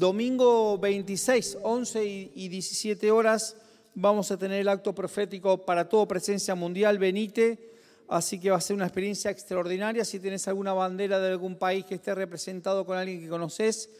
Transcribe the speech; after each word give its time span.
domingo 0.00 0.78
26, 0.78 1.58
11 1.62 2.04
y 2.34 2.48
17 2.48 3.10
horas, 3.10 3.56
vamos 3.94 4.30
a 4.30 4.38
tener 4.38 4.58
el 4.60 4.68
acto 4.68 4.94
profético 4.94 5.66
para 5.66 5.90
todo 5.90 6.08
presencia 6.08 6.54
mundial, 6.54 6.98
venite, 6.98 7.74
así 8.08 8.40
que 8.40 8.50
va 8.50 8.56
a 8.56 8.62
ser 8.62 8.76
una 8.76 8.86
experiencia 8.86 9.30
extraordinaria. 9.30 10.06
Si 10.06 10.18
tienes 10.18 10.48
alguna 10.48 10.72
bandera 10.72 11.20
de 11.20 11.28
algún 11.28 11.54
país 11.56 11.84
que 11.84 11.96
esté 11.96 12.14
representado 12.14 12.86
con 12.86 12.96
alguien 12.96 13.20
que 13.20 13.28
conoces, 13.28 13.90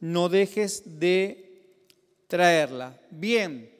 no 0.00 0.30
dejes 0.30 0.98
de 0.98 1.76
traerla. 2.26 2.98
Bien, 3.10 3.70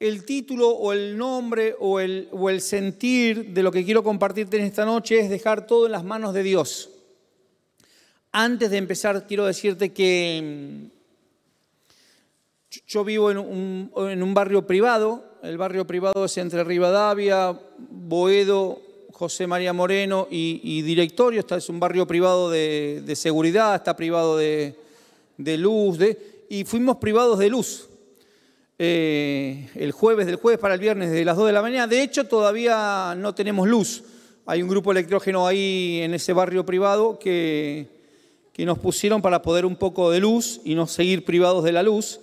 el 0.00 0.24
título 0.24 0.70
o 0.70 0.94
el 0.94 1.18
nombre 1.18 1.76
o 1.78 2.00
el, 2.00 2.30
o 2.32 2.48
el 2.48 2.62
sentir 2.62 3.52
de 3.52 3.62
lo 3.62 3.70
que 3.70 3.84
quiero 3.84 4.02
compartirte 4.02 4.56
en 4.56 4.64
esta 4.64 4.86
noche 4.86 5.20
es 5.20 5.28
dejar 5.28 5.66
todo 5.66 5.84
en 5.84 5.92
las 5.92 6.04
manos 6.04 6.32
de 6.32 6.44
Dios. 6.44 6.97
Antes 8.32 8.70
de 8.70 8.76
empezar, 8.76 9.26
quiero 9.26 9.46
decirte 9.46 9.92
que 9.92 10.90
mm, 10.90 10.98
yo 12.86 13.04
vivo 13.04 13.30
en 13.30 13.38
un, 13.38 14.34
barrio 14.34 14.66
privado, 14.66 15.24
el 15.42 15.56
barrio 15.56 15.86
privado 15.86 16.26
es 16.26 16.36
entre 16.36 16.62
Rivadavia, 16.62 17.58
Boedo, 17.78 18.82
José 19.12 19.46
María 19.46 19.72
Moreno 19.72 20.28
y, 20.30 20.82
Directorio, 20.82 21.44
es 21.48 21.68
un 21.68 21.80
barrio 21.80 22.06
privado 22.06 22.50
de, 22.50 23.12
seguridad, 23.16 23.74
está 23.74 23.96
privado 23.96 24.36
de, 24.36 24.76
luz, 25.38 25.98
y 26.50 26.64
fuimos 26.64 26.98
privados 26.98 27.38
de 27.38 27.48
luz. 27.48 27.88
Eh, 28.80 29.68
el 29.74 29.90
jueves, 29.90 30.26
del 30.26 30.36
jueves 30.36 30.60
para 30.60 30.74
el 30.74 30.80
viernes, 30.80 31.10
de 31.10 31.24
las 31.24 31.36
2 31.36 31.46
de 31.48 31.52
la 31.52 31.62
mañana. 31.62 31.88
De 31.88 32.00
hecho, 32.00 32.28
todavía 32.28 33.14
no 33.16 33.34
tenemos 33.34 33.66
luz. 33.66 34.04
Hay 34.46 34.62
un 34.62 34.68
grupo 34.68 34.92
electrógeno 34.92 35.46
ahí 35.46 36.00
en 36.02 36.14
ese 36.14 36.32
barrio 36.32 36.64
privado 36.64 37.18
que, 37.18 37.97
que 38.58 38.66
nos 38.66 38.80
pusieron 38.80 39.22
para 39.22 39.40
poder 39.40 39.64
un 39.64 39.76
poco 39.76 40.10
de 40.10 40.18
luz 40.18 40.60
y 40.64 40.74
no 40.74 40.88
seguir 40.88 41.24
privados 41.24 41.62
de 41.62 41.70
la 41.70 41.80
luz. 41.84 42.18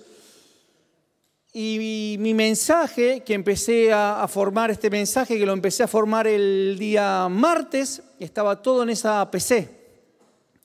Y 1.54 2.16
mi, 2.18 2.34
mensaje, 2.34 3.22
que 3.24 3.32
empecé 3.32 3.90
a, 3.90 4.28
formar 4.28 4.70
este 4.70 4.90
mensaje, 4.90 5.38
que 5.38 5.46
lo 5.46 5.54
empecé 5.54 5.82
a 5.82 5.88
formar 5.88 6.26
el 6.26 6.76
día 6.78 7.26
martes, 7.30 8.02
estaba 8.20 8.60
todo 8.60 8.82
en 8.82 8.90
esa 8.90 9.30
PC, 9.30 9.70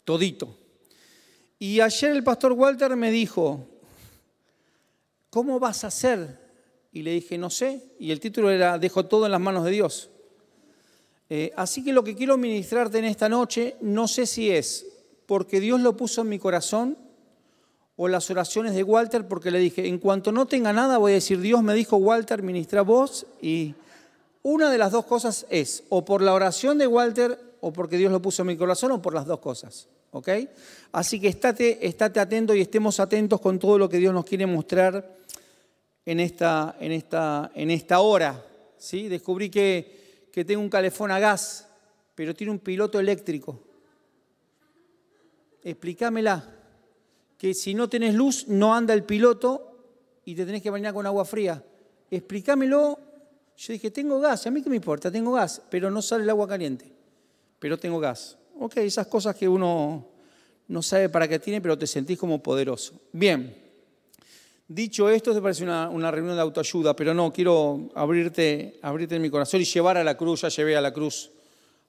todito. 0.04 0.58
Y 1.58 1.80
ayer 1.80 2.12
el 2.12 2.24
pastor 2.26 2.52
Walter 2.52 2.94
me 2.98 3.10
dijo, 3.10 3.66
¿cómo 5.30 5.58
vas 5.58 5.86
a 5.86 5.88
hacer? 5.88 6.38
Y 6.92 7.02
le 7.02 7.12
dije, 7.12 7.38
no 7.38 7.50
sé. 7.50 7.82
Y 7.98 8.12
el 8.12 8.20
título 8.20 8.52
era, 8.52 8.78
dejo 8.78 9.06
todo 9.06 9.26
en 9.26 9.32
las 9.32 9.40
manos 9.40 9.64
de 9.64 9.72
Dios. 9.72 10.10
Eh, 11.30 11.54
así 11.56 11.82
que 11.82 11.94
lo 11.94 12.04
que 12.04 12.14
quiero 12.14 12.38
ministrarte 12.38 13.00
en 13.00 13.06
esta 13.06 13.30
noche, 13.30 13.78
no 13.80 14.10
sé 14.10 14.26
si 14.26 14.52
es 14.52 14.91
porque 15.32 15.62
Dios 15.62 15.80
lo 15.80 15.96
puso 15.96 16.24
en 16.24 16.28
mi 16.28 16.40
corazón 16.40 16.98
o 17.96 18.10
las 18.10 18.30
oraciones 18.30 18.76
de 18.76 18.84
Walter 18.84 19.30
porque 19.30 19.50
le 19.50 19.60
dije, 19.60 19.88
en 19.88 19.98
cuanto 19.98 20.34
no 20.34 20.46
tenga 20.46 20.74
nada 20.74 20.98
voy 20.98 21.14
a 21.14 21.16
decir, 21.16 21.40
Dios 21.40 21.64
me 21.64 21.74
dijo, 21.74 21.96
Walter, 21.96 22.44
ministra 22.44 22.82
vos 22.82 23.26
y 23.42 23.74
una 24.44 24.70
de 24.70 24.78
las 24.78 24.92
dos 24.92 25.06
cosas 25.06 25.46
es 25.50 25.86
o 25.88 26.04
por 26.04 26.22
la 26.22 26.34
oración 26.34 26.78
de 26.80 26.86
Walter 26.86 27.40
o 27.62 27.72
porque 27.72 27.96
Dios 27.96 28.12
lo 28.12 28.22
puso 28.22 28.42
en 28.42 28.50
mi 28.50 28.58
corazón 28.58 28.92
o 28.92 29.02
por 29.02 29.14
las 29.14 29.26
dos 29.26 29.40
cosas. 29.40 29.88
¿Ok? 30.12 30.28
Así 30.92 31.18
que 31.18 31.30
estate, 31.30 31.88
estate 31.88 32.20
atento 32.20 32.54
y 32.54 32.60
estemos 32.60 33.00
atentos 33.00 33.40
con 33.40 33.58
todo 33.58 33.78
lo 33.78 33.88
que 33.88 34.00
Dios 34.00 34.14
nos 34.14 34.26
quiere 34.26 34.46
mostrar 34.46 35.16
en 36.06 36.20
esta, 36.20 36.76
en 36.78 36.92
esta, 36.92 37.54
en 37.56 37.72
esta 37.72 38.02
hora. 38.02 38.44
¿sí? 38.78 39.08
Descubrí 39.08 39.50
que, 39.50 40.28
que 40.34 40.44
tengo 40.44 40.62
un 40.62 40.70
calefón 40.70 41.10
a 41.10 41.20
gas, 41.20 41.70
pero 42.16 42.36
tiene 42.36 42.52
un 42.52 42.60
piloto 42.60 43.00
eléctrico 43.00 43.71
explícamela, 45.64 46.44
que 47.38 47.54
si 47.54 47.74
no 47.74 47.90
tenés 47.90 48.14
luz 48.14 48.48
no 48.48 48.76
anda 48.76 48.94
el 48.94 49.04
piloto 49.04 49.72
y 50.26 50.36
te 50.36 50.46
tenés 50.46 50.62
que 50.62 50.70
bañar 50.70 50.94
con 50.94 51.06
agua 51.06 51.26
fría. 51.26 51.64
Explícamelo. 52.10 53.00
Yo 53.58 53.74
dije, 53.74 53.92
tengo 53.92 54.20
gas, 54.20 54.48
a 54.48 54.52
mí 54.52 54.62
qué 54.62 54.70
me 54.70 54.76
importa, 54.76 55.12
tengo 55.12 55.34
gas, 55.34 55.62
pero 55.70 55.92
no 55.92 56.02
sale 56.02 56.24
el 56.24 56.30
agua 56.30 56.48
caliente, 56.48 56.92
pero 57.60 57.78
tengo 57.78 58.00
gas. 58.00 58.38
Ok, 58.60 58.78
esas 58.78 59.08
cosas 59.08 59.36
que 59.36 59.48
uno 59.48 60.08
no 60.68 60.82
sabe 60.82 61.10
para 61.10 61.28
qué 61.28 61.38
tiene, 61.40 61.62
pero 61.62 61.78
te 61.78 61.86
sentís 61.86 62.18
como 62.18 62.42
poderoso. 62.42 62.94
Bien, 63.12 63.56
dicho 64.68 65.10
esto, 65.10 65.34
te 65.34 65.42
parece 65.42 65.64
una, 65.64 66.12
reunión 66.12 66.36
de 66.36 66.42
autoayuda, 66.42 66.96
pero 66.96 67.14
no, 67.14 67.32
quiero 67.32 67.90
abrirte, 67.94 68.80
abrirte 68.82 69.16
en 69.16 69.22
mi 69.22 69.30
corazón 69.30 69.62
y 69.62 69.66
llevar 69.66 69.98
a 69.98 70.04
la 70.04 70.16
cruz, 70.18 70.42
ya 70.42 70.50
llevé 70.50 70.76
a 70.76 70.82
la 70.82 70.94
cruz 70.94 71.32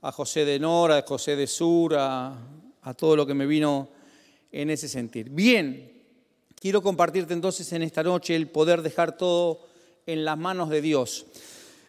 a 0.03 0.13
José 0.13 0.45
de 0.45 0.59
Nora, 0.59 0.99
a 0.99 1.03
José 1.03 1.37
de 1.37 1.47
Sur, 1.47 1.95
a 1.97 2.37
a 2.83 2.95
todo 2.95 3.17
lo 3.17 3.27
que 3.27 3.35
me 3.35 3.47
vino 3.47 3.89
en 4.51 4.71
ese 4.71 4.89
sentir. 4.89 5.31
Bien, 5.31 5.91
quiero 6.61 6.83
compartirte 6.83 7.33
entonces 7.33 7.73
en 7.73 7.83
esta 7.83 8.03
noche 8.03 8.37
el 8.37 8.49
poder 8.49 8.83
dejar 8.83 9.17
todo 9.17 9.61
en 10.07 10.25
las 10.25 10.37
manos 10.37 10.69
de 10.69 10.81
Dios. 10.81 11.27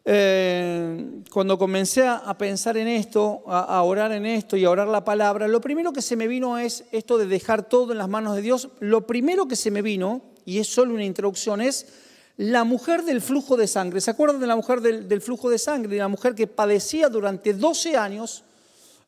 Eh, 0.05 1.21
cuando 1.31 1.57
comencé 1.57 2.05
a 2.05 2.37
pensar 2.37 2.75
en 2.77 2.87
esto, 2.87 3.43
a, 3.47 3.81
orar 3.83 4.11
en 4.11 4.25
esto 4.25 4.57
y 4.57 4.65
a 4.65 4.69
orar 4.69 4.87
la 4.87 5.05
palabra, 5.05 5.47
lo 5.47 5.61
primero 5.61 5.93
que 5.93 6.01
se 6.01 6.15
me 6.15 6.27
vino 6.27 6.57
es 6.57 6.83
esto 6.91 7.17
de 7.17 7.25
dejar 7.25 7.69
todo 7.69 7.93
en 7.93 7.97
las 7.97 8.09
manos 8.09 8.35
de 8.35 8.41
Dios. 8.41 8.69
Lo 8.79 9.07
primero 9.07 9.47
que 9.47 9.55
se 9.55 9.71
me 9.71 9.81
vino, 9.81 10.21
y 10.45 10.59
es 10.59 10.67
solo 10.67 10.93
una 10.93 11.05
introducción, 11.05 11.61
es 11.61 11.87
la 12.35 12.63
mujer 12.65 13.03
del 13.03 13.21
flujo 13.21 13.55
de 13.55 13.67
sangre. 13.67 14.01
¿Se 14.01 14.11
acuerdan 14.11 14.41
de 14.41 14.47
la 14.47 14.55
mujer 14.55 14.81
del, 14.81 15.07
del 15.07 15.21
flujo 15.21 15.49
de 15.49 15.57
sangre? 15.57 15.93
De 15.93 15.99
la 15.99 16.07
mujer 16.07 16.35
que 16.35 16.47
padecía 16.47 17.07
durante 17.07 17.53
12 17.53 17.95
años 17.95 18.43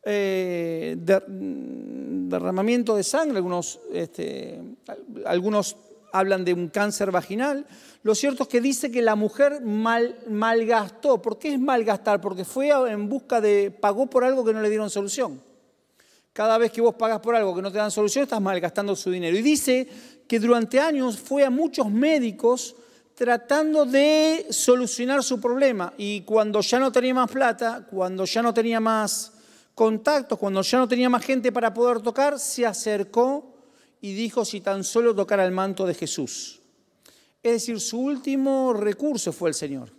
eh, 0.05 0.95
derramamiento 0.97 2.95
de 2.95 3.03
sangre, 3.03 3.38
algunos, 3.38 3.79
este, 3.91 4.61
algunos 5.25 5.75
hablan 6.11 6.45
de 6.45 6.53
un 6.53 6.69
cáncer 6.69 7.11
vaginal. 7.11 7.66
Lo 8.03 8.13
cierto 8.13 8.43
es 8.43 8.49
que 8.49 8.61
dice 8.61 8.91
que 8.91 9.01
la 9.01 9.16
mujer 9.16 9.61
mal, 9.61 10.16
malgastó. 10.29 11.21
¿Por 11.21 11.39
qué 11.39 11.53
es 11.55 11.59
malgastar? 11.59 12.21
Porque 12.21 12.45
fue 12.45 12.69
en 12.69 13.09
busca 13.09 13.41
de, 13.41 13.71
pagó 13.71 14.07
por 14.07 14.23
algo 14.23 14.45
que 14.45 14.53
no 14.53 14.61
le 14.61 14.69
dieron 14.69 14.89
solución. 14.89 15.41
Cada 16.31 16.57
vez 16.57 16.72
que 16.72 16.81
vos 16.81 16.95
pagas 16.95 17.19
por 17.19 17.35
algo 17.35 17.55
que 17.55 17.61
no 17.61 17.72
te 17.72 17.77
dan 17.77 17.91
solución, 17.91 18.23
estás 18.23 18.41
malgastando 18.41 18.95
su 18.95 19.09
dinero. 19.09 19.37
Y 19.37 19.41
dice 19.41 19.87
que 20.27 20.39
durante 20.39 20.79
años 20.79 21.17
fue 21.17 21.43
a 21.43 21.49
muchos 21.49 21.89
médicos 21.89 22.75
tratando 23.16 23.85
de 23.85 24.47
solucionar 24.49 25.23
su 25.23 25.39
problema. 25.39 25.93
Y 25.97 26.22
cuando 26.22 26.61
ya 26.61 26.79
no 26.79 26.91
tenía 26.91 27.13
más 27.13 27.31
plata, 27.31 27.87
cuando 27.89 28.25
ya 28.25 28.41
no 28.41 28.53
tenía 28.53 28.79
más 28.79 29.34
contactos, 29.75 30.39
cuando 30.39 30.61
ya 30.61 30.79
no 30.79 30.87
tenía 30.87 31.09
más 31.09 31.23
gente 31.23 31.51
para 31.51 31.73
poder 31.73 32.01
tocar, 32.01 32.39
se 32.39 32.65
acercó 32.65 33.53
y 34.01 34.13
dijo 34.13 34.45
si 34.45 34.61
tan 34.61 34.83
solo 34.83 35.13
tocara 35.13 35.45
el 35.45 35.51
manto 35.51 35.85
de 35.85 35.93
Jesús. 35.93 36.61
Es 37.43 37.51
decir, 37.51 37.79
su 37.79 37.99
último 37.99 38.73
recurso 38.73 39.31
fue 39.31 39.49
el 39.49 39.55
Señor. 39.55 39.91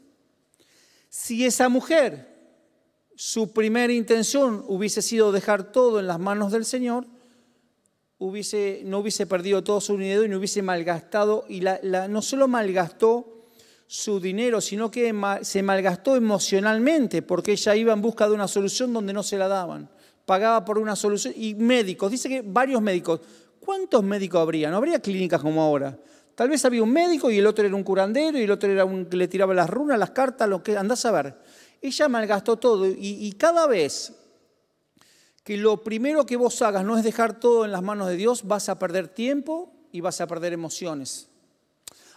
Si 1.08 1.44
esa 1.44 1.68
mujer, 1.68 2.34
su 3.14 3.52
primera 3.52 3.92
intención 3.92 4.64
hubiese 4.66 5.02
sido 5.02 5.30
dejar 5.30 5.70
todo 5.70 6.00
en 6.00 6.06
las 6.06 6.18
manos 6.18 6.52
del 6.52 6.64
Señor, 6.64 7.06
hubiese, 8.18 8.82
no 8.84 8.98
hubiese 8.98 9.26
perdido 9.26 9.62
todo 9.62 9.80
su 9.80 9.96
dinero 9.96 10.24
y 10.24 10.28
no 10.28 10.38
hubiese 10.38 10.62
malgastado, 10.62 11.44
y 11.48 11.60
la, 11.60 12.08
no 12.08 12.22
solo 12.22 12.48
malgastó 12.48 13.35
su 13.86 14.18
dinero, 14.18 14.60
sino 14.60 14.90
que 14.90 15.14
se 15.42 15.62
malgastó 15.62 16.16
emocionalmente 16.16 17.22
porque 17.22 17.52
ella 17.52 17.74
iba 17.76 17.92
en 17.92 18.02
busca 18.02 18.28
de 18.28 18.34
una 18.34 18.48
solución 18.48 18.92
donde 18.92 19.12
no 19.12 19.22
se 19.22 19.38
la 19.38 19.48
daban. 19.48 19.88
Pagaba 20.24 20.64
por 20.64 20.78
una 20.78 20.96
solución. 20.96 21.34
Y 21.36 21.54
médicos, 21.54 22.10
dice 22.10 22.28
que 22.28 22.42
varios 22.42 22.82
médicos. 22.82 23.20
¿Cuántos 23.60 24.02
médicos 24.02 24.40
habría? 24.40 24.70
No 24.70 24.78
habría 24.78 25.00
clínicas 25.00 25.40
como 25.40 25.62
ahora. 25.62 25.98
Tal 26.34 26.50
vez 26.50 26.64
había 26.64 26.82
un 26.82 26.92
médico 26.92 27.30
y 27.30 27.38
el 27.38 27.46
otro 27.46 27.64
era 27.64 27.74
un 27.74 27.82
curandero 27.82 28.38
y 28.38 28.42
el 28.42 28.50
otro 28.50 28.70
era 28.70 28.84
un 28.84 29.06
que 29.06 29.16
le 29.16 29.28
tiraba 29.28 29.54
las 29.54 29.70
runas, 29.70 29.98
las 29.98 30.10
cartas, 30.10 30.48
lo 30.48 30.62
que 30.62 30.76
andás 30.76 31.04
a 31.06 31.12
ver. 31.12 31.38
Ella 31.80 32.08
malgastó 32.08 32.56
todo 32.56 32.86
y, 32.86 32.96
y 32.98 33.32
cada 33.32 33.66
vez 33.66 34.12
que 35.42 35.56
lo 35.56 35.82
primero 35.82 36.26
que 36.26 36.36
vos 36.36 36.60
hagas 36.60 36.84
no 36.84 36.98
es 36.98 37.04
dejar 37.04 37.38
todo 37.38 37.64
en 37.64 37.72
las 37.72 37.82
manos 37.82 38.08
de 38.08 38.16
Dios, 38.16 38.46
vas 38.46 38.68
a 38.68 38.78
perder 38.78 39.08
tiempo 39.08 39.72
y 39.92 40.00
vas 40.00 40.20
a 40.20 40.26
perder 40.26 40.52
emociones. 40.52 41.28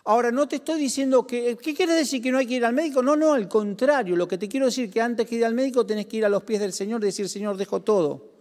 Ahora, 0.06 0.32
no 0.32 0.48
te 0.48 0.58
estoy 0.58 0.80
diciendo 0.80 1.28
que, 1.28 1.58
¿qué 1.58 1.74
quiere 1.74 1.94
decir 1.94 2.22
que 2.22 2.32
no 2.32 2.38
hay 2.38 2.46
que 2.48 2.56
ir 2.56 2.66
al 2.66 2.74
médico? 2.74 3.02
No, 3.02 3.16
no, 3.16 3.34
al 3.34 3.48
contrario, 3.48 4.16
lo 4.16 4.28
que 4.28 4.38
te 4.38 4.48
quiero 4.48 4.68
decir 4.68 4.86
es 4.86 4.92
que 4.92 5.02
antes 5.02 5.28
que 5.28 5.36
ir 5.36 5.46
al 5.46 5.54
médico 5.54 5.86
tenés 5.86 6.06
que 6.06 6.18
ir 6.18 6.26
a 6.26 6.30
los 6.30 6.44
pies 6.44 6.60
del 6.60 6.74
Señor 6.74 7.02
y 7.02 7.08
decir, 7.08 7.28
Señor, 7.28 7.58
dejo 7.58 7.82
todo 7.82 8.32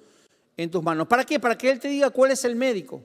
en 0.57 0.71
tus 0.71 0.83
manos. 0.83 1.07
¿Para 1.09 1.25
qué? 1.25 1.41
Para 1.41 1.59
que 1.59 1.71
Él 1.71 1.81
te 1.81 1.89
diga 1.89 2.11
cuál 2.11 2.31
es 2.31 2.45
el 2.45 2.57
médico. 2.57 3.03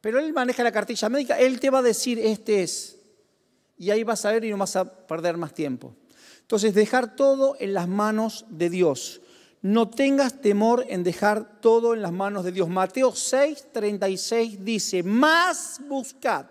Pero 0.00 0.18
Él 0.18 0.32
maneja 0.32 0.62
la 0.62 0.72
cartilla 0.72 1.08
médica, 1.08 1.38
Él 1.38 1.60
te 1.60 1.70
va 1.70 1.78
a 1.78 1.82
decir, 1.82 2.18
este 2.18 2.62
es. 2.62 2.98
Y 3.78 3.90
ahí 3.90 4.02
vas 4.04 4.24
a 4.24 4.32
ver 4.32 4.44
y 4.44 4.50
no 4.50 4.58
vas 4.58 4.76
a 4.76 4.84
perder 4.84 5.36
más 5.36 5.54
tiempo. 5.54 5.94
Entonces, 6.40 6.74
dejar 6.74 7.16
todo 7.16 7.56
en 7.60 7.72
las 7.72 7.88
manos 7.88 8.44
de 8.50 8.68
Dios. 8.68 9.20
No 9.62 9.88
tengas 9.88 10.40
temor 10.40 10.84
en 10.88 11.04
dejar 11.04 11.60
todo 11.60 11.94
en 11.94 12.02
las 12.02 12.12
manos 12.12 12.44
de 12.44 12.50
Dios. 12.50 12.68
Mateo 12.68 13.14
6, 13.14 13.68
36 13.72 14.64
dice, 14.64 15.02
más 15.04 15.80
buscad 15.88 16.46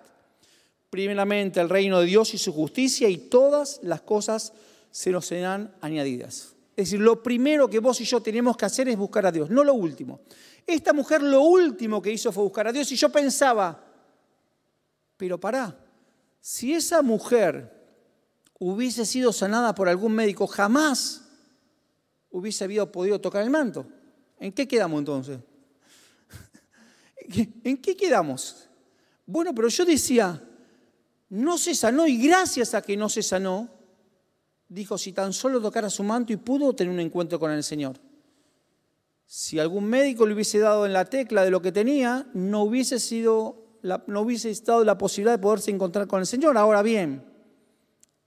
primeramente 0.92 1.62
el 1.62 1.70
reino 1.70 2.02
de 2.02 2.06
Dios 2.06 2.34
y 2.36 2.38
su 2.38 2.54
justicia 2.54 3.10
y 3.10 3.18
todas 3.18 3.80
las 3.82 4.02
cosas 4.02 4.54
se 4.92 5.10
nos 5.10 5.26
serán 5.26 5.74
añadidas. 5.80 6.54
Es 6.76 6.90
decir, 6.90 7.00
lo 7.00 7.24
primero 7.24 7.70
que 7.70 7.80
vos 7.80 8.02
y 8.02 8.04
yo 8.04 8.22
tenemos 8.22 8.58
que 8.58 8.66
hacer 8.66 8.90
es 8.90 8.98
buscar 8.98 9.26
a 9.26 9.32
Dios, 9.32 9.50
no 9.50 9.64
lo 9.64 9.74
último. 9.74 10.20
Esta 10.68 10.92
mujer 10.92 11.24
lo 11.24 11.42
último 11.42 12.02
que 12.02 12.12
hizo 12.12 12.32
fue 12.32 12.44
buscar 12.44 12.68
a 12.68 12.74
Dios 12.74 12.92
y 12.92 12.98
yo 12.98 13.10
pensaba, 13.10 13.82
pero 15.16 15.40
pará, 15.40 15.80
si 16.42 16.74
esa 16.74 17.02
mujer 17.02 17.72
hubiese 18.60 19.06
sido 19.06 19.32
sanada 19.32 19.74
por 19.74 19.88
algún 19.88 20.12
médico, 20.12 20.46
jamás 20.46 21.24
hubiese 22.32 22.66
habido 22.66 22.92
podido 22.92 23.22
tocar 23.22 23.44
el 23.44 23.50
manto. 23.50 23.88
¿En 24.40 24.52
qué 24.52 24.68
quedamos 24.68 25.00
entonces? 25.00 25.40
¿En 27.64 27.78
qué 27.78 27.96
quedamos? 27.96 28.68
Bueno, 29.26 29.56
pero 29.56 29.70
yo 29.70 29.86
decía, 29.86 30.42
no 31.32 31.58
se 31.58 31.74
sanó 31.76 32.08
y 32.08 32.18
gracias 32.18 32.74
a 32.74 32.82
que 32.82 32.98
no 32.98 33.08
se 33.08 33.24
sanó, 33.24 33.70
dijo, 34.68 34.98
si 34.98 35.14
tan 35.14 35.32
solo 35.32 35.62
tocara 35.62 35.90
su 35.90 36.04
manto 36.04 36.34
y 36.34 36.38
pudo 36.38 36.74
tener 36.74 36.94
un 36.94 37.00
encuentro 37.00 37.40
con 37.40 37.52
el 37.52 37.64
Señor. 37.64 37.96
Si 39.26 39.58
algún 39.58 39.86
médico 39.86 40.26
le 40.26 40.34
hubiese 40.34 40.60
dado 40.60 40.86
en 40.86 40.92
la 40.92 41.06
tecla 41.06 41.46
de 41.46 41.52
lo 41.52 41.62
que 41.62 41.72
tenía, 41.72 42.28
no 42.34 42.64
hubiese, 42.64 43.00
sido 43.00 43.80
no 44.08 44.22
hubiese 44.22 44.50
estado 44.50 44.84
la 44.84 44.98
posibilidad 44.98 45.38
de 45.38 45.42
poderse 45.42 45.72
encontrar 45.72 46.06
con 46.06 46.20
el 46.20 46.26
Señor. 46.26 46.58
Ahora 46.58 46.82
bien, 46.82 47.24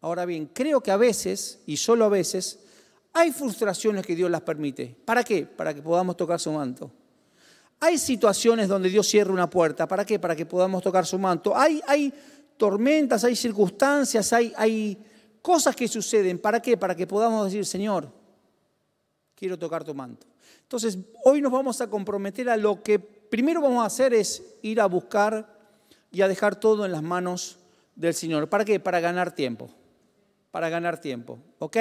ahora 0.00 0.24
bien, 0.24 0.46
creo 0.46 0.80
que 0.82 0.90
a 0.90 0.96
veces, 0.96 1.60
y 1.66 1.76
solo 1.76 2.06
a 2.06 2.08
veces, 2.08 2.60
hay 3.12 3.32
frustraciones 3.32 4.06
que 4.06 4.16
Dios 4.16 4.30
las 4.30 4.40
permite. 4.40 4.96
¿Para 5.04 5.22
qué? 5.22 5.44
Para 5.44 5.74
que 5.74 5.82
podamos 5.82 6.16
tocar 6.16 6.40
su 6.40 6.50
manto. 6.52 6.90
Hay 7.80 7.98
situaciones 7.98 8.68
donde 8.68 8.88
Dios 8.88 9.06
cierra 9.06 9.30
una 9.30 9.50
puerta. 9.50 9.86
¿Para 9.86 10.06
qué? 10.06 10.18
Para 10.18 10.34
que 10.34 10.46
podamos 10.46 10.82
tocar 10.82 11.04
su 11.04 11.18
manto. 11.18 11.54
Hay, 11.54 11.82
hay 11.86 12.14
tormentas, 12.56 13.24
hay 13.24 13.36
circunstancias, 13.36 14.32
hay, 14.32 14.52
hay 14.56 14.98
cosas 15.42 15.76
que 15.76 15.88
suceden. 15.88 16.38
¿Para 16.38 16.60
qué? 16.60 16.76
Para 16.76 16.94
que 16.94 17.06
podamos 17.06 17.44
decir, 17.44 17.66
Señor, 17.66 18.10
quiero 19.34 19.58
tocar 19.58 19.84
tu 19.84 19.94
manto. 19.94 20.26
Entonces, 20.62 20.98
hoy 21.24 21.40
nos 21.40 21.52
vamos 21.52 21.80
a 21.80 21.88
comprometer 21.88 22.48
a 22.48 22.56
lo 22.56 22.82
que 22.82 22.98
primero 22.98 23.60
vamos 23.60 23.82
a 23.82 23.86
hacer 23.86 24.14
es 24.14 24.42
ir 24.62 24.80
a 24.80 24.86
buscar 24.86 25.58
y 26.10 26.22
a 26.22 26.28
dejar 26.28 26.56
todo 26.56 26.84
en 26.84 26.92
las 26.92 27.02
manos 27.02 27.58
del 27.94 28.14
Señor. 28.14 28.48
¿Para 28.48 28.64
qué? 28.64 28.80
Para 28.80 29.00
ganar 29.00 29.34
tiempo. 29.34 29.68
Para 30.50 30.68
ganar 30.68 31.00
tiempo. 31.00 31.38
¿Ok? 31.58 31.76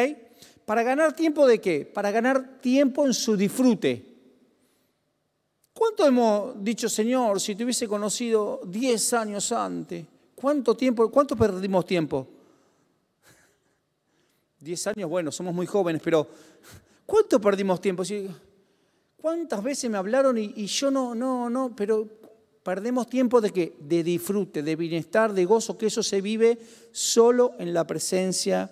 ¿Para 0.66 0.84
ganar 0.84 1.14
tiempo 1.14 1.46
de 1.46 1.60
qué? 1.60 1.86
Para 1.86 2.12
ganar 2.12 2.60
tiempo 2.60 3.06
en 3.06 3.14
su 3.14 3.38
disfrute. 3.38 4.14
¿Cuánto 5.74 6.06
hemos 6.06 6.64
dicho, 6.64 6.88
Señor, 6.88 7.40
si 7.40 7.56
te 7.56 7.64
hubiese 7.64 7.88
conocido 7.88 8.62
10 8.66 9.14
años 9.14 9.52
antes? 9.52 10.06
¿Cuánto 10.44 10.76
tiempo, 10.76 11.10
cuánto 11.10 11.38
perdimos 11.38 11.86
tiempo? 11.86 12.28
10 14.60 14.88
años, 14.88 15.10
bueno, 15.10 15.32
somos 15.32 15.56
muy 15.56 15.66
jóvenes, 15.66 16.02
pero 16.04 16.28
¿cuánto 17.06 17.40
perdimos 17.40 17.80
tiempo? 17.80 18.04
¿Cuántas 19.16 19.64
veces 19.64 19.90
me 19.90 19.98
hablaron 19.98 20.38
y, 20.38 20.52
y 20.58 20.66
yo 20.66 20.92
no, 20.92 21.16
no, 21.16 21.50
no, 21.50 21.74
pero 21.74 22.06
perdemos 22.62 23.10
tiempo 23.10 23.40
de 23.40 23.52
qué? 23.52 23.78
De 23.80 24.04
disfrute, 24.04 24.64
de 24.64 24.76
bienestar, 24.76 25.32
de 25.32 25.46
gozo, 25.46 25.78
que 25.78 25.86
eso 25.86 26.04
se 26.04 26.20
vive 26.20 26.60
solo 26.92 27.54
en 27.58 27.74
la 27.74 27.88
presencia 27.88 28.70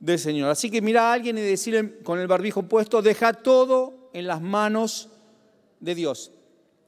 del 0.00 0.18
Señor. 0.18 0.50
Así 0.50 0.68
que 0.68 0.82
mira 0.82 1.10
a 1.10 1.12
alguien 1.12 1.38
y 1.38 1.42
decirle 1.42 2.00
con 2.02 2.18
el 2.18 2.26
barbijo 2.26 2.64
puesto, 2.64 3.02
deja 3.02 3.34
todo 3.34 4.10
en 4.12 4.26
las 4.26 4.42
manos 4.42 5.10
de 5.78 5.94
Dios. 5.94 6.32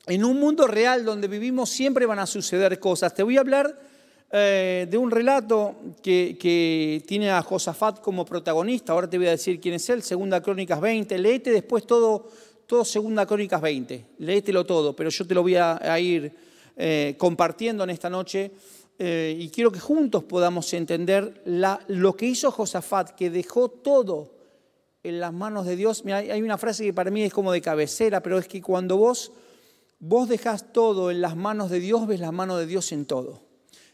En 0.07 0.25
un 0.25 0.41
mundo 0.41 0.67
real 0.67 1.05
donde 1.05 1.29
vivimos 1.29 1.71
siempre 1.71 2.07
van 2.07 2.19
a 2.19 2.27
suceder 2.27 2.81
cosas. 2.81 3.15
Te 3.15 3.23
voy 3.23 3.37
a 3.37 3.41
hablar 3.43 3.95
eh, 4.33 4.89
de 4.91 4.99
un 4.99 5.11
relato 5.11 5.77
que, 6.03 7.03
tiene 7.07 7.31
a 7.31 7.43
Josafat 7.43 8.01
como 8.01 8.25
protagonista. 8.25 8.93
Ahora 8.93 9.09
te 9.09 9.19
voy 9.19 9.29
a 9.29 9.31
decir 9.31 9.61
quién 9.61 9.75
es 9.75 9.89
él. 9.89 10.03
Segunda 10.03 10.43
Crónicas 10.43 10.81
20. 10.81 11.17
Leete 11.19 11.51
después 11.51 11.87
todo, 11.87 12.29
todo 12.67 12.85
Segunda 12.85 13.25
Crónicas 13.25 13.61
20. 13.61 14.07
Léetelo 14.19 14.67
todo, 14.67 14.97
pero 14.97 15.11
yo 15.11 15.27
te 15.27 15.35
lo 15.35 15.43
voy 15.43 15.55
a, 15.57 16.01
ir 16.01 16.35
eh, 16.77 17.15
compartiendo 17.19 17.85
en 17.85 17.91
esta 17.91 18.11
noche. 18.11 18.51
Eh, 18.99 19.37
y 19.39 19.49
quiero 19.51 19.71
que 19.71 19.79
juntos 19.79 20.25
podamos 20.25 20.73
entender 20.73 21.43
lo 21.45 22.17
que 22.17 22.27
hizo 22.27 22.51
Josafat, 22.51 23.11
que 23.11 23.31
dejó 23.31 23.69
todo 23.69 24.35
en 25.05 25.21
las 25.21 25.33
manos 25.33 25.67
de 25.67 25.77
Dios. 25.77 26.03
Hay 26.07 26.43
una 26.43 26.59
frase 26.59 26.85
que 26.85 26.93
para 26.93 27.13
mí 27.13 27.23
es 27.23 27.33
como 27.33 27.53
de 27.53 27.61
cabecera, 27.61 28.23
pero 28.23 28.39
es 28.39 28.49
que 28.49 28.61
cuando 28.61 28.97
vos, 28.97 29.33
vos 30.01 30.29
dejás 30.29 30.73
todo 30.73 31.13
en 31.13 31.21
las 31.21 31.37
manos 31.37 31.71
de 31.71 31.79
Dios, 31.79 32.09
ves 32.09 32.19
la 32.19 32.33
mano 32.33 32.57
de 32.57 32.67
Dios 32.67 32.91
en 32.91 33.07
todo. 33.07 33.46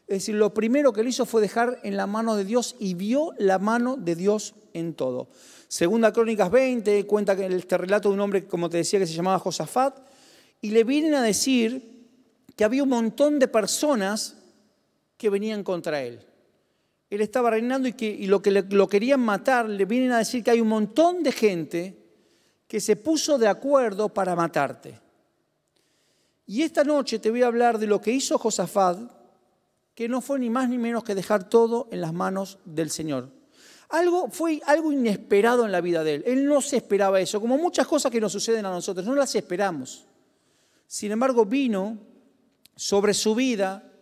Es 0.06 0.18
decir, 0.18 0.34
lo 0.34 0.52
primero 0.52 0.92
que 0.92 1.00
él 1.00 1.08
hizo 1.08 1.26
fue 1.26 1.40
dejar 1.40 1.78
en 1.84 1.96
la 1.96 2.06
mano 2.06 2.36
de 2.36 2.44
Dios 2.44 2.76
y 2.78 2.94
vio 2.94 3.32
la 3.38 3.58
mano 3.58 3.96
de 3.96 4.14
Dios 4.14 4.54
en 4.74 4.94
todo. 4.94 5.28
Segunda 5.68 6.12
Crónicas 6.12 6.50
20 6.50 7.06
cuenta 7.06 7.34
que 7.34 7.46
este 7.46 7.78
relato 7.78 8.08
de 8.08 8.14
un 8.14 8.20
hombre, 8.20 8.46
como 8.46 8.68
te 8.68 8.78
decía, 8.78 8.98
que 8.98 9.06
se 9.06 9.14
llamaba 9.14 9.38
Josafat, 9.38 9.98
y 10.60 10.70
le 10.70 10.84
vienen 10.84 11.14
a 11.14 11.22
decir 11.22 12.06
que 12.54 12.64
había 12.64 12.82
un 12.82 12.90
montón 12.90 13.38
de 13.38 13.48
personas 13.48 14.36
que 15.16 15.30
venían 15.30 15.64
contra 15.64 16.02
él 16.02 16.20
él 17.12 17.20
estaba 17.20 17.50
reinando 17.50 17.86
y, 17.88 17.92
que, 17.92 18.26
lo 18.26 18.40
que 18.40 18.50
lo 18.50 18.88
querían 18.88 19.20
matar, 19.20 19.68
le 19.68 19.84
vienen 19.84 20.12
a 20.12 20.18
decir 20.18 20.42
que 20.42 20.50
hay 20.50 20.62
un 20.62 20.68
montón 20.68 21.22
de 21.22 21.30
gente 21.30 21.94
que 22.66 22.80
se 22.80 22.96
puso 22.96 23.36
de 23.36 23.48
acuerdo 23.48 24.08
para 24.08 24.34
matarte. 24.34 24.98
Y 26.46 26.62
esta 26.62 26.84
noche 26.84 27.18
te 27.18 27.30
voy 27.30 27.42
a 27.42 27.48
hablar 27.48 27.78
de 27.78 27.86
lo 27.86 28.00
que 28.00 28.12
hizo 28.12 28.38
Josafat, 28.38 28.98
que 29.94 30.08
no 30.08 30.20
fue 30.20 30.38
ni 30.38 30.50
más 30.50 30.68
ni 30.68 30.78
menos 30.78 31.04
que 31.04 31.14
dejar 31.14 31.48
todo 31.48 31.88
en 31.90 32.00
las 32.00 32.12
manos 32.12 32.58
del 32.64 32.90
Señor. 32.90 33.28
Algo 33.90 34.30
fue 34.30 34.62
algo 34.66 34.90
inesperado 34.90 35.66
en 35.66 35.72
la 35.72 35.82
vida 35.82 36.02
de 36.02 36.14
él. 36.14 36.24
Él 36.26 36.46
no 36.46 36.62
se 36.62 36.78
esperaba 36.78 37.20
eso, 37.20 37.40
como 37.40 37.58
muchas 37.58 37.86
cosas 37.86 38.10
que 38.10 38.20
nos 38.20 38.32
suceden 38.32 38.64
a 38.64 38.70
nosotros, 38.70 39.04
no 39.06 39.14
las 39.14 39.34
esperamos. 39.34 40.06
Sin 40.86 41.12
embargo, 41.12 41.44
vino 41.44 41.98
sobre 42.74 43.12
su 43.12 43.34
vida 43.34 43.92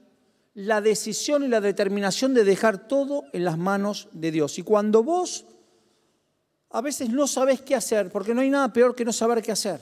la 0.55 0.81
decisión 0.81 1.43
y 1.43 1.49
la 1.49 1.61
determinación 1.61 2.35
de 2.35 2.45
dejar 2.45 2.87
todo 2.87 3.25
en 3.33 3.45
las 3.45 3.59
manos 3.59 4.09
de 4.13 4.31
Dios. 4.31 4.59
Y 4.59 4.63
cuando 4.63 5.03
vos 5.03 5.45
a 6.71 6.81
veces 6.81 7.11
no 7.11 7.27
sabes 7.27 7.61
qué 7.63 7.75
hacer, 7.75 8.11
porque 8.11 8.33
no 8.33 8.43
hay 8.43 8.51
nada 8.51 8.73
peor 8.73 8.95
que 8.95 9.05
no 9.05 9.13
saber 9.13 9.43
qué 9.43 9.53
hacer, 9.53 9.81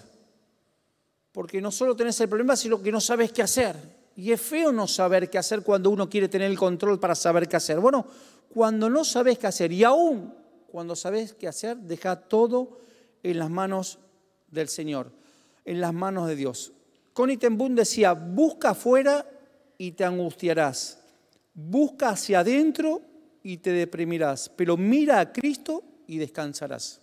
porque 1.32 1.60
no 1.60 1.70
solo 1.70 1.94
tenés 1.94 2.18
el 2.20 2.28
problema, 2.28 2.56
sino 2.56 2.82
que 2.82 2.90
no 2.90 3.00
sabes 3.00 3.30
qué 3.30 3.42
hacer. 3.42 3.97
Y 4.18 4.32
es 4.32 4.40
feo 4.40 4.72
no 4.72 4.88
saber 4.88 5.30
qué 5.30 5.38
hacer 5.38 5.62
cuando 5.62 5.90
uno 5.90 6.10
quiere 6.10 6.28
tener 6.28 6.50
el 6.50 6.58
control 6.58 6.98
para 6.98 7.14
saber 7.14 7.46
qué 7.46 7.54
hacer. 7.54 7.78
Bueno, 7.78 8.04
cuando 8.52 8.90
no 8.90 9.04
sabes 9.04 9.38
qué 9.38 9.46
hacer 9.46 9.70
y 9.70 9.84
aún 9.84 10.34
cuando 10.66 10.96
sabes 10.96 11.34
qué 11.34 11.46
hacer, 11.46 11.76
deja 11.76 12.16
todo 12.16 12.80
en 13.22 13.38
las 13.38 13.48
manos 13.48 14.00
del 14.48 14.68
Señor, 14.68 15.12
en 15.64 15.80
las 15.80 15.94
manos 15.94 16.26
de 16.26 16.34
Dios. 16.34 16.72
Connie 17.12 17.36
Ten 17.36 17.56
decía, 17.76 18.12
busca 18.12 18.70
afuera 18.70 19.24
y 19.78 19.92
te 19.92 20.02
angustiarás. 20.02 20.98
Busca 21.54 22.08
hacia 22.08 22.40
adentro 22.40 23.02
y 23.44 23.58
te 23.58 23.70
deprimirás, 23.70 24.48
pero 24.48 24.76
mira 24.76 25.20
a 25.20 25.32
Cristo 25.32 25.84
y 26.08 26.18
descansarás. 26.18 27.00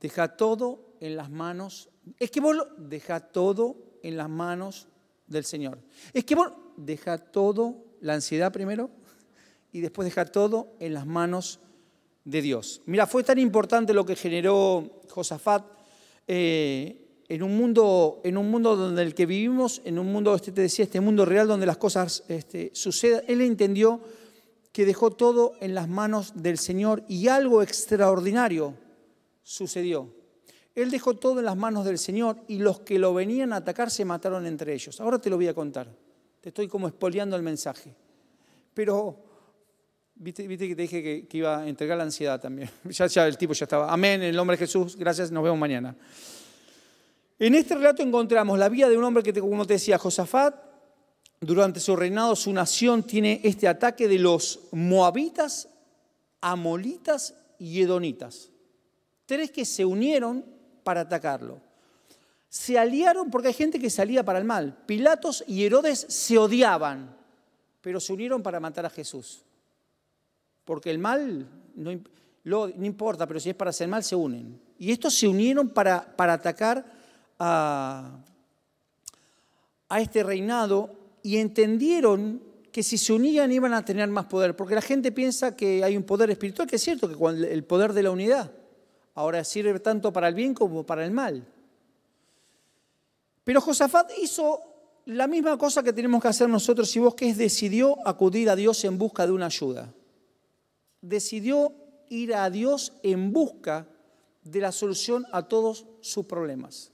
Deja 0.00 0.36
todo 0.36 0.96
en 0.98 1.14
las 1.14 1.30
manos. 1.30 1.90
Es 2.18 2.32
que 2.32 2.40
vos 2.40 2.56
deja 2.76 3.20
todo 3.20 3.76
en 4.02 4.16
las 4.16 4.28
manos 4.28 4.88
del 5.26 5.44
Señor. 5.44 5.78
Es 6.12 6.24
que 6.24 6.34
vos 6.34 6.52
deja 6.76 7.18
todo, 7.18 7.76
la 8.00 8.14
ansiedad 8.14 8.52
primero, 8.52 8.90
y 9.72 9.80
después 9.80 10.06
deja 10.06 10.24
todo 10.24 10.74
en 10.78 10.94
las 10.94 11.06
manos 11.06 11.60
de 12.24 12.42
Dios. 12.42 12.82
Mira, 12.86 13.06
fue 13.06 13.24
tan 13.24 13.38
importante 13.38 13.92
lo 13.92 14.06
que 14.06 14.16
generó 14.16 15.02
Josafat. 15.08 15.64
Eh, 16.26 17.00
en 17.28 17.42
un 17.42 17.56
mundo, 17.56 18.20
en 18.22 18.36
un 18.36 18.50
mundo 18.50 18.76
donde 18.76 19.02
el 19.02 19.14
que 19.14 19.26
vivimos, 19.26 19.80
en 19.84 19.98
un 19.98 20.12
mundo, 20.12 20.34
este 20.34 20.52
te 20.52 20.60
decía, 20.60 20.84
este 20.84 21.00
mundo 21.00 21.24
real 21.24 21.48
donde 21.48 21.66
las 21.66 21.78
cosas 21.78 22.24
este, 22.28 22.70
suceden, 22.74 23.22
él 23.28 23.40
entendió 23.40 24.00
que 24.72 24.84
dejó 24.84 25.10
todo 25.10 25.52
en 25.60 25.74
las 25.74 25.88
manos 25.88 26.32
del 26.34 26.58
Señor 26.58 27.04
y 27.08 27.28
algo 27.28 27.62
extraordinario 27.62 28.74
sucedió. 29.42 30.12
Él 30.74 30.90
dejó 30.90 31.14
todo 31.14 31.38
en 31.38 31.44
las 31.44 31.56
manos 31.56 31.84
del 31.84 31.98
Señor 31.98 32.38
y 32.48 32.58
los 32.58 32.80
que 32.80 32.98
lo 32.98 33.14
venían 33.14 33.52
a 33.52 33.56
atacar 33.56 33.90
se 33.90 34.04
mataron 34.04 34.46
entre 34.46 34.74
ellos. 34.74 35.00
Ahora 35.00 35.18
te 35.18 35.30
lo 35.30 35.36
voy 35.36 35.46
a 35.46 35.54
contar. 35.54 35.88
Te 36.40 36.48
estoy 36.48 36.66
como 36.66 36.88
expoliando 36.88 37.36
el 37.36 37.42
mensaje. 37.42 37.94
Pero, 38.74 39.16
viste, 40.16 40.46
que 40.48 40.74
te 40.74 40.82
dije 40.82 41.26
que, 41.28 41.38
iba 41.38 41.58
a 41.58 41.68
entregar 41.68 41.96
la 41.96 42.04
ansiedad 42.04 42.40
también. 42.40 42.70
Ya, 42.90 43.06
ya 43.06 43.26
el 43.26 43.38
tipo 43.38 43.52
ya 43.52 43.64
estaba. 43.64 43.92
Amén, 43.92 44.22
en 44.22 44.30
el 44.30 44.36
nombre 44.36 44.56
de 44.56 44.66
Jesús. 44.66 44.96
Gracias, 44.96 45.30
nos 45.30 45.44
vemos 45.44 45.58
mañana. 45.58 45.96
En 47.38 47.54
este 47.54 47.74
relato 47.74 48.02
encontramos 48.02 48.58
la 48.58 48.68
vida 48.68 48.88
de 48.88 48.96
un 48.96 49.04
hombre 49.04 49.22
que, 49.22 49.32
como 49.32 49.64
te 49.64 49.74
decía, 49.74 49.96
Josafat, 49.96 50.56
durante 51.40 51.78
su 51.78 51.94
reinado 51.94 52.34
su 52.34 52.52
nación 52.52 53.04
tiene 53.04 53.40
este 53.44 53.68
ataque 53.68 54.08
de 54.08 54.18
los 54.18 54.60
moabitas, 54.72 55.68
amolitas 56.40 57.34
y 57.58 57.80
edonitas. 57.80 58.50
Tres 59.26 59.50
que 59.50 59.64
se 59.64 59.84
unieron 59.84 60.53
para 60.84 61.00
atacarlo. 61.00 61.60
Se 62.48 62.78
aliaron 62.78 63.30
porque 63.30 63.48
hay 63.48 63.54
gente 63.54 63.80
que 63.80 63.90
salía 63.90 64.24
para 64.24 64.38
el 64.38 64.44
mal. 64.44 64.76
Pilatos 64.86 65.42
y 65.48 65.64
Herodes 65.64 66.06
se 66.08 66.38
odiaban, 66.38 67.16
pero 67.80 67.98
se 67.98 68.12
unieron 68.12 68.44
para 68.44 68.60
matar 68.60 68.86
a 68.86 68.90
Jesús. 68.90 69.42
Porque 70.64 70.90
el 70.90 71.00
mal 71.00 71.48
no, 71.74 72.68
importa, 72.68 73.26
pero 73.26 73.40
si 73.40 73.50
es 73.50 73.56
para 73.56 73.70
hacer 73.70 73.88
mal, 73.88 74.04
se 74.04 74.14
unen. 74.14 74.60
Y 74.78 74.92
estos 74.92 75.14
se 75.14 75.26
unieron 75.26 75.70
para, 75.70 76.14
para 76.16 76.34
atacar 76.34 76.84
a, 77.40 78.20
este 79.98 80.22
reinado 80.22 80.90
y 81.22 81.38
entendieron 81.38 82.42
que 82.70 82.82
si 82.82 82.98
se 82.98 83.12
unían 83.12 83.52
iban 83.52 83.72
a 83.74 83.84
tener 83.84 84.08
más 84.08 84.26
poder, 84.26 84.56
porque 84.56 84.74
la 84.74 84.80
gente 84.80 85.12
piensa 85.12 85.56
que 85.56 85.84
hay 85.84 85.96
un 85.96 86.02
poder 86.02 86.30
espiritual, 86.30 86.68
que 86.68 86.76
es 86.76 86.82
cierto 86.82 87.08
que 87.08 87.52
el 87.52 87.64
poder 87.64 87.92
de 87.92 88.02
la 88.02 88.10
unidad 88.10 88.50
ahora 89.14 89.44
sirve 89.44 89.80
tanto 89.80 90.12
para 90.12 90.28
el 90.28 90.34
bien 90.34 90.54
como 90.54 90.84
para 90.84 91.04
el 91.04 91.10
mal. 91.10 91.46
Pero 93.44 93.60
Josafat 93.60 94.10
hizo 94.22 94.60
la 95.06 95.26
misma 95.26 95.58
cosa 95.58 95.82
que 95.82 95.92
tenemos 95.92 96.22
que 96.22 96.28
hacer 96.28 96.48
nosotros 96.48 96.94
y 96.96 97.00
vos, 97.00 97.14
que 97.14 97.28
es 97.28 97.36
decidió 97.36 97.96
acudir 98.06 98.48
a 98.48 98.56
Dios 98.56 98.84
en 98.84 98.98
busca 98.98 99.26
de 99.26 99.32
una 99.32 99.46
ayuda. 99.46 99.92
Decidió 101.00 101.72
ir 102.08 102.34
a 102.34 102.48
Dios 102.48 102.92
en 103.02 103.32
busca 103.32 103.86
de 104.42 104.60
la 104.60 104.72
solución 104.72 105.26
a 105.32 105.42
todos 105.48 105.86
sus 106.00 106.26
problemas. 106.26 106.90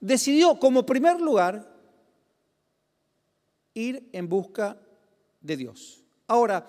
Decidió, 0.00 0.58
como 0.58 0.84
primer 0.84 1.20
lugar, 1.20 1.72
ir 3.74 4.08
en 4.12 4.28
busca 4.28 4.76
de 5.40 5.56
Dios. 5.56 6.00
Ahora, 6.26 6.66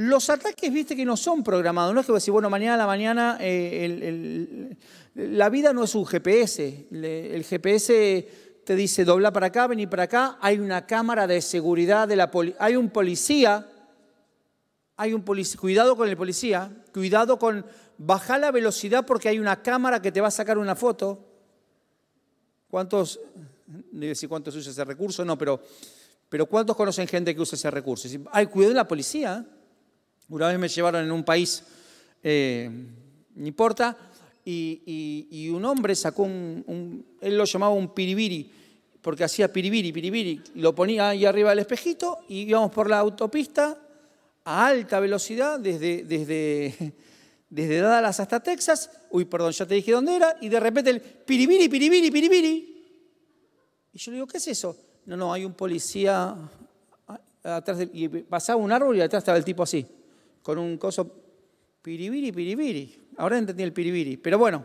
los 0.00 0.30
ataques, 0.30 0.72
viste, 0.72 0.96
que 0.96 1.04
no 1.04 1.14
son 1.14 1.44
programados. 1.44 1.92
No 1.92 2.00
es 2.00 2.06
que 2.06 2.12
decir, 2.14 2.32
bueno, 2.32 2.48
mañana 2.48 2.72
a 2.72 2.78
la 2.78 2.86
mañana 2.86 3.36
eh, 3.38 4.74
la 5.14 5.50
vida 5.50 5.74
no 5.74 5.84
es 5.84 5.94
un 5.94 6.06
GPS. 6.06 6.86
El 6.90 7.44
GPS 7.44 8.28
te 8.64 8.74
dice, 8.76 9.04
dobla 9.04 9.30
para 9.30 9.48
acá, 9.48 9.66
vení 9.66 9.86
para 9.86 10.04
acá. 10.04 10.38
Hay 10.40 10.58
una 10.58 10.86
cámara 10.86 11.26
de 11.26 11.42
seguridad 11.42 12.08
de 12.08 12.16
la. 12.16 12.30
Hay 12.58 12.76
un 12.76 12.88
policía. 12.88 13.68
Hay 14.96 15.12
un 15.12 15.22
policía. 15.22 15.60
Cuidado 15.60 15.94
con 15.94 16.08
el 16.08 16.16
policía. 16.16 16.72
Cuidado 16.94 17.38
con 17.38 17.66
bajar 17.98 18.40
la 18.40 18.50
velocidad 18.52 19.04
porque 19.04 19.28
hay 19.28 19.38
una 19.38 19.60
cámara 19.60 20.00
que 20.00 20.10
te 20.10 20.22
va 20.22 20.28
a 20.28 20.30
sacar 20.30 20.56
una 20.56 20.76
foto. 20.76 21.26
¿Cuántos? 22.70 23.20
No 23.66 24.06
decir 24.06 24.30
cuántos 24.30 24.56
usa 24.56 24.72
ese 24.72 24.82
recurso, 24.82 25.26
no, 25.26 25.36
pero 25.36 25.60
pero 26.30 26.46
¿cuántos 26.46 26.74
conocen 26.74 27.06
gente 27.06 27.34
que 27.34 27.40
usa 27.42 27.56
ese 27.56 27.70
recurso? 27.70 28.08
Hay 28.32 28.46
cuidado 28.46 28.70
en 28.70 28.76
la 28.78 28.88
policía. 28.88 29.46
Una 30.30 30.46
vez 30.46 30.58
me 30.60 30.68
llevaron 30.68 31.04
en 31.04 31.10
un 31.10 31.24
país, 31.24 31.64
eh, 32.22 32.70
no 33.34 33.46
importa, 33.46 33.96
y, 34.44 35.50
un 35.52 35.64
hombre 35.64 35.94
sacó 35.96 36.22
un, 36.22 37.04
él 37.20 37.36
lo 37.36 37.44
llamaba 37.44 37.74
un 37.74 37.92
piribiri, 37.92 38.50
porque 39.02 39.24
hacía 39.24 39.52
piribiri, 39.52 39.92
piribiri, 39.92 40.40
lo 40.54 40.72
ponía 40.72 41.08
ahí 41.08 41.24
arriba 41.24 41.50
del 41.50 41.60
espejito 41.60 42.18
y 42.28 42.42
íbamos 42.42 42.70
por 42.70 42.88
la 42.88 42.98
autopista 42.98 43.76
a 44.44 44.66
alta 44.66 45.00
velocidad 45.00 45.58
desde, 45.58 46.04
desde, 46.04 46.94
desde 47.50 47.80
Dallas 47.80 48.20
hasta 48.20 48.40
Texas, 48.40 48.88
uy, 49.10 49.24
perdón, 49.24 49.52
ya 49.52 49.66
te 49.66 49.74
dije 49.74 49.90
dónde 49.90 50.14
era, 50.14 50.36
y 50.40 50.48
de 50.48 50.60
repente 50.60 50.90
el 50.90 51.00
piribiri, 51.00 51.68
piribiri, 51.68 52.10
piribiri. 52.10 52.82
Y 53.92 53.98
yo 53.98 54.10
le 54.12 54.16
digo, 54.18 54.26
¿qué 54.28 54.38
es 54.38 54.46
eso? 54.46 54.76
No, 55.06 55.16
no, 55.16 55.32
hay 55.32 55.44
un 55.44 55.54
policía 55.54 56.36
atrás 57.42 57.78
y 57.92 58.08
pasaba 58.08 58.60
un 58.60 58.70
árbol 58.70 58.96
y 58.96 59.00
atrás 59.00 59.22
estaba 59.22 59.38
el 59.38 59.44
tipo 59.44 59.64
así, 59.64 59.84
con 60.42 60.58
un 60.58 60.78
coso 60.78 61.10
piribiri, 61.82 62.32
piribiri. 62.32 62.98
Ahora 63.16 63.38
entendí 63.38 63.62
el 63.62 63.72
piribiri. 63.72 64.16
Pero 64.16 64.38
bueno, 64.38 64.64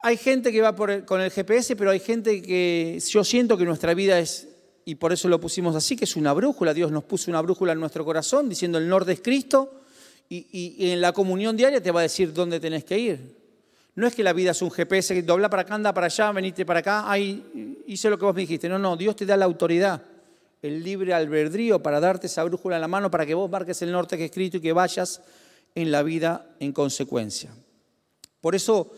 hay 0.00 0.16
gente 0.16 0.52
que 0.52 0.60
va 0.60 0.74
con 0.76 1.20
el 1.20 1.30
GPS, 1.30 1.76
pero 1.76 1.90
hay 1.90 2.00
gente 2.00 2.42
que 2.42 2.98
yo 3.00 3.24
siento 3.24 3.56
que 3.56 3.64
nuestra 3.64 3.94
vida 3.94 4.18
es, 4.18 4.48
y 4.84 4.96
por 4.96 5.12
eso 5.12 5.28
lo 5.28 5.40
pusimos 5.40 5.74
así, 5.74 5.96
que 5.96 6.04
es 6.04 6.16
una 6.16 6.32
brújula. 6.32 6.74
Dios 6.74 6.92
nos 6.92 7.04
puso 7.04 7.30
una 7.30 7.40
brújula 7.40 7.72
en 7.72 7.80
nuestro 7.80 8.04
corazón 8.04 8.48
diciendo 8.48 8.78
el 8.78 8.88
norte 8.88 9.12
es 9.12 9.20
Cristo 9.20 9.82
y, 10.28 10.76
y 10.78 10.90
en 10.90 11.00
la 11.00 11.12
comunión 11.12 11.56
diaria 11.56 11.82
te 11.82 11.90
va 11.90 12.00
a 12.00 12.02
decir 12.02 12.32
dónde 12.32 12.60
tenés 12.60 12.84
que 12.84 12.98
ir. 12.98 13.44
No 13.94 14.06
es 14.08 14.14
que 14.14 14.24
la 14.24 14.32
vida 14.32 14.50
es 14.50 14.60
un 14.60 14.70
GPS 14.70 15.14
que 15.14 15.22
dobla 15.22 15.48
para 15.48 15.62
acá, 15.62 15.74
anda 15.74 15.94
para 15.94 16.06
allá, 16.06 16.32
venite 16.32 16.66
para 16.66 16.80
acá, 16.80 17.10
ahí 17.10 17.82
hice 17.86 18.10
lo 18.10 18.18
que 18.18 18.24
vos 18.24 18.34
me 18.34 18.40
dijiste. 18.40 18.68
No, 18.68 18.78
no, 18.78 18.96
Dios 18.96 19.14
te 19.14 19.24
da 19.24 19.36
la 19.36 19.44
autoridad, 19.44 20.02
el 20.64 20.82
libre 20.82 21.12
albedrío 21.12 21.82
para 21.82 22.00
darte 22.00 22.26
esa 22.26 22.42
brújula 22.42 22.76
en 22.76 22.80
la 22.80 22.88
mano 22.88 23.10
para 23.10 23.26
que 23.26 23.34
vos 23.34 23.50
marques 23.50 23.82
el 23.82 23.92
norte 23.92 24.16
que 24.16 24.24
escrito 24.24 24.56
y 24.56 24.60
que 24.62 24.72
vayas 24.72 25.20
en 25.74 25.92
la 25.92 26.02
vida 26.02 26.56
en 26.58 26.72
consecuencia. 26.72 27.54
Por 28.40 28.54
eso 28.54 28.90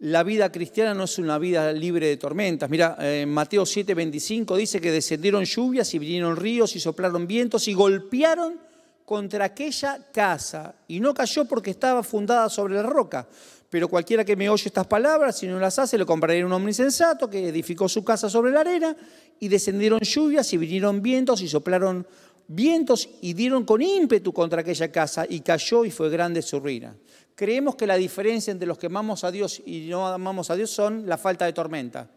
la 0.00 0.24
vida 0.24 0.50
cristiana 0.50 0.92
no 0.92 1.04
es 1.04 1.16
una 1.18 1.38
vida 1.38 1.72
libre 1.72 2.08
de 2.08 2.16
tormentas. 2.16 2.68
Mira, 2.68 2.96
en 2.98 3.30
Mateo 3.32 3.64
7, 3.64 3.94
25 3.94 4.56
dice 4.56 4.80
que 4.80 4.90
descendieron 4.90 5.44
lluvias 5.44 5.94
y 5.94 6.00
vinieron 6.00 6.34
ríos 6.34 6.74
y 6.74 6.80
soplaron 6.80 7.28
vientos 7.28 7.68
y 7.68 7.74
golpearon 7.74 8.58
contra 9.04 9.44
aquella 9.44 10.10
casa 10.12 10.74
y 10.88 10.98
no 10.98 11.14
cayó 11.14 11.44
porque 11.44 11.70
estaba 11.70 12.02
fundada 12.02 12.48
sobre 12.48 12.74
la 12.74 12.82
roca, 12.82 13.28
pero 13.74 13.88
cualquiera 13.88 14.24
que 14.24 14.36
me 14.36 14.48
oye 14.48 14.68
estas 14.68 14.86
palabras, 14.86 15.36
si 15.36 15.48
no 15.48 15.58
las 15.58 15.80
hace, 15.80 15.98
le 15.98 16.06
compraré 16.06 16.44
un 16.44 16.52
hombre 16.52 16.70
insensato 16.70 17.28
que 17.28 17.48
edificó 17.48 17.88
su 17.88 18.04
casa 18.04 18.30
sobre 18.30 18.52
la 18.52 18.60
arena, 18.60 18.96
y 19.40 19.48
descendieron 19.48 19.98
lluvias 19.98 20.52
y 20.52 20.58
vinieron 20.58 21.02
vientos 21.02 21.42
y 21.42 21.48
soplaron 21.48 22.06
vientos 22.46 23.08
y 23.20 23.32
dieron 23.32 23.64
con 23.64 23.82
ímpetu 23.82 24.32
contra 24.32 24.60
aquella 24.60 24.92
casa 24.92 25.26
y 25.28 25.40
cayó 25.40 25.84
y 25.84 25.90
fue 25.90 26.08
grande 26.08 26.40
su 26.40 26.60
ruina. 26.60 26.94
Creemos 27.34 27.74
que 27.74 27.88
la 27.88 27.96
diferencia 27.96 28.52
entre 28.52 28.68
los 28.68 28.78
que 28.78 28.86
amamos 28.86 29.24
a 29.24 29.32
Dios 29.32 29.60
y 29.66 29.88
no 29.90 30.06
amamos 30.06 30.50
a 30.50 30.54
Dios 30.54 30.70
son 30.70 31.08
la 31.08 31.18
falta 31.18 31.44
de 31.44 31.52
tormenta. 31.52 32.08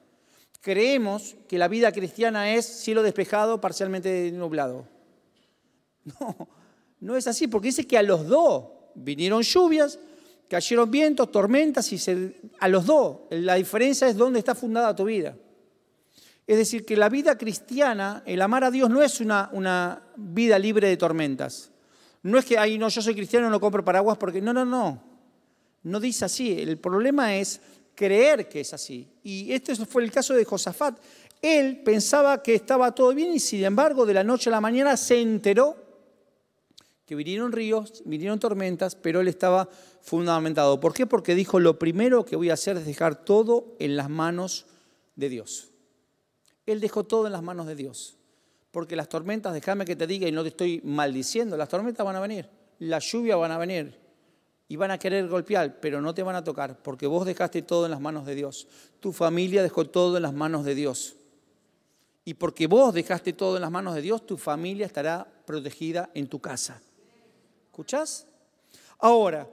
Creemos 0.62 1.38
que 1.48 1.58
la 1.58 1.68
vida 1.68 1.92
cristiana 1.92 2.54
es 2.54 2.68
cielo 2.68 3.02
despejado, 3.02 3.60
parcialmente 3.60 4.32
nublado. 4.32 4.86
No, 6.20 6.48
no 7.00 7.18
es 7.18 7.26
así, 7.26 7.48
porque 7.48 7.70
dice 7.70 7.88
que 7.88 7.98
a 7.98 8.04
los 8.04 8.28
dos 8.28 8.66
vinieron 8.94 9.42
lluvias, 9.42 9.98
cayeron 10.50 10.89
vientos, 10.89 11.32
tormentas 11.32 11.92
y 11.92 12.00
a 12.60 12.68
los 12.68 12.86
dos. 12.86 13.18
La 13.30 13.56
diferencia 13.56 14.08
es 14.08 14.16
dónde 14.16 14.39
está 14.39 14.56
fundada 14.56 14.96
tu 14.96 15.06
vida. 15.06 15.36
Es 16.46 16.58
decir, 16.58 16.86
que 16.86 16.96
la 16.96 17.10
vida 17.10 17.38
cristiana, 17.38 18.24
el 18.25 18.42
amar 18.42 18.63
a 18.63 18.72
Dios 18.72 18.89
no 18.89 19.01
es 19.04 19.20
una, 19.20 19.50
una 19.51 20.01
vida 20.16 20.58
libre 20.58 20.88
de 20.88 20.96
tormentas. 20.96 21.72
No 22.24 22.38
es 22.38 22.46
que, 22.46 22.58
ay, 22.58 22.77
no, 22.77 22.88
yo 22.88 23.01
soy 23.01 23.13
cristiano, 23.13 23.50
no 23.50 23.60
compro 23.60 23.84
paraguas 23.84 24.18
porque... 24.18 24.42
No, 24.42 24.54
no, 24.54 24.66
no. 24.66 25.04
No 25.84 26.00
dice 26.00 26.25
así. 26.25 26.60
El 26.60 26.77
problema 26.77 27.36
es 27.36 27.60
creer 27.96 28.48
que 28.48 28.62
es 28.62 28.74
así. 28.74 29.08
Y 29.24 29.51
este 29.51 29.75
fue 29.86 30.04
el 30.04 30.12
caso 30.12 30.34
de 30.34 30.46
Josafat. 30.46 30.98
Él 31.42 31.82
pensaba 31.84 32.42
que 32.42 32.56
estaba 32.56 32.96
todo 32.96 33.13
bien 33.13 33.34
y 33.34 33.39
sin 33.39 33.63
embargo 33.63 34.06
de 34.06 34.13
la 34.13 34.24
noche 34.24 34.50
a 34.50 34.51
la 34.51 34.62
mañana 34.62 34.98
se 34.98 35.22
enteró 35.22 35.75
que 37.08 37.16
vinieron 37.16 37.54
ríos, 37.54 38.04
vinieron 38.06 38.38
tormentas, 38.38 38.96
pero 38.96 39.22
él 39.22 39.30
estaba 39.30 39.70
fundamentado. 40.08 40.80
¿Por 40.80 40.94
qué? 40.94 41.06
Porque 41.06 41.36
dijo, 41.36 41.60
lo 41.60 41.78
primero 41.78 42.24
que 42.24 42.38
voy 42.38 42.50
a 42.50 42.54
hacer 42.54 42.78
es 42.78 42.86
dejar 42.86 43.26
todo 43.26 43.76
en 43.78 43.98
las 43.98 44.10
manos 44.10 44.66
de 45.18 45.28
Dios. 45.28 45.72
Él 46.66 46.80
dejó 46.80 47.04
todo 47.04 47.26
en 47.26 47.34
las 47.34 47.44
manos 47.44 47.68
de 47.68 47.76
Dios. 47.76 48.16
Porque 48.72 48.96
las 48.96 49.10
tormentas, 49.10 49.54
déjame 49.54 49.84
que 49.84 49.98
te 49.98 50.08
diga 50.08 50.26
y 50.26 50.32
no 50.32 50.44
te 50.44 50.50
estoy 50.50 50.80
maldiciendo, 50.86 51.58
las 51.58 51.68
tormentas 51.68 52.06
van 52.06 52.16
a 52.16 52.22
venir, 52.22 52.50
las 52.80 53.04
lluvias 53.12 53.38
van 53.38 53.52
a 53.52 53.58
venir 53.58 54.00
y 54.70 54.78
van 54.78 54.92
a 54.92 54.98
querer 54.98 55.28
golpear, 55.28 55.82
pero 55.82 56.00
no 56.00 56.14
te 56.14 56.24
van 56.24 56.36
a 56.38 56.44
tocar, 56.44 56.82
porque 56.82 57.06
vos 57.06 57.26
dejaste 57.26 57.62
todo 57.62 57.84
en 57.84 57.92
las 57.92 58.00
manos 58.00 58.26
de 58.26 58.36
Dios. 58.36 58.68
Tu 59.02 59.12
familia 59.12 59.62
dejó 59.62 59.90
todo 59.90 60.16
en 60.16 60.24
las 60.24 60.34
manos 60.34 60.64
de 60.64 60.76
Dios. 60.76 61.18
Y 62.24 62.36
porque 62.36 62.68
vos 62.68 62.94
dejaste 62.94 63.34
todo 63.34 63.58
en 63.58 63.62
las 63.62 63.72
manos 63.72 63.94
de 63.94 64.02
Dios, 64.02 64.26
tu 64.26 64.38
familia 64.38 64.86
estará 64.86 65.28
protegida 65.46 66.10
en 66.14 66.28
tu 66.28 66.40
casa. 66.40 66.82
¿Escuchás? 67.72 68.26
Ahora, 69.00 69.48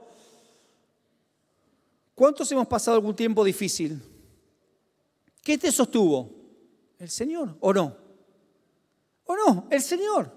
¿cuántos 2.15 2.51
hemos 2.51 2.67
pasado 2.67 2.97
algún 2.97 3.15
tiempo 3.15 3.43
difícil? 3.43 4.01
¿Qué 5.43 5.57
te 5.57 5.71
sostuvo? 5.71 6.31
¿El 6.97 7.09
Señor 7.09 7.55
o 7.59 7.71
no? 7.71 7.95
¿O 9.25 9.35
no? 9.35 9.67
El 9.69 9.81
Señor. 9.81 10.31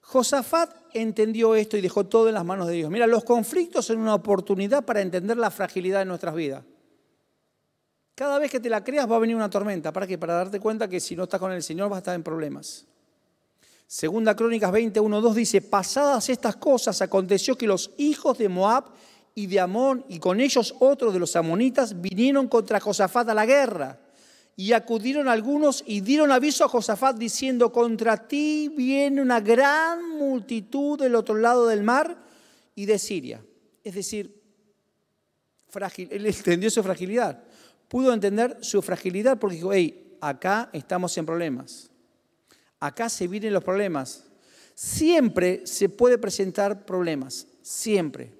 Josafat 0.00 0.74
entendió 0.92 1.54
esto 1.54 1.76
y 1.76 1.80
dejó 1.80 2.04
todo 2.06 2.28
en 2.28 2.34
las 2.34 2.44
manos 2.44 2.66
de 2.66 2.74
Dios. 2.74 2.90
Mira, 2.90 3.06
los 3.06 3.24
conflictos 3.24 3.86
son 3.86 3.98
una 3.98 4.14
oportunidad 4.14 4.84
para 4.84 5.00
entender 5.00 5.36
la 5.36 5.50
fragilidad 5.50 6.00
de 6.00 6.04
nuestras 6.04 6.34
vidas. 6.34 6.64
Cada 8.14 8.38
vez 8.38 8.50
que 8.50 8.60
te 8.60 8.68
la 8.68 8.84
creas 8.84 9.10
va 9.10 9.16
a 9.16 9.18
venir 9.18 9.34
una 9.34 9.50
tormenta. 9.50 9.92
¿Para 9.92 10.06
qué? 10.06 10.18
Para 10.18 10.34
darte 10.34 10.60
cuenta 10.60 10.88
que 10.88 11.00
si 11.00 11.16
no 11.16 11.24
estás 11.24 11.40
con 11.40 11.52
el 11.52 11.62
Señor 11.62 11.88
vas 11.88 11.96
a 11.96 11.98
estar 11.98 12.14
en 12.14 12.22
problemas. 12.22 12.86
Segunda 13.86 14.34
Crónicas 14.34 14.72
21, 14.72 15.20
2 15.20 15.34
dice, 15.34 15.60
pasadas 15.60 16.28
estas 16.28 16.56
cosas 16.56 17.00
aconteció 17.02 17.56
que 17.56 17.66
los 17.66 17.90
hijos 17.96 18.38
de 18.38 18.48
Moab 18.48 18.84
y 19.34 19.46
de 19.46 19.60
Amón 19.60 20.04
y 20.08 20.18
con 20.18 20.40
ellos 20.40 20.74
otros 20.78 21.12
de 21.12 21.18
los 21.18 21.36
amonitas 21.36 22.00
vinieron 22.00 22.48
contra 22.48 22.80
Josafat 22.80 23.28
a 23.28 23.34
la 23.34 23.46
guerra. 23.46 24.00
Y 24.56 24.72
acudieron 24.72 25.26
algunos 25.26 25.82
y 25.84 26.00
dieron 26.00 26.30
aviso 26.30 26.64
a 26.64 26.68
Josafat 26.68 27.16
diciendo, 27.16 27.72
contra 27.72 28.28
ti 28.28 28.72
viene 28.76 29.20
una 29.20 29.40
gran 29.40 30.16
multitud 30.16 30.98
del 30.98 31.16
otro 31.16 31.34
lado 31.34 31.66
del 31.66 31.82
mar 31.82 32.16
y 32.76 32.86
de 32.86 32.98
Siria. 33.00 33.44
Es 33.82 33.94
decir, 33.94 34.40
frágil, 35.68 36.08
él 36.12 36.26
entendió 36.26 36.70
su 36.70 36.84
fragilidad. 36.84 37.42
Pudo 37.88 38.12
entender 38.12 38.58
su 38.60 38.80
fragilidad 38.80 39.40
porque 39.40 39.56
dijo, 39.56 39.72
hey, 39.72 40.16
acá 40.20 40.70
estamos 40.72 41.18
en 41.18 41.26
problemas 41.26 41.90
acá 42.84 43.08
se 43.08 43.26
vienen 43.26 43.54
los 43.54 43.64
problemas. 43.64 44.24
Siempre 44.74 45.66
se 45.66 45.88
puede 45.88 46.18
presentar 46.18 46.84
problemas, 46.84 47.46
siempre. 47.62 48.32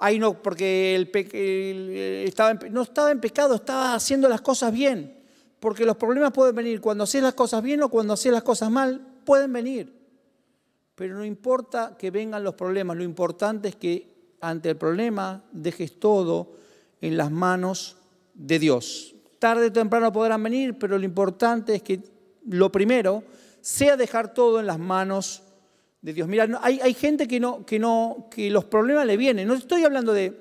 Ay, 0.00 0.18
no, 0.18 0.42
porque 0.42 0.96
el, 0.96 2.26
estaba 2.26 2.54
no 2.54 2.82
estaba 2.82 3.12
en 3.12 3.20
pecado, 3.20 3.54
estaba 3.54 3.94
haciendo 3.94 4.28
las 4.28 4.40
cosas 4.40 4.72
bien. 4.72 5.20
Porque 5.60 5.84
los 5.84 5.96
problemas 5.96 6.32
pueden 6.32 6.54
venir 6.54 6.80
cuando 6.80 7.04
haces 7.04 7.22
las 7.22 7.34
cosas 7.34 7.62
bien 7.62 7.82
o 7.82 7.90
cuando 7.90 8.14
haces 8.14 8.32
las 8.32 8.42
cosas 8.42 8.70
mal, 8.70 9.06
pueden 9.24 9.52
venir, 9.52 9.92
pero 10.94 11.14
no 11.14 11.24
importa 11.24 11.96
que 11.98 12.10
vengan 12.10 12.42
los 12.42 12.54
problemas, 12.54 12.96
lo 12.96 13.04
importante 13.04 13.68
es 13.68 13.76
que 13.76 14.34
ante 14.40 14.70
el 14.70 14.76
problema 14.76 15.44
dejes 15.52 16.00
todo 16.00 16.52
en 17.00 17.16
las 17.16 17.30
manos 17.30 17.96
de 18.34 18.58
Dios. 18.58 19.14
Tarde 19.38 19.66
o 19.66 19.72
temprano 19.72 20.12
podrán 20.12 20.42
venir, 20.42 20.78
pero 20.78 20.98
lo 20.98 21.04
importante 21.04 21.74
es 21.74 21.82
que 21.82 22.02
lo 22.48 22.72
primero 22.72 23.22
sea 23.60 23.96
dejar 23.96 24.32
todo 24.32 24.60
en 24.60 24.66
las 24.66 24.78
manos 24.78 25.42
de 26.02 26.12
Dios. 26.12 26.28
Mira, 26.28 26.48
hay, 26.62 26.80
hay 26.80 26.94
gente 26.94 27.28
que, 27.28 27.40
no, 27.40 27.64
que, 27.64 27.78
no, 27.78 28.28
que 28.30 28.50
los 28.50 28.64
problemas 28.64 29.06
le 29.06 29.16
vienen. 29.16 29.46
No 29.46 29.54
estoy 29.54 29.84
hablando 29.84 30.12
de, 30.12 30.38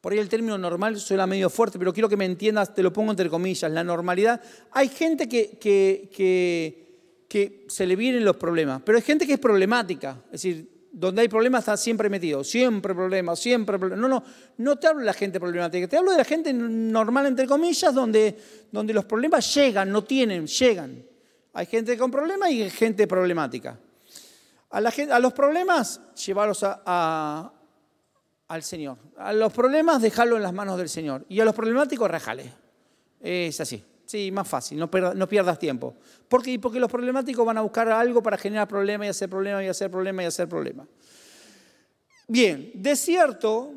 por 0.00 0.12
ahí 0.12 0.18
el 0.18 0.28
término 0.28 0.58
normal 0.58 0.98
suena 0.98 1.26
medio 1.26 1.50
fuerte, 1.50 1.78
pero 1.78 1.92
quiero 1.92 2.08
que 2.08 2.16
me 2.16 2.24
entiendas, 2.24 2.74
te 2.74 2.82
lo 2.82 2.92
pongo 2.92 3.12
entre 3.12 3.28
comillas, 3.28 3.70
la 3.70 3.84
normalidad. 3.84 4.40
Hay 4.72 4.88
gente 4.88 5.28
que, 5.28 5.58
que, 5.58 6.10
que, 6.14 7.26
que 7.28 7.64
se 7.68 7.86
le 7.86 7.96
vienen 7.96 8.24
los 8.24 8.36
problemas, 8.36 8.82
pero 8.84 8.98
hay 8.98 9.02
gente 9.02 9.26
que 9.26 9.34
es 9.34 9.38
problemática. 9.38 10.22
Es 10.26 10.42
decir, 10.42 10.76
donde 10.92 11.22
hay 11.22 11.28
problemas 11.28 11.60
está 11.60 11.76
siempre 11.76 12.08
metido, 12.08 12.42
siempre 12.42 12.94
problemas, 12.94 13.38
siempre 13.38 13.78
problemas. 13.78 14.00
No, 14.00 14.08
no, 14.08 14.24
no 14.56 14.76
te 14.76 14.86
hablo 14.86 15.00
de 15.00 15.06
la 15.06 15.12
gente 15.12 15.38
problemática, 15.38 15.86
te 15.86 15.96
hablo 15.96 16.10
de 16.10 16.18
la 16.18 16.24
gente 16.24 16.52
normal, 16.52 17.26
entre 17.26 17.46
comillas, 17.46 17.94
donde, 17.94 18.36
donde 18.72 18.94
los 18.94 19.04
problemas 19.04 19.54
llegan, 19.54 19.92
no 19.92 20.04
tienen, 20.04 20.46
llegan. 20.46 21.04
Hay 21.52 21.66
gente 21.66 21.98
con 21.98 22.10
problemas 22.10 22.50
y 22.50 22.68
gente 22.70 23.06
problemática. 23.06 23.78
A, 24.76 25.18
los 25.20 25.32
problemas, 25.32 26.02
llevarlos 26.26 26.62
al 26.62 27.52
Señor. 28.60 28.98
A 29.16 29.32
los 29.32 29.50
problemas, 29.50 30.02
dejarlo 30.02 30.36
en 30.36 30.42
las 30.42 30.52
manos 30.52 30.76
del 30.76 30.90
Señor. 30.90 31.24
Y 31.30 31.40
a 31.40 31.46
los 31.46 31.54
problemáticos, 31.54 32.10
rajale. 32.10 32.52
Es 33.20 33.58
así. 33.58 33.82
Sí, 34.04 34.30
más 34.30 34.46
fácil, 34.46 34.78
no, 34.78 34.90
no 35.14 35.26
pierdas 35.26 35.58
tiempo. 35.58 35.96
¿Por 36.28 36.42
qué? 36.42 36.58
Porque 36.60 36.78
los 36.78 36.90
problemáticos 36.90 37.44
van 37.44 37.58
a 37.58 37.62
buscar 37.62 37.88
algo 37.88 38.22
para 38.22 38.36
generar 38.36 38.68
problemas 38.68 39.06
y 39.06 39.10
hacer 39.10 39.30
problemas 39.30 39.64
y 39.64 39.68
hacer 39.68 39.90
problemas 39.90 40.24
y 40.24 40.26
hacer 40.26 40.48
problemas. 40.48 40.86
Bien, 42.28 42.70
de 42.74 42.96
cierto 42.96 43.72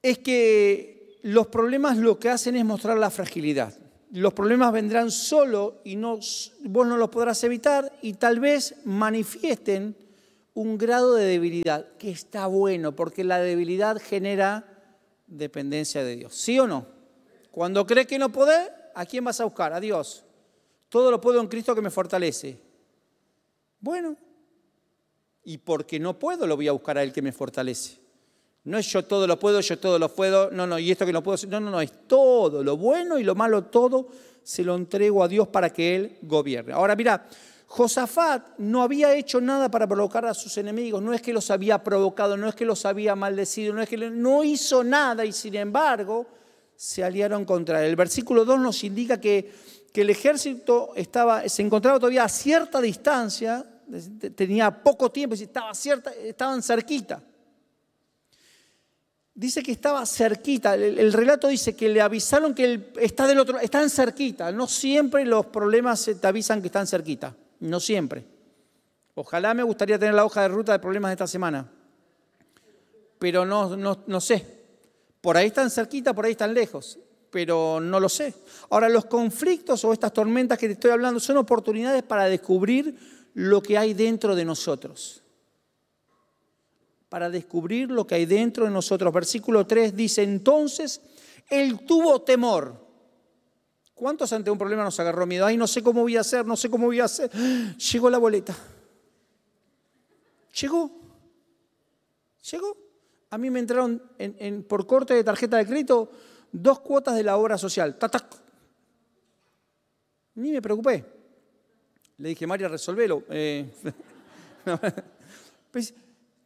es 0.00 0.18
que 0.18 1.18
los 1.22 1.48
problemas 1.48 1.98
lo 1.98 2.18
que 2.18 2.30
hacen 2.30 2.56
es 2.56 2.64
mostrar 2.64 2.96
la 2.96 3.10
fragilidad. 3.10 3.74
Los 4.12 4.34
problemas 4.34 4.72
vendrán 4.72 5.10
solo 5.10 5.80
y 5.84 5.96
no, 5.96 6.18
vos 6.64 6.86
no 6.86 6.96
los 6.96 7.10
podrás 7.10 7.42
evitar 7.44 7.92
y 8.02 8.14
tal 8.14 8.40
vez 8.40 8.74
manifiesten 8.84 9.96
un 10.54 10.76
grado 10.76 11.14
de 11.14 11.24
debilidad, 11.24 11.86
que 11.96 12.10
está 12.10 12.46
bueno, 12.46 12.96
porque 12.96 13.22
la 13.22 13.38
debilidad 13.38 13.98
genera 14.02 14.66
dependencia 15.28 16.02
de 16.02 16.16
Dios. 16.16 16.34
¿Sí 16.34 16.58
o 16.58 16.66
no? 16.66 16.86
Cuando 17.52 17.86
crees 17.86 18.08
que 18.08 18.18
no 18.18 18.32
podés, 18.32 18.68
¿a 18.94 19.06
quién 19.06 19.24
vas 19.24 19.40
a 19.40 19.44
buscar? 19.44 19.72
A 19.72 19.80
Dios. 19.80 20.24
Todo 20.88 21.12
lo 21.12 21.20
puedo 21.20 21.40
en 21.40 21.46
Cristo 21.46 21.74
que 21.74 21.80
me 21.80 21.90
fortalece. 21.90 22.58
Bueno, 23.78 24.16
y 25.44 25.58
porque 25.58 26.00
no 26.00 26.18
puedo, 26.18 26.48
lo 26.48 26.56
voy 26.56 26.66
a 26.66 26.72
buscar 26.72 26.98
a 26.98 27.02
Él 27.04 27.12
que 27.12 27.22
me 27.22 27.32
fortalece. 27.32 27.99
No 28.64 28.76
es 28.78 28.86
yo 28.92 29.04
todo 29.04 29.26
lo 29.26 29.38
puedo, 29.38 29.60
yo 29.60 29.78
todo 29.78 29.98
lo 29.98 30.14
puedo, 30.14 30.50
no, 30.50 30.66
no, 30.66 30.78
y 30.78 30.90
esto 30.90 31.06
que 31.06 31.12
no 31.12 31.22
puedo, 31.22 31.38
no, 31.48 31.60
no, 31.60 31.70
no, 31.70 31.80
es 31.80 32.06
todo, 32.06 32.62
lo 32.62 32.76
bueno 32.76 33.18
y 33.18 33.24
lo 33.24 33.34
malo, 33.34 33.64
todo 33.64 34.08
se 34.42 34.62
lo 34.62 34.74
entrego 34.74 35.24
a 35.24 35.28
Dios 35.28 35.48
para 35.48 35.70
que 35.70 35.96
Él 35.96 36.18
gobierne. 36.22 36.72
Ahora 36.72 36.94
mira, 36.94 37.26
Josafat 37.66 38.58
no 38.58 38.82
había 38.82 39.14
hecho 39.14 39.40
nada 39.40 39.70
para 39.70 39.86
provocar 39.86 40.26
a 40.26 40.34
sus 40.34 40.58
enemigos, 40.58 41.00
no 41.02 41.14
es 41.14 41.22
que 41.22 41.32
los 41.32 41.50
había 41.50 41.82
provocado, 41.82 42.36
no 42.36 42.48
es 42.48 42.54
que 42.54 42.66
los 42.66 42.84
había 42.84 43.14
maldecido, 43.14 43.72
no 43.72 43.80
es 43.80 43.88
que 43.88 43.96
no 43.96 44.44
hizo 44.44 44.84
nada 44.84 45.24
y 45.24 45.32
sin 45.32 45.54
embargo 45.54 46.26
se 46.76 47.02
aliaron 47.02 47.44
contra 47.44 47.82
él. 47.82 47.90
El 47.90 47.96
versículo 47.96 48.44
2 48.44 48.60
nos 48.60 48.84
indica 48.84 49.20
que, 49.20 49.52
que 49.92 50.00
el 50.02 50.10
ejército 50.10 50.92
estaba, 50.96 51.48
se 51.48 51.62
encontraba 51.62 51.98
todavía 51.98 52.24
a 52.24 52.28
cierta 52.28 52.80
distancia, 52.80 53.64
tenía 54.34 54.82
poco 54.82 55.10
tiempo, 55.10 55.34
estaba 55.34 55.72
cierta, 55.72 56.12
estaban 56.12 56.62
cerquita. 56.62 57.22
Dice 59.34 59.62
que 59.62 59.72
estaba 59.72 60.04
cerquita, 60.06 60.74
el, 60.74 61.12
relato 61.12 61.48
dice 61.48 61.76
que 61.76 61.88
le 61.88 62.00
avisaron 62.00 62.54
que 62.54 62.90
está 63.00 63.26
del 63.26 63.38
otro, 63.38 63.58
están 63.60 63.88
cerquita. 63.88 64.50
No 64.50 64.66
siempre 64.66 65.24
los 65.24 65.46
problemas 65.46 66.10
te 66.20 66.26
avisan 66.26 66.60
que 66.60 66.66
están 66.66 66.86
cerquita, 66.86 67.36
no 67.60 67.78
siempre. 67.78 68.24
Ojalá 69.14 69.54
me 69.54 69.62
gustaría 69.62 69.98
tener 69.98 70.14
la 70.14 70.24
hoja 70.24 70.42
de 70.42 70.48
ruta 70.48 70.72
de 70.72 70.78
problemas 70.78 71.10
de 71.10 71.14
esta 71.14 71.26
semana, 71.26 71.70
pero 73.18 73.46
no, 73.46 73.76
no, 73.76 74.02
no 74.06 74.20
sé. 74.20 74.60
Por 75.20 75.36
ahí 75.36 75.48
están 75.48 75.70
cerquita, 75.70 76.12
por 76.14 76.24
ahí 76.24 76.32
están 76.32 76.54
lejos, 76.54 76.98
pero 77.30 77.78
no 77.80 78.00
lo 78.00 78.08
sé. 78.08 78.34
Ahora, 78.70 78.88
los 78.88 79.04
conflictos 79.04 79.84
o 79.84 79.92
estas 79.92 80.12
tormentas 80.12 80.58
que 80.58 80.66
te 80.66 80.72
estoy 80.72 80.90
hablando 80.90 81.20
son 81.20 81.36
oportunidades 81.36 82.02
para 82.02 82.24
descubrir 82.26 82.96
lo 83.34 83.62
que 83.62 83.78
hay 83.78 83.94
dentro 83.94 84.34
de 84.34 84.44
nosotros. 84.44 85.22
Para 87.10 87.28
descubrir 87.28 87.90
lo 87.90 88.06
que 88.06 88.14
hay 88.14 88.24
dentro 88.24 88.64
de 88.64 88.70
nosotros. 88.70 89.12
Versículo 89.12 89.66
3 89.66 89.94
dice, 89.94 90.22
entonces 90.22 91.02
él 91.50 91.84
tuvo 91.84 92.22
temor. 92.22 92.88
¿Cuántos 93.92 94.32
ante 94.32 94.50
un 94.50 94.56
problema 94.56 94.82
nos 94.82 94.98
agarró 94.98 95.26
miedo? 95.26 95.44
Ay, 95.44 95.58
no 95.58 95.66
sé 95.66 95.82
cómo 95.82 96.00
voy 96.00 96.16
a 96.16 96.20
hacer, 96.20 96.46
no 96.46 96.56
sé 96.56 96.70
cómo 96.70 96.86
voy 96.86 97.00
a 97.00 97.04
hacer. 97.04 97.30
Llegó 97.92 98.08
la 98.08 98.16
boleta. 98.16 98.56
Llegó. 100.54 100.90
Llegó 102.50 102.90
a 103.30 103.38
mí 103.38 103.48
me 103.48 103.60
entraron 103.60 104.02
por 104.68 104.86
corte 104.86 105.14
de 105.14 105.22
tarjeta 105.22 105.56
de 105.56 105.66
crédito 105.66 106.10
dos 106.50 106.80
cuotas 106.80 107.14
de 107.14 107.22
la 107.22 107.36
obra 107.36 107.56
social. 107.56 107.96
¡Tac, 107.96 108.26
Ni 110.34 110.50
me 110.50 110.60
preocupé. 110.60 111.04
Le 112.18 112.30
dije, 112.30 112.46
María, 112.46 112.66
resolvelo. 112.66 113.22
Eh, 113.30 113.70
pues, 115.70 115.94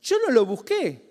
yo 0.05 0.19
no 0.25 0.33
lo 0.33 0.45
busqué. 0.45 1.03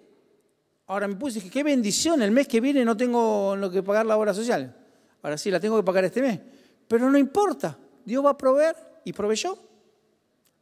Ahora 0.85 1.07
me 1.07 1.15
puse, 1.15 1.49
qué 1.49 1.63
bendición, 1.63 2.21
el 2.21 2.31
mes 2.31 2.47
que 2.47 2.61
viene 2.61 2.85
no 2.85 2.95
tengo 2.95 3.55
lo 3.55 3.71
que 3.71 3.81
pagar 3.81 4.05
la 4.05 4.15
obra 4.15 4.33
social. 4.33 4.75
Ahora 5.23 5.37
sí, 5.37 5.49
la 5.49 5.59
tengo 5.59 5.77
que 5.77 5.83
pagar 5.83 6.05
este 6.05 6.21
mes. 6.21 6.39
Pero 6.87 7.09
no 7.09 7.17
importa, 7.17 7.77
Dios 8.05 8.23
va 8.23 8.31
a 8.31 8.37
proveer 8.37 8.75
y 9.03 9.11
proveyó. 9.11 9.57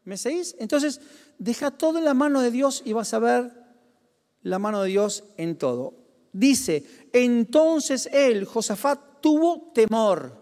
¿Me 0.06 0.18
seguís? 0.18 0.56
Entonces, 0.60 1.02
deja 1.38 1.72
todo 1.72 1.98
en 1.98 2.06
la 2.06 2.14
mano 2.14 2.42
de 2.42 2.52
Dios 2.52 2.82
y 2.86 2.94
vas 2.94 3.14
a 3.14 3.20
ver 3.20 3.52
la 4.44 4.60
mano 4.60 4.82
de 4.82 4.90
Dios 4.90 5.26
en 5.38 5.58
todo. 5.58 5.94
Dice, 6.32 6.86
entonces 7.12 8.08
él, 8.14 8.46
Josafat, 8.46 9.22
tuvo 9.22 9.72
temor. 9.74 10.40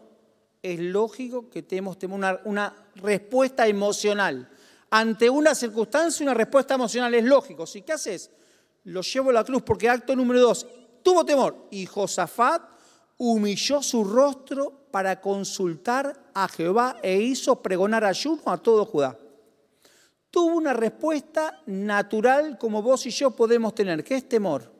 Es 0.62 0.80
lógico 0.80 1.50
que 1.50 1.64
tenemos 1.64 1.98
una, 2.04 2.40
una 2.46 2.76
respuesta 2.96 3.68
emocional. 3.68 4.50
Ante 4.92 5.30
una 5.30 5.54
circunstancia, 5.54 6.24
una 6.24 6.34
respuesta 6.34 6.74
emocional 6.74 7.14
es 7.14 7.24
lógico. 7.24 7.66
Si 7.66 7.82
qué 7.82 7.94
haces, 7.94 8.32
lo 8.86 9.02
llevo 9.02 9.30
a 9.30 9.34
la 9.34 9.44
cruz, 9.44 9.62
porque 9.62 9.90
acto 9.90 10.16
número 10.16 10.42
dos, 10.42 10.66
tuvo 11.04 11.24
temor. 11.26 11.68
Y 11.72 11.86
Josafat 11.86 12.64
humilló 13.18 13.84
su 13.84 14.04
rostro 14.04 14.88
para 14.92 15.22
consultar 15.22 16.32
a 16.34 16.48
Jehová 16.48 16.98
e 17.04 17.18
hizo 17.18 17.62
pregonar 17.62 18.04
ayuno 18.04 18.42
a 18.46 18.58
todo 18.58 18.86
Judá 18.86 19.18
tuvo 20.32 20.56
una 20.56 20.74
respuesta 20.74 21.62
natural 21.66 22.58
como 22.58 22.82
vos 22.82 23.06
y 23.06 23.10
yo 23.10 23.32
podemos 23.32 23.74
tener, 23.74 24.04
que 24.04 24.16
es 24.16 24.30
temor. 24.30 24.72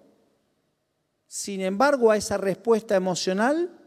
Sin 1.28 1.62
embargo, 1.62 2.12
a 2.12 2.18
esa 2.18 2.38
respuesta 2.38 2.96
emocional 2.96 3.79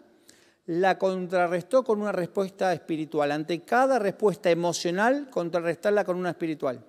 la 0.73 0.97
contrarrestó 0.99 1.85
con 1.85 2.01
una 2.01 2.13
respuesta 2.13 2.73
espiritual. 2.73 3.31
Ante 3.31 3.61
cada 3.61 3.99
respuesta 3.99 4.51
emocional, 4.51 5.29
contrarrestarla 5.29 6.03
con 6.03 6.17
una 6.17 6.31
espiritual. 6.31 6.83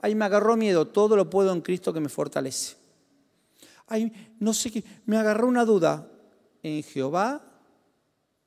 Ahí 0.00 0.16
me 0.16 0.24
agarró 0.24 0.56
miedo, 0.56 0.88
todo 0.88 1.14
lo 1.14 1.30
puedo 1.30 1.52
en 1.52 1.60
Cristo 1.60 1.92
que 1.92 2.00
me 2.00 2.08
fortalece. 2.08 2.76
Ay, 3.86 4.34
no 4.40 4.52
sé 4.52 4.72
qué, 4.72 4.82
me 5.06 5.16
agarró 5.16 5.46
una 5.46 5.64
duda. 5.64 6.08
En 6.64 6.82
Jehová 6.82 7.40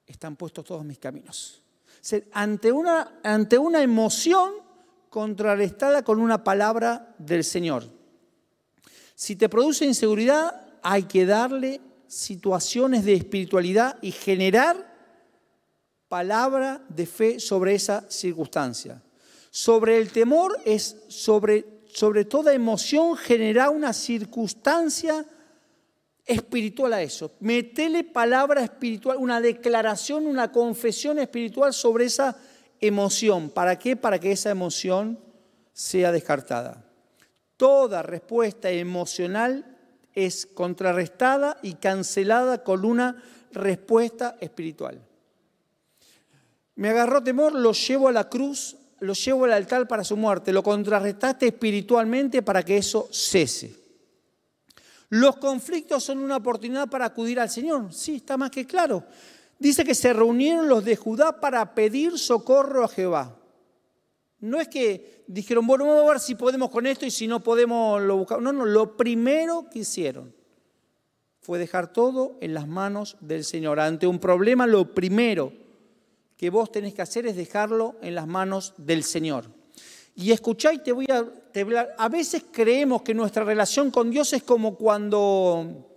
están 0.05 0.35
puestos 0.35 0.65
todos 0.65 0.83
mis 0.83 0.99
caminos. 0.99 1.63
ante, 2.33 2.73
una, 2.73 3.21
ante 3.23 3.57
una 3.57 3.81
emoción 3.81 4.51
contrarrestada 5.09 6.03
con 6.03 6.19
una 6.19 6.43
palabra 6.43 7.15
del 7.17 7.45
Señor. 7.45 7.85
Si 9.15 9.37
te 9.37 9.47
produce 9.47 9.85
inseguridad, 9.85 10.67
hay 10.83 11.03
que 11.03 11.25
darle 11.25 11.79
situaciones 12.11 13.05
de 13.05 13.13
espiritualidad 13.13 13.97
y 14.01 14.11
generar 14.11 14.91
palabra 16.09 16.83
de 16.89 17.05
fe 17.05 17.39
sobre 17.39 17.73
esa 17.73 18.03
circunstancia. 18.11 19.01
Sobre 19.49 19.97
el 19.97 20.11
temor 20.11 20.59
es 20.65 20.97
sobre, 21.07 21.83
sobre 21.93 22.25
toda 22.25 22.53
emoción 22.53 23.15
generar 23.15 23.69
una 23.69 23.93
circunstancia 23.93 25.25
espiritual 26.25 26.91
a 26.91 27.01
eso. 27.01 27.31
Metele 27.39 28.03
palabra 28.03 28.61
espiritual, 28.61 29.15
una 29.17 29.39
declaración, 29.39 30.27
una 30.27 30.51
confesión 30.51 31.17
espiritual 31.17 31.71
sobre 31.73 32.05
esa 32.05 32.37
emoción. 32.81 33.49
¿Para 33.49 33.79
qué? 33.79 33.95
Para 33.95 34.19
que 34.19 34.33
esa 34.33 34.49
emoción 34.49 35.17
sea 35.71 36.11
descartada. 36.11 36.83
Toda 37.55 38.03
respuesta 38.03 38.69
emocional 38.69 39.77
es 40.13 40.45
contrarrestada 40.45 41.57
y 41.61 41.75
cancelada 41.75 42.63
con 42.63 42.85
una 42.85 43.21
respuesta 43.51 44.37
espiritual. 44.39 45.01
Me 46.75 46.89
agarró 46.89 47.23
temor, 47.23 47.53
lo 47.53 47.73
llevo 47.73 48.07
a 48.07 48.11
la 48.11 48.29
cruz, 48.29 48.77
lo 48.99 49.13
llevo 49.13 49.45
al 49.45 49.53
altar 49.53 49.87
para 49.87 50.03
su 50.03 50.15
muerte, 50.17 50.53
lo 50.53 50.63
contrarrestaste 50.63 51.47
espiritualmente 51.47 52.41
para 52.41 52.63
que 52.63 52.77
eso 52.77 53.09
cese. 53.11 53.75
Los 55.09 55.37
conflictos 55.37 56.03
son 56.05 56.19
una 56.19 56.37
oportunidad 56.37 56.87
para 56.87 57.05
acudir 57.05 57.39
al 57.39 57.49
Señor. 57.49 57.93
Sí, 57.93 58.15
está 58.15 58.37
más 58.37 58.49
que 58.49 58.65
claro. 58.65 59.03
Dice 59.59 59.83
que 59.83 59.93
se 59.93 60.13
reunieron 60.13 60.69
los 60.69 60.85
de 60.85 60.95
Judá 60.95 61.39
para 61.39 61.75
pedir 61.75 62.17
socorro 62.17 62.85
a 62.85 62.87
Jehová. 62.87 63.40
No 64.41 64.59
es 64.59 64.67
que 64.67 65.23
dijeron, 65.27 65.65
bueno, 65.65 65.85
vamos 65.85 66.03
a 66.03 66.11
ver 66.11 66.19
si 66.19 66.35
podemos 66.35 66.69
con 66.69 66.85
esto 66.85 67.05
y 67.05 67.11
si 67.11 67.27
no 67.27 67.41
podemos 67.41 68.01
lo 68.01 68.17
buscamos. 68.17 68.43
No, 68.43 68.51
no, 68.51 68.65
lo 68.65 68.97
primero 68.97 69.69
que 69.71 69.79
hicieron 69.79 70.33
fue 71.39 71.57
dejar 71.57 71.93
todo 71.93 72.37
en 72.41 72.53
las 72.53 72.67
manos 72.67 73.17
del 73.21 73.43
Señor. 73.43 73.79
Ante 73.79 74.07
un 74.07 74.19
problema, 74.19 74.67
lo 74.67 74.93
primero 74.93 75.53
que 76.37 76.49
vos 76.49 76.71
tenés 76.71 76.93
que 76.93 77.01
hacer 77.01 77.27
es 77.27 77.35
dejarlo 77.35 77.95
en 78.01 78.15
las 78.15 78.27
manos 78.27 78.73
del 78.77 79.03
Señor. 79.03 79.45
Y 80.15 80.31
escuchá 80.31 80.73
y 80.73 80.79
te 80.79 80.91
voy 80.91 81.05
a, 81.09 81.23
te 81.51 81.61
hablar. 81.61 81.95
A 81.97 82.09
veces 82.09 82.43
creemos 82.51 83.01
que 83.01 83.13
nuestra 83.13 83.43
relación 83.43 83.91
con 83.91 84.09
Dios 84.09 84.33
es 84.33 84.43
como 84.43 84.75
cuando 84.75 85.87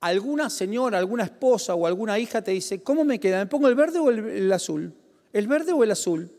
alguna 0.00 0.50
señora, 0.50 0.98
alguna 0.98 1.24
esposa 1.24 1.74
o 1.74 1.86
alguna 1.86 2.18
hija 2.18 2.42
te 2.42 2.52
dice, 2.52 2.82
¿cómo 2.82 3.04
me 3.04 3.18
queda? 3.18 3.38
¿Me 3.38 3.46
pongo 3.46 3.68
el 3.68 3.74
verde 3.74 3.98
o 3.98 4.10
el, 4.10 4.52
azul? 4.52 4.94
¿El 5.32 5.46
verde 5.46 5.72
o 5.72 5.82
el 5.82 5.90
azul? 5.90 6.30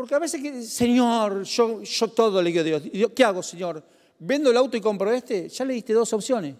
Porque 0.00 0.14
a 0.14 0.18
veces, 0.18 0.72
Señor, 0.72 1.42
yo, 1.42 1.82
yo 1.82 2.08
todo 2.08 2.40
le 2.40 2.50
digo 2.50 2.60
a 2.60 2.80
Dios. 2.80 3.10
¿Qué 3.14 3.22
hago, 3.22 3.42
Señor? 3.42 3.84
¿Vendo 4.18 4.50
el 4.50 4.56
auto 4.56 4.74
y 4.74 4.80
compro 4.80 5.12
este? 5.12 5.46
Ya 5.50 5.62
le 5.66 5.74
diste 5.74 5.92
dos 5.92 6.10
opciones, 6.14 6.54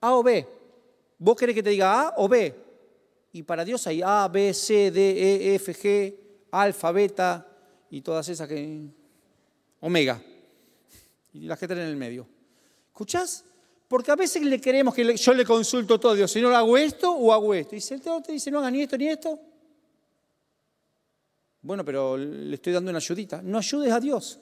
A 0.00 0.12
o 0.16 0.24
B. 0.24 0.44
¿Vos 1.16 1.36
querés 1.36 1.54
que 1.54 1.62
te 1.62 1.70
diga 1.70 2.08
A 2.08 2.14
o 2.16 2.26
B? 2.26 2.52
Y 3.30 3.44
para 3.44 3.64
Dios 3.64 3.86
hay 3.86 4.02
A, 4.02 4.26
B, 4.26 4.52
C, 4.52 4.90
D, 4.90 5.52
E, 5.52 5.54
F, 5.54 5.72
G, 5.72 6.16
alfa, 6.50 6.90
beta 6.90 7.46
y 7.90 8.00
todas 8.00 8.28
esas 8.28 8.48
que... 8.48 8.88
Omega. 9.78 10.20
Y 11.32 11.42
las 11.42 11.56
que 11.60 11.66
están 11.66 11.78
en 11.78 11.86
el 11.86 11.96
medio. 11.96 12.26
¿Escuchás? 12.88 13.44
Porque 13.86 14.10
a 14.10 14.16
veces 14.16 14.42
le 14.42 14.60
queremos 14.60 14.96
que 14.96 15.16
yo 15.16 15.32
le 15.32 15.44
consulto 15.44 16.00
todo 16.00 16.10
a 16.10 16.16
Dios, 16.16 16.28
Señor, 16.28 16.52
¿hago 16.52 16.76
esto 16.76 17.12
o 17.12 17.32
hago 17.32 17.54
esto? 17.54 17.76
Y 17.76 17.80
si 17.80 17.94
el 17.94 18.00
te 18.00 18.32
dice, 18.32 18.50
no 18.50 18.58
haga 18.58 18.72
ni 18.72 18.82
esto 18.82 18.98
ni 18.98 19.06
esto. 19.06 19.38
Bueno, 21.64 21.82
pero 21.82 22.18
le 22.18 22.54
estoy 22.54 22.74
dando 22.74 22.90
una 22.90 22.98
ayudita. 22.98 23.40
No 23.42 23.56
ayudes 23.56 23.90
a 23.90 23.98
Dios. 23.98 24.38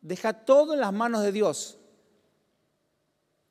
Deja 0.00 0.32
todo 0.32 0.74
en 0.74 0.80
las 0.80 0.92
manos 0.92 1.24
de 1.24 1.32
Dios. 1.32 1.76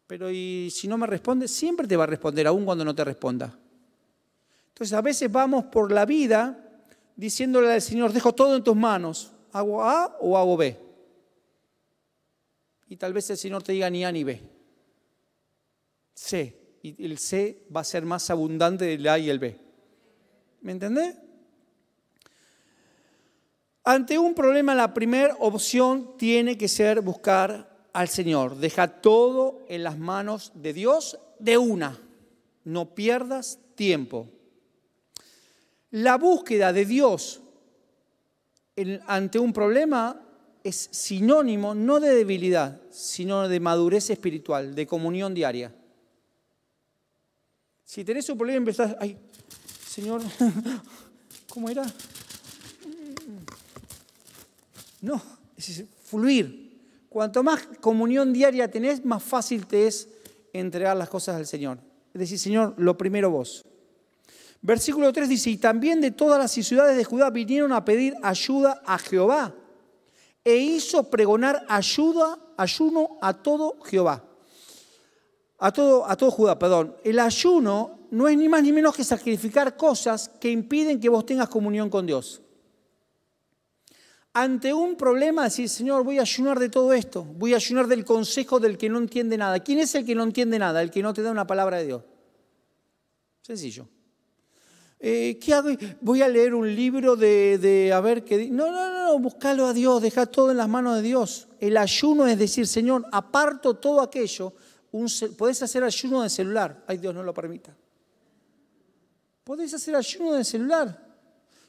Pero 0.07 0.31
y 0.31 0.69
si 0.71 0.87
no 0.87 0.97
me 0.97 1.07
responde, 1.07 1.49
siempre 1.49 1.85
te 1.87 1.97
va 1.97 2.05
a 2.05 2.07
responder, 2.07 2.47
aun 2.47 2.63
cuando 2.63 2.85
no 2.85 2.95
te 2.95 3.03
responda. 3.03 3.59
Entonces 4.69 4.93
a 4.93 5.01
veces 5.01 5.29
vamos 5.29 5.65
por 5.65 5.91
la 5.91 6.05
vida 6.05 6.85
diciéndole 7.17 7.69
al 7.69 7.81
Señor, 7.81 8.13
dejo 8.13 8.33
todo 8.33 8.55
en 8.55 8.63
tus 8.63 8.77
manos, 8.77 9.33
¿hago 9.51 9.83
A 9.83 10.17
o 10.21 10.37
hago 10.37 10.55
B? 10.55 10.79
Y 12.87 12.95
tal 12.95 13.11
vez 13.11 13.29
el 13.29 13.37
Señor 13.37 13.61
te 13.61 13.73
diga 13.73 13.89
ni 13.89 14.05
A 14.05 14.11
ni 14.13 14.23
B. 14.23 14.41
C. 16.13 16.79
Y 16.81 17.03
el 17.03 17.17
C 17.17 17.65
va 17.75 17.81
a 17.81 17.83
ser 17.83 18.05
más 18.05 18.29
abundante 18.29 18.85
del 18.85 19.05
A 19.09 19.19
y 19.19 19.29
el 19.29 19.39
B. 19.39 19.59
¿Me 20.61 20.71
entendés? 20.71 21.26
Ante 23.89 24.17
un 24.17 24.33
problema, 24.33 24.75
la 24.75 24.93
primera 24.93 25.37
opción 25.39 26.17
tiene 26.17 26.57
que 26.57 26.67
ser 26.67 26.99
buscar 26.99 27.87
al 27.93 28.09
Señor. 28.09 28.57
Deja 28.57 28.89
todo 28.89 29.63
en 29.69 29.81
las 29.81 29.97
manos 29.97 30.51
de 30.55 30.73
Dios 30.73 31.17
de 31.39 31.57
una. 31.57 31.97
No 32.65 32.93
pierdas 32.93 33.59
tiempo. 33.75 34.27
La 35.91 36.17
búsqueda 36.17 36.73
de 36.73 36.83
Dios 36.83 37.39
ante 39.05 39.39
un 39.39 39.53
problema 39.53 40.21
es 40.65 40.89
sinónimo 40.91 41.73
no 41.73 42.01
de 42.01 42.13
debilidad, 42.13 42.81
sino 42.91 43.47
de 43.47 43.61
madurez 43.61 44.09
espiritual, 44.09 44.75
de 44.75 44.85
comunión 44.85 45.33
diaria. 45.33 45.73
Si 47.85 48.03
tenés 48.03 48.27
un 48.27 48.37
problema 48.37 48.57
empezás, 48.57 48.97
ay, 48.99 49.17
Señor, 49.87 50.21
¿cómo 51.47 51.69
era? 51.69 51.85
No, 55.01 55.21
es 55.55 55.83
fluir. 56.03 56.67
Cuanto 57.09 57.43
más 57.43 57.67
comunión 57.81 58.33
diaria 58.33 58.69
tenés, 58.69 59.03
más 59.05 59.23
fácil 59.23 59.65
te 59.65 59.87
es 59.87 60.09
entregar 60.53 60.95
las 60.97 61.09
cosas 61.09 61.35
al 61.35 61.45
Señor. 61.45 61.79
Es 62.13 62.19
decir, 62.19 62.39
Señor, 62.39 62.73
lo 62.77 62.97
primero 62.97 63.29
vos. 63.29 63.65
Versículo 64.61 65.13
3 65.13 65.29
dice, 65.29 65.49
y 65.49 65.57
también 65.57 66.01
de 66.01 66.11
todas 66.11 66.39
las 66.39 66.51
ciudades 66.51 66.97
de 66.97 67.03
Judá 67.03 67.29
vinieron 67.29 67.71
a 67.71 67.85
pedir 67.85 68.15
ayuda 68.23 68.81
a 68.85 68.97
Jehová, 68.97 69.55
e 70.43 70.55
hizo 70.55 71.09
pregonar 71.09 71.65
ayuda, 71.67 72.39
ayuno 72.55 73.17
a 73.21 73.33
todo 73.33 73.77
Jehová. 73.83 74.23
A 75.59 75.71
todo, 75.71 76.09
a 76.09 76.15
todo 76.15 76.31
Judá, 76.31 76.57
perdón. 76.57 76.95
El 77.03 77.19
ayuno 77.19 77.99
no 78.11 78.27
es 78.27 78.37
ni 78.37 78.47
más 78.47 78.63
ni 78.63 78.71
menos 78.71 78.95
que 78.95 79.03
sacrificar 79.03 79.75
cosas 79.75 80.29
que 80.39 80.49
impiden 80.49 80.99
que 80.99 81.09
vos 81.09 81.25
tengas 81.25 81.49
comunión 81.49 81.89
con 81.89 82.05
Dios. 82.05 82.41
Ante 84.39 84.71
un 84.71 84.95
problema, 84.95 85.45
decir, 85.45 85.67
Señor, 85.67 86.03
voy 86.03 86.19
a 86.19 86.21
ayunar 86.21 86.59
de 86.59 86.69
todo 86.69 86.93
esto, 86.93 87.23
voy 87.23 87.53
a 87.53 87.55
ayunar 87.55 87.87
del 87.87 88.05
consejo 88.05 88.59
del 88.59 88.77
que 88.77 88.87
no 88.87 88.99
entiende 88.99 89.35
nada. 89.35 89.59
¿Quién 89.61 89.79
es 89.79 89.95
el 89.95 90.05
que 90.05 90.13
no 90.13 90.21
entiende 90.21 90.59
nada? 90.59 90.83
El 90.83 90.91
que 90.91 91.01
no 91.01 91.11
te 91.11 91.23
da 91.23 91.31
una 91.31 91.47
palabra 91.47 91.77
de 91.77 91.87
Dios. 91.87 92.03
Sencillo. 93.41 93.87
Eh, 94.99 95.39
¿Qué 95.41 95.55
hago? 95.55 95.69
Voy 96.01 96.21
a 96.21 96.27
leer 96.27 96.53
un 96.53 96.67
libro 96.75 97.15
de, 97.15 97.91
a 97.91 97.99
ver 97.99 98.23
qué... 98.23 98.47
No, 98.51 98.71
no, 98.71 99.05
no, 99.05 99.17
buscalo 99.17 99.65
a 99.65 99.73
Dios, 99.73 100.03
deja 100.03 100.27
todo 100.27 100.51
en 100.51 100.57
las 100.57 100.69
manos 100.69 100.97
de 100.97 101.01
Dios. 101.01 101.47
El 101.59 101.75
ayuno 101.75 102.27
es 102.27 102.37
decir, 102.37 102.67
Señor, 102.67 103.05
aparto 103.11 103.77
todo 103.77 104.01
aquello. 104.01 104.53
Un, 104.91 105.07
podés 105.35 105.63
hacer 105.63 105.83
ayuno 105.83 106.21
de 106.21 106.29
celular. 106.29 106.83
Ay, 106.85 106.99
Dios 106.99 107.15
no 107.15 107.23
lo 107.23 107.33
permita. 107.33 107.75
Podés 109.43 109.73
hacer 109.73 109.95
ayuno 109.95 110.33
de 110.33 110.43
celular. 110.43 111.07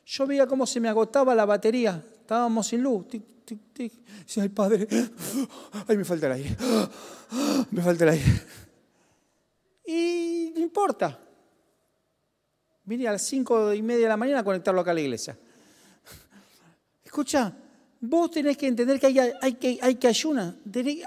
Yo 0.04 0.26
veía 0.26 0.46
cómo 0.46 0.66
se 0.66 0.80
me 0.80 0.90
agotaba 0.90 1.34
la 1.34 1.46
batería. 1.46 2.04
Estábamos 2.28 2.66
sin 2.66 2.82
luz. 2.82 3.08
Tic, 3.08 3.22
tic, 3.42 3.58
tic. 3.72 3.92
ay, 4.36 4.50
Padre, 4.50 4.86
ay, 5.88 5.96
me 5.96 6.04
falta 6.04 6.26
el 6.26 6.32
aire. 6.32 6.56
Me 7.70 7.80
falta 7.80 8.04
el 8.04 8.10
aire. 8.10 8.42
Y 9.86 10.52
no 10.54 10.60
importa. 10.60 11.18
Vine 12.84 13.08
a 13.08 13.12
las 13.12 13.22
cinco 13.22 13.72
y 13.72 13.80
media 13.80 14.02
de 14.02 14.08
la 14.10 14.18
mañana 14.18 14.40
a 14.40 14.44
conectarlo 14.44 14.82
acá 14.82 14.90
a 14.90 14.94
la 14.94 15.00
iglesia. 15.00 15.38
Escucha, 17.02 17.50
vos 17.98 18.30
tenés 18.30 18.58
que 18.58 18.66
entender 18.66 19.00
que 19.00 19.06
hay, 19.40 19.54
que, 19.54 19.78
hay 19.80 19.94
que 19.94 20.08
ayunar. 20.08 20.54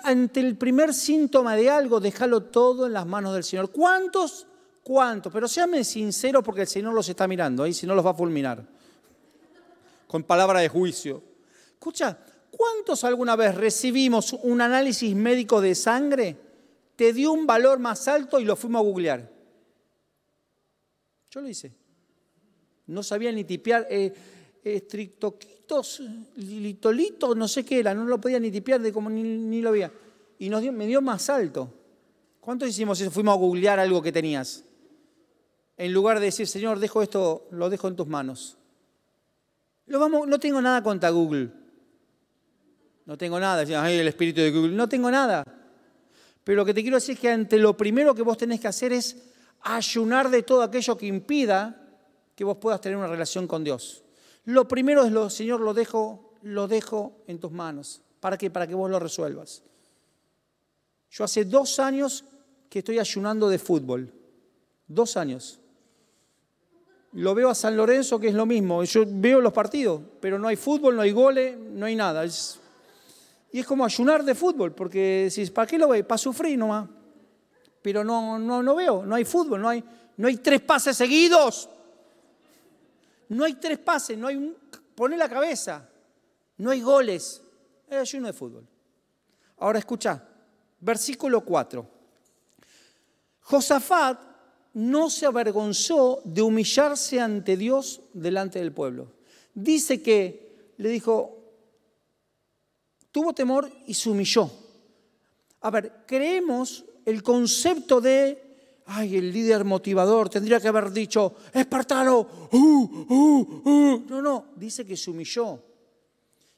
Ante 0.03 0.39
el 0.39 0.57
primer 0.57 0.91
síntoma 0.91 1.55
de 1.55 1.69
algo, 1.69 1.99
déjalo 1.99 2.45
todo 2.45 2.87
en 2.87 2.93
las 2.93 3.05
manos 3.05 3.35
del 3.35 3.43
Señor. 3.43 3.69
¿Cuántos? 3.69 4.47
¿Cuántos? 4.81 5.31
Pero 5.31 5.47
seame 5.47 5.83
sincero 5.83 6.41
porque 6.41 6.61
el 6.61 6.67
Señor 6.67 6.95
los 6.95 7.07
está 7.07 7.27
mirando, 7.27 7.61
ahí 7.61 7.75
si 7.75 7.85
no 7.85 7.93
los 7.93 8.03
va 8.03 8.09
a 8.09 8.15
fulminar. 8.15 8.80
Con 10.11 10.23
palabra 10.23 10.59
de 10.59 10.67
juicio. 10.67 11.23
Escucha, 11.71 12.19
¿cuántos 12.51 13.05
alguna 13.05 13.37
vez 13.37 13.55
recibimos 13.55 14.33
un 14.33 14.59
análisis 14.59 15.15
médico 15.15 15.61
de 15.61 15.73
sangre? 15.73 16.35
Te 16.97 17.13
dio 17.13 17.31
un 17.31 17.47
valor 17.47 17.79
más 17.79 18.09
alto 18.09 18.37
y 18.37 18.43
lo 18.43 18.57
fuimos 18.57 18.81
a 18.81 18.83
googlear. 18.83 19.31
Yo 21.29 21.39
lo 21.39 21.47
hice. 21.47 21.73
No 22.87 23.03
sabía 23.03 23.31
ni 23.31 23.45
tipear 23.45 23.87
eh, 23.89 24.13
estrictoquitos, 24.65 26.01
litolitos, 26.35 27.37
no 27.37 27.47
sé 27.47 27.63
qué 27.63 27.79
era, 27.79 27.93
no 27.93 28.03
lo 28.03 28.19
podía 28.19 28.37
ni 28.37 28.51
tipear 28.51 28.81
de 28.81 28.91
como 28.91 29.09
ni, 29.09 29.61
lo 29.61 29.71
veía. 29.71 29.93
Y 30.39 30.49
nos 30.49 30.61
dio, 30.61 30.73
me 30.73 30.87
dio 30.87 31.01
más 31.01 31.29
alto. 31.29 31.73
¿Cuántos 32.41 32.67
hicimos 32.67 32.99
eso? 32.99 33.11
Fuimos 33.11 33.33
a 33.33 33.37
googlear 33.37 33.79
algo 33.79 34.01
que 34.01 34.11
tenías. 34.11 34.65
En 35.77 35.93
lugar 35.93 36.19
de 36.19 36.25
decir, 36.25 36.49
Señor, 36.49 36.79
dejo 36.79 37.01
esto, 37.01 37.47
lo 37.51 37.69
dejo 37.69 37.87
en 37.87 37.95
tus 37.95 38.07
manos. 38.07 38.57
No 39.91 40.39
tengo 40.39 40.61
nada 40.61 40.81
contra 40.81 41.09
Google. 41.09 41.49
No 43.05 43.17
tengo 43.17 43.39
nada. 43.39 43.61
El 43.89 44.07
espíritu 44.07 44.41
de 44.41 44.51
Google. 44.51 44.71
No 44.71 44.87
tengo 44.87 45.11
nada. 45.11 45.43
Pero 46.43 46.57
lo 46.57 46.65
que 46.65 46.73
te 46.73 46.81
quiero 46.81 46.97
decir 46.97 47.15
es 47.15 47.19
que 47.19 47.29
ante 47.29 47.59
lo 47.59 47.77
primero 47.77 48.15
que 48.15 48.21
vos 48.21 48.37
tenés 48.37 48.59
que 48.59 48.67
hacer 48.67 48.93
es 48.93 49.17
ayunar 49.61 50.29
de 50.29 50.43
todo 50.43 50.63
aquello 50.63 50.97
que 50.97 51.05
impida 51.05 51.77
que 52.35 52.43
vos 52.43 52.57
puedas 52.57 52.81
tener 52.81 52.97
una 52.97 53.07
relación 53.07 53.47
con 53.47 53.63
Dios. 53.63 54.03
Lo 54.45 54.67
primero 54.67 55.03
es, 55.03 55.11
lo, 55.11 55.29
Señor, 55.29 55.59
lo 55.59 55.73
dejo, 55.73 56.33
lo 56.41 56.67
dejo 56.67 57.23
en 57.27 57.39
tus 57.39 57.51
manos. 57.51 58.01
¿Para 58.19 58.37
qué? 58.37 58.49
Para 58.49 58.65
que 58.65 58.73
vos 58.73 58.89
lo 58.89 58.99
resuelvas. 58.99 59.63
Yo 61.11 61.23
hace 61.23 61.45
dos 61.45 61.79
años 61.79 62.23
que 62.69 62.79
estoy 62.79 62.97
ayunando 62.97 63.49
de 63.49 63.59
fútbol. 63.59 64.11
Dos 64.87 65.17
años. 65.17 65.60
Lo 67.13 67.35
veo 67.35 67.49
a 67.49 67.55
San 67.55 67.75
Lorenzo, 67.75 68.19
que 68.19 68.29
es 68.29 68.33
lo 68.33 68.45
mismo. 68.45 68.83
Yo 68.83 69.03
veo 69.05 69.41
los 69.41 69.53
partidos, 69.53 70.01
pero 70.19 70.39
no 70.39 70.47
hay 70.47 70.55
fútbol, 70.55 70.95
no 70.95 71.01
hay 71.01 71.11
goles, 71.11 71.57
no 71.57 71.85
hay 71.85 71.95
nada. 71.95 72.25
y 72.25 73.59
es 73.59 73.65
como 73.65 73.83
ayunar 73.83 74.23
de 74.23 74.35
fútbol, 74.35 74.73
porque 74.73 75.27
si 75.29 75.45
¿para 75.47 75.67
qué 75.67 75.77
lo 75.77 75.89
ve? 75.89 76.03
Para 76.03 76.17
sufrir 76.17 76.57
nomás 76.57 76.87
pero 77.81 78.03
no, 78.03 78.37
no, 78.37 78.61
no 78.61 78.75
veo, 78.75 79.05
no 79.05 79.15
hay 79.15 79.25
fútbol, 79.25 79.61
no 79.61 79.69
hay, 79.69 79.83
no 80.17 80.27
hay 80.27 80.37
tres 80.37 80.61
pases 80.61 80.95
seguidos. 80.95 81.69
no 83.29 83.43
hay 83.43 83.53
tres 83.55 83.79
pases, 83.79 84.17
no 84.17 84.27
hay 84.27 84.35
un... 84.35 84.55
Poné 84.95 85.17
la 85.17 85.29
cabeza, 85.29 85.89
no 86.57 86.69
hay 86.69 86.81
goles. 86.81 87.41
Es 87.87 87.97
ayuno 87.97 88.27
de 88.27 88.33
fútbol. 88.33 88.67
Ahora 89.57 89.79
escucha, 89.79 90.23
versículo 90.79 91.41
4. 91.41 91.89
Josafat 93.41 94.19
no 94.73 95.09
se 95.09 95.25
avergonzó 95.25 96.21
de 96.23 96.41
humillarse 96.41 97.19
ante 97.19 97.57
Dios 97.57 98.01
delante 98.13 98.59
del 98.59 98.71
pueblo. 98.71 99.11
Dice 99.53 100.01
que 100.01 100.73
le 100.77 100.89
dijo, 100.89 101.37
tuvo 103.11 103.33
temor 103.33 103.69
y 103.87 103.93
se 103.93 104.09
humilló. 104.09 104.49
A 105.61 105.69
ver, 105.69 106.03
creemos 106.07 106.85
el 107.05 107.21
concepto 107.21 107.99
de, 107.99 108.81
ay, 108.85 109.17
el 109.17 109.31
líder 109.31 109.65
motivador 109.65 110.29
tendría 110.29 110.59
que 110.59 110.69
haber 110.69 110.91
dicho, 110.91 111.35
espartano, 111.53 112.19
uh, 112.51 112.57
uh, 112.57 113.61
uh. 113.65 114.05
no, 114.07 114.21
no, 114.21 114.45
dice 114.55 114.85
que 114.85 114.95
se 114.97 115.11
humilló. 115.11 115.61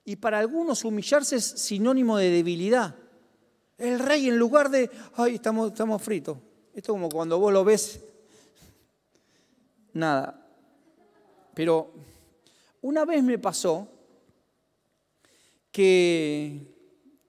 Y 0.05 0.17
para 0.17 0.39
algunos 0.39 0.83
humillarse 0.83 1.37
es 1.37 1.45
sinónimo 1.45 2.17
de 2.17 2.29
debilidad. 2.29 2.95
El 3.77 3.99
rey 3.99 4.27
en 4.27 4.37
lugar 4.37 4.69
de, 4.69 4.89
ay, 5.15 5.35
estamos, 5.35 5.71
estamos 5.71 6.01
fritos. 6.01 6.37
Esto 6.73 6.93
como 6.93 7.09
cuando 7.09 7.37
vos 7.37 7.53
lo 7.53 7.63
ves, 7.63 8.01
nada. 9.93 10.39
Pero 11.53 11.91
una 12.81 13.05
vez 13.05 13.23
me 13.23 13.37
pasó 13.37 13.87
que, 15.71 16.61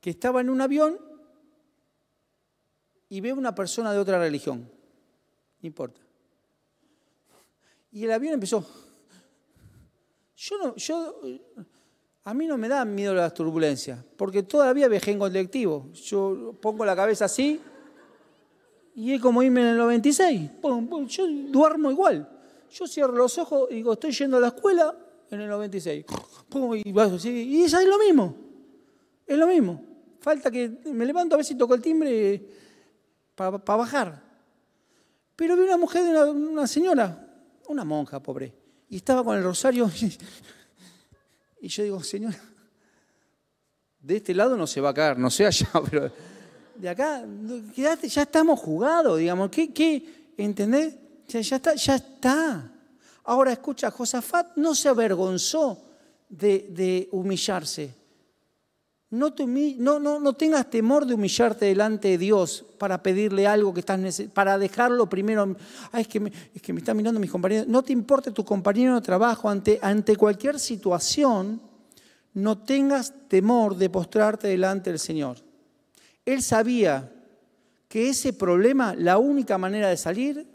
que 0.00 0.11
estaba 0.11 0.40
en 0.40 0.48
un 0.48 0.61
avión 0.61 0.98
y 3.09 3.20
veo 3.20 3.37
una 3.37 3.54
persona 3.54 3.92
de 3.92 3.98
otra 3.98 4.18
religión. 4.18 4.70
No 5.61 5.66
importa. 5.66 6.00
Y 7.92 8.04
el 8.04 8.12
avión 8.12 8.35
empezó. 8.35 8.66
Yo 10.37 10.59
no, 10.59 10.76
yo, 10.76 11.20
a 12.24 12.35
mí 12.35 12.46
no 12.46 12.57
me 12.57 12.68
da 12.68 12.85
miedo 12.85 13.14
las 13.14 13.35
turbulencias, 13.35 14.02
porque 14.16 14.42
todavía 14.42 14.88
viajé 14.88 15.12
en 15.12 15.18
colectivo. 15.18 15.90
Yo 15.92 16.57
pongo 16.61 16.85
la 16.85 16.96
cabeza 16.96 17.26
así 17.26 17.61
y 18.94 19.12
es 19.12 19.20
como 19.20 19.42
irme 19.42 19.61
en 19.61 19.66
el 19.68 19.76
96. 19.76 20.50
Yo 21.09 21.26
duermo 21.26 21.90
igual. 21.90 22.28
Yo 22.70 22.87
cierro 22.87 23.12
los 23.12 23.37
ojos 23.38 23.68
y 23.70 23.76
digo, 23.76 23.92
estoy 23.92 24.12
yendo 24.12 24.37
a 24.37 24.40
la 24.40 24.48
escuela 24.48 24.96
en 25.30 25.40
el 25.40 25.48
96. 25.48 26.04
Y, 27.24 27.62
es 27.62 27.72
lo 27.72 27.98
mismo. 27.98 28.37
Es 29.26 29.38
lo 29.38 29.46
mismo. 29.46 29.85
Falta 30.20 30.50
que 30.50 30.68
me 30.87 31.04
levanto 31.04 31.35
a 31.35 31.38
ver 31.38 31.44
si 31.44 31.57
toco 31.57 31.74
el 31.74 31.83
timbre 31.83 32.42
para, 33.35 33.50
bajar. 33.59 34.22
Pero 35.37 35.57
vi 35.57 35.62
una 35.62 35.76
mujer, 35.76 36.02
una, 36.02 36.24
una 36.26 36.66
señora, 36.66 37.26
una 37.68 37.85
monja, 37.85 38.22
pobre, 38.22 38.54
y 38.88 38.96
estaba 38.96 39.24
con 39.24 39.37
el 39.37 39.42
rosario. 39.42 39.90
Y 41.61 41.68
yo 41.68 41.83
digo, 41.83 42.02
señora, 42.02 42.38
de 43.98 44.16
este 44.16 44.35
lado 44.35 44.54
no 44.54 44.66
se 44.66 44.83
va 44.83 44.90
a 44.90 44.94
caer, 44.94 45.18
no 45.18 45.30
sé 45.30 45.46
allá, 45.46 45.66
pero 45.90 46.12
de 46.77 46.89
acá, 46.89 47.25
ya 47.77 48.23
estamos 48.23 48.61
jugados, 48.61 49.19
digamos. 49.19 49.51
¿Qué, 49.51 49.73
qué 49.73 50.25
¿Entendés? 50.37 50.97
Ya, 51.29 51.41
está, 51.41 51.75
ya 51.75 51.97
está. 51.97 52.71
Ahora 53.25 53.53
escucha, 53.53 53.91
Josafat 53.91 54.57
no 54.57 54.75
se 54.75 54.89
avergonzó 54.89 55.83
de, 56.29 57.09
humillarse. 57.13 57.95
No, 59.11 59.33
te 59.33 59.47
no, 59.47 60.01
no, 60.01 60.19
no, 60.19 60.33
tengas 60.33 60.69
temor 60.69 61.07
de 61.07 61.15
humillarte 61.15 61.67
delante 61.67 62.09
de 62.09 62.19
Dios 62.19 62.65
para 62.79 63.01
pedirle 63.03 63.47
algo 63.47 63.73
que 63.73 63.81
estás 63.81 64.23
para 64.35 64.59
dejarlo 64.59 65.09
primero. 65.09 65.57
Es, 65.93 66.09
que 66.09 66.19
me, 66.19 66.33
es 66.53 66.69
están 66.69 66.97
mirando 66.97 67.21
mis 67.21 67.31
compañeros. 67.31 67.69
No 67.69 67.83
te 67.83 67.93
importe 67.93 68.33
tu 68.33 68.45
compañero 68.45 68.97
de 68.97 69.01
trabajo 69.01 69.49
ante 69.49 70.17
cualquier 70.17 70.59
situación. 70.59 71.61
No 72.35 72.59
tengas 72.59 73.15
temor 73.29 73.77
de 73.77 73.89
postrarte 73.89 74.49
delante 74.49 74.91
del 74.91 74.99
Señor. 74.99 75.37
Él 76.25 76.43
sabía 76.43 77.13
que 77.89 78.09
ese 78.09 78.33
problema, 78.33 78.95
la 78.95 79.19
única 79.19 79.59
manera 79.59 79.89
de 79.89 79.97
salir 79.97 80.47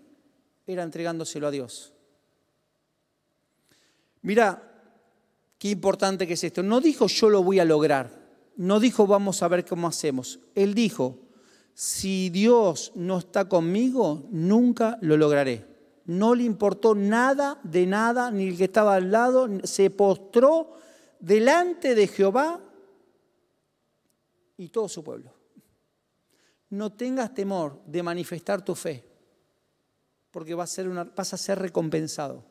era 0.66 0.84
entregándoselo 0.84 1.48
a 1.48 1.52
Dios. 1.52 1.94
Mira, 4.22 4.62
qué 5.58 5.70
importante 5.70 6.28
que 6.28 6.34
es 6.34 6.44
esto. 6.44 6.64
No 6.64 6.82
dijo 6.82 7.08
yo 7.08 7.30
lo 7.30 7.44
voy 7.44 7.60
a 7.60 7.66
lograr. 7.66 8.20
No 8.58 8.80
dijo 8.80 9.08
vamos 9.08 9.42
a 9.42 9.48
ver 9.48 9.64
cómo 9.64 9.88
hacemos. 9.88 10.40
Él 10.54 10.74
dijo, 10.74 11.18
si 11.74 12.30
Dios 12.30 12.92
no 12.96 13.20
está 13.20 13.48
conmigo, 13.48 14.28
nunca 14.32 14.98
lo 15.02 15.16
lograré. 15.16 15.66
No 16.06 16.36
le 16.36 16.44
importó 16.44 16.96
nada 16.96 17.60
de 17.64 17.86
nada, 17.86 18.32
ni 18.32 18.50
el 18.50 18.58
que 18.58 18.66
estaba 18.66 18.96
al 18.96 19.12
lado, 19.12 19.48
se 19.64 19.92
postró 19.92 20.74
delante 21.20 21.96
de 21.96 22.08
Jehová 22.08 22.60
y 24.58 24.68
todo 24.70 24.90
su 24.90 25.04
pueblo 25.04 25.39
no 26.70 26.92
tengas 26.92 27.34
temor 27.34 27.82
de 27.86 28.04
manifestar 28.04 28.64
tu 28.64 28.76
fe, 28.76 29.04
porque 30.32 30.54
vas 30.54 30.72
a 30.72 30.76
ser, 30.76 30.90
vas 30.90 31.34
a 31.34 31.38
ser 31.38 31.60
recompensado. 31.60 32.44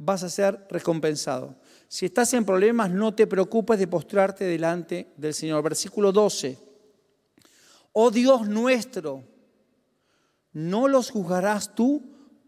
Vas 0.00 0.22
a 0.22 0.28
ser 0.28 0.64
recompensado. 0.70 1.56
Si 1.88 2.06
estás 2.06 2.32
en 2.34 2.44
problemas, 2.44 2.90
no 2.90 3.14
te 3.14 3.26
preocupes 3.26 3.80
de 3.80 3.88
postrarte 3.88 4.44
delante 4.44 5.12
del 5.16 5.34
Señor. 5.34 5.62
Versículo 5.64 6.12
12. 6.12 6.56
Oh 7.92 8.10
Dios 8.12 8.48
nuestro, 8.48 9.24
no 10.52 10.86
los 10.86 11.10
juzgarás 11.10 11.74
tú, 11.74 12.02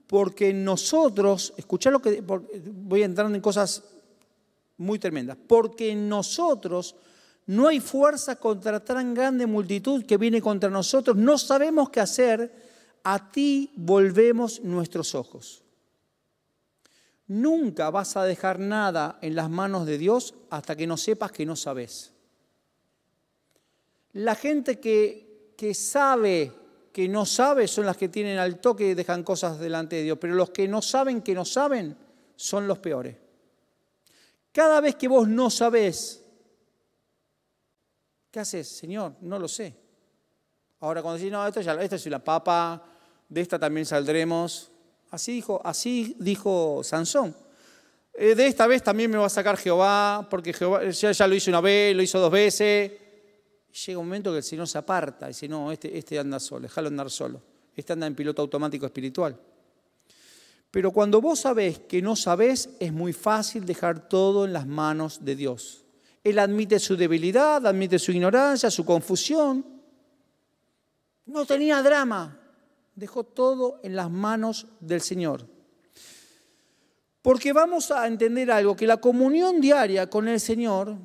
porque 0.06 0.52
nosotros, 0.52 1.54
escucha 1.56 1.90
lo 1.90 2.00
que 2.00 2.20
voy 2.20 3.02
entrando 3.02 3.34
en 3.34 3.40
cosas 3.40 3.82
muy 4.76 4.98
tremendas, 4.98 5.36
porque 5.46 5.94
nosotros 5.94 6.96
no 7.50 7.66
hay 7.66 7.80
fuerza 7.80 8.36
contra 8.36 8.78
tan 8.78 9.12
grande 9.12 9.44
multitud 9.44 10.06
que 10.06 10.16
viene 10.16 10.40
contra 10.40 10.70
nosotros. 10.70 11.16
No 11.16 11.36
sabemos 11.36 11.90
qué 11.90 11.98
hacer. 11.98 12.70
A 13.02 13.32
ti 13.32 13.72
volvemos 13.74 14.60
nuestros 14.60 15.16
ojos. 15.16 15.64
Nunca 17.26 17.90
vas 17.90 18.16
a 18.16 18.22
dejar 18.22 18.60
nada 18.60 19.18
en 19.20 19.34
las 19.34 19.50
manos 19.50 19.84
de 19.84 19.98
Dios 19.98 20.32
hasta 20.48 20.76
que 20.76 20.86
no 20.86 20.96
sepas 20.96 21.32
que 21.32 21.44
no 21.44 21.56
sabes. 21.56 22.12
La 24.12 24.36
gente 24.36 24.78
que, 24.78 25.54
que 25.56 25.74
sabe 25.74 26.52
que 26.92 27.08
no 27.08 27.26
sabe 27.26 27.66
son 27.66 27.84
las 27.84 27.96
que 27.96 28.08
tienen 28.08 28.38
al 28.38 28.60
toque 28.60 28.90
y 28.90 28.94
dejan 28.94 29.24
cosas 29.24 29.58
delante 29.58 29.96
de 29.96 30.04
Dios, 30.04 30.18
pero 30.20 30.34
los 30.34 30.50
que 30.50 30.68
no 30.68 30.82
saben 30.82 31.20
que 31.20 31.34
no 31.34 31.44
saben 31.44 31.96
son 32.36 32.68
los 32.68 32.78
peores. 32.78 33.16
Cada 34.52 34.80
vez 34.80 34.94
que 34.94 35.08
vos 35.08 35.26
no 35.26 35.50
sabés, 35.50 36.20
¿Qué 38.30 38.40
haces, 38.40 38.68
Señor? 38.68 39.14
No 39.20 39.38
lo 39.38 39.48
sé. 39.48 39.74
Ahora 40.80 41.02
cuando 41.02 41.18
decís, 41.18 41.32
no, 41.32 41.46
esto, 41.46 41.60
ya, 41.60 41.74
es 41.74 42.06
la 42.06 42.22
papa, 42.22 42.82
de 43.28 43.40
esta 43.40 43.58
también 43.58 43.84
saldremos. 43.84 44.70
Así 45.10 45.32
dijo, 45.32 45.60
así 45.64 46.16
dijo 46.18 46.82
Sansón. 46.84 47.34
Eh, 48.14 48.34
de 48.34 48.46
esta 48.46 48.66
vez 48.66 48.82
también 48.82 49.10
me 49.10 49.18
va 49.18 49.26
a 49.26 49.30
sacar 49.30 49.56
Jehová, 49.56 50.26
porque 50.30 50.52
Jehová 50.52 50.88
ya, 50.90 51.26
lo 51.26 51.34
hizo 51.34 51.50
una 51.50 51.60
vez, 51.60 51.94
lo 51.94 52.02
hizo 52.02 52.18
dos 52.20 52.30
veces. 52.30 52.92
llega 53.86 53.98
un 53.98 54.06
momento 54.06 54.30
que 54.30 54.38
el 54.38 54.42
Señor 54.44 54.68
se 54.68 54.78
aparta 54.78 55.26
y 55.26 55.28
dice, 55.28 55.48
no, 55.48 55.72
este, 55.72 55.96
este 55.96 56.18
anda 56.18 56.38
solo, 56.38 56.62
déjalo 56.62 56.88
andar 56.88 57.10
solo. 57.10 57.42
Este 57.74 57.92
anda 57.92 58.06
en 58.06 58.14
piloto 58.14 58.42
automático 58.42 58.86
espiritual. 58.86 59.38
Pero 60.70 60.92
cuando 60.92 61.20
vos 61.20 61.40
sabés 61.40 61.80
que 61.80 62.00
no 62.00 62.14
sabés, 62.14 62.70
es 62.78 62.92
muy 62.92 63.12
fácil 63.12 63.66
dejar 63.66 64.08
todo 64.08 64.44
en 64.44 64.52
las 64.52 64.66
manos 64.66 65.24
de 65.24 65.34
Dios. 65.34 65.84
Él 66.22 66.38
admite 66.38 66.78
su 66.78 66.96
debilidad, 66.96 67.66
admite 67.66 67.98
su 67.98 68.12
ignorancia, 68.12 68.70
su 68.70 68.84
confusión. 68.84 69.64
No 71.26 71.46
tenía 71.46 71.82
drama. 71.82 72.38
Dejó 72.94 73.24
todo 73.24 73.80
en 73.82 73.96
las 73.96 74.10
manos 74.10 74.66
del 74.80 75.00
Señor. 75.00 75.46
Porque 77.22 77.52
vamos 77.52 77.90
a 77.90 78.06
entender 78.06 78.50
algo, 78.50 78.76
que 78.76 78.86
la 78.86 78.98
comunión 78.98 79.60
diaria 79.60 80.08
con 80.08 80.28
el 80.28 80.40
Señor 80.40 80.96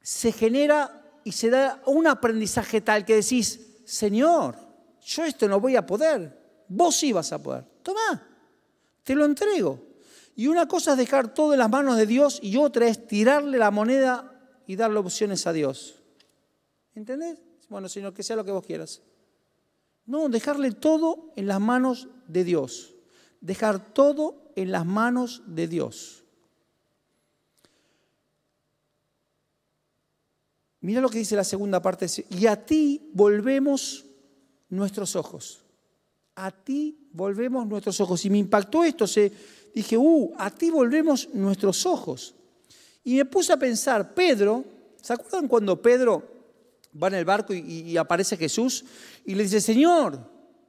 se 0.00 0.32
genera 0.32 1.02
y 1.24 1.32
se 1.32 1.50
da 1.50 1.80
un 1.86 2.06
aprendizaje 2.06 2.80
tal 2.80 3.04
que 3.04 3.16
decís, 3.16 3.60
Señor, 3.84 4.56
yo 5.00 5.24
esto 5.24 5.48
no 5.48 5.60
voy 5.60 5.76
a 5.76 5.86
poder, 5.86 6.64
vos 6.68 6.96
sí 6.96 7.12
vas 7.12 7.32
a 7.32 7.42
poder. 7.42 7.64
Toma, 7.82 8.28
te 9.02 9.14
lo 9.14 9.24
entrego. 9.24 9.91
Y 10.34 10.46
una 10.46 10.66
cosa 10.66 10.92
es 10.92 10.98
dejar 10.98 11.34
todo 11.34 11.52
en 11.52 11.58
las 11.58 11.70
manos 11.70 11.96
de 11.96 12.06
Dios 12.06 12.38
y 12.42 12.56
otra 12.56 12.86
es 12.86 13.06
tirarle 13.06 13.58
la 13.58 13.70
moneda 13.70 14.32
y 14.66 14.76
darle 14.76 14.98
opciones 14.98 15.46
a 15.46 15.52
Dios. 15.52 16.02
¿Entendés? 16.94 17.38
Bueno, 17.68 17.88
Señor, 17.88 18.14
que 18.14 18.22
sea 18.22 18.36
lo 18.36 18.44
que 18.44 18.50
vos 18.50 18.64
quieras. 18.64 19.02
No, 20.06 20.28
dejarle 20.28 20.72
todo 20.72 21.32
en 21.36 21.46
las 21.46 21.60
manos 21.60 22.08
de 22.26 22.44
Dios. 22.44 22.94
Dejar 23.40 23.92
todo 23.94 24.52
en 24.56 24.72
las 24.72 24.86
manos 24.86 25.42
de 25.46 25.68
Dios. 25.68 26.24
Mira 30.80 31.00
lo 31.00 31.08
que 31.08 31.18
dice 31.18 31.36
la 31.36 31.44
segunda 31.44 31.80
parte. 31.80 32.06
Y 32.30 32.46
a 32.46 32.64
ti 32.64 33.10
volvemos 33.12 34.04
nuestros 34.68 35.14
ojos. 35.14 35.64
A 36.34 36.50
ti 36.50 37.08
volvemos 37.12 37.66
nuestros 37.66 38.00
ojos. 38.00 38.24
Y 38.24 38.30
me 38.30 38.38
impactó 38.38 38.82
esto. 38.82 39.06
Se, 39.06 39.32
dije, 39.74 39.96
uh, 39.96 40.32
a 40.36 40.50
ti 40.50 40.70
volvemos 40.70 41.28
nuestros 41.32 41.86
ojos. 41.86 42.34
Y 43.04 43.16
me 43.16 43.24
puse 43.24 43.52
a 43.52 43.56
pensar, 43.56 44.14
Pedro, 44.14 44.64
¿se 45.00 45.12
acuerdan 45.12 45.48
cuando 45.48 45.80
Pedro 45.80 46.22
va 47.00 47.08
en 47.08 47.14
el 47.14 47.24
barco 47.24 47.54
y, 47.54 47.96
aparece 47.96 48.36
Jesús 48.36 48.84
y 49.24 49.34
le 49.34 49.44
dice, 49.44 49.60
Señor, 49.60 50.18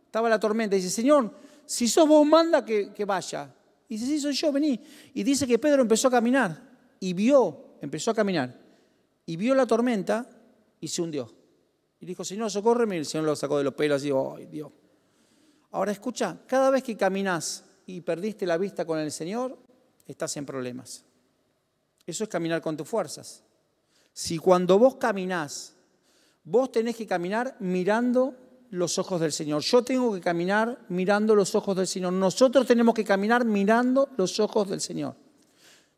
estaba 0.05 0.29
la 0.29 0.39
tormenta, 0.39 0.75
y 0.75 0.79
dice, 0.79 0.93
Señor, 0.93 1.31
si 1.65 1.87
sos 1.87 2.07
vos, 2.07 2.25
manda 2.25 2.63
que, 2.63 2.93
que 2.93 3.05
vaya. 3.05 3.53
Y 3.89 3.95
dice, 3.95 4.07
sí, 4.07 4.19
soy 4.19 4.33
yo, 4.33 4.51
vení. 4.51 4.79
Y 5.13 5.23
dice 5.23 5.45
que 5.45 5.59
Pedro 5.59 5.81
empezó 5.81 6.07
a 6.07 6.11
caminar 6.11 6.61
y 6.99 7.13
vio, 7.13 7.75
empezó 7.81 8.11
a 8.11 8.13
caminar, 8.13 8.57
y 9.25 9.35
vio 9.35 9.55
la 9.55 9.65
tormenta 9.65 10.27
y 10.79 10.87
se 10.87 11.01
hundió. 11.01 11.31
Y 11.99 12.05
dijo, 12.05 12.23
Señor, 12.23 12.51
socórreme. 12.51 12.95
Y 12.95 12.99
el 12.99 13.05
Señor 13.05 13.25
lo 13.25 13.35
sacó 13.35 13.57
de 13.57 13.63
los 13.63 13.73
pelos 13.73 14.01
y 14.01 14.05
dijo, 14.05 14.35
¡ay, 14.37 14.45
Dios! 14.47 14.71
Ahora 15.71 15.91
escucha, 15.91 16.37
cada 16.45 16.69
vez 16.69 16.83
que 16.83 16.97
caminas 16.97 17.63
y 17.85 18.01
perdiste 18.01 18.45
la 18.45 18.57
vista 18.57 18.85
con 18.85 18.99
el 18.99 19.11
Señor, 19.11 19.57
estás 20.07 20.35
en 20.37 20.45
problemas. 20.45 21.03
Eso 22.05 22.23
es 22.23 22.29
caminar 22.29 22.61
con 22.61 22.77
tus 22.77 22.87
fuerzas. 22.87 23.43
Si 24.13 24.37
cuando 24.37 24.77
vos 24.77 24.95
caminás, 24.95 25.73
vos 26.43 26.71
tenés 26.71 26.95
que 26.95 27.07
caminar 27.07 27.55
mirando 27.59 28.35
los 28.69 28.97
ojos 28.97 29.21
del 29.21 29.31
Señor. 29.31 29.61
Yo 29.61 29.83
tengo 29.83 30.13
que 30.13 30.19
caminar 30.19 30.79
mirando 30.89 31.35
los 31.35 31.53
ojos 31.55 31.75
del 31.75 31.87
Señor. 31.87 32.13
Nosotros 32.13 32.65
tenemos 32.65 32.93
que 32.93 33.03
caminar 33.03 33.45
mirando 33.45 34.09
los 34.17 34.39
ojos 34.39 34.69
del 34.69 34.81
Señor. 34.81 35.15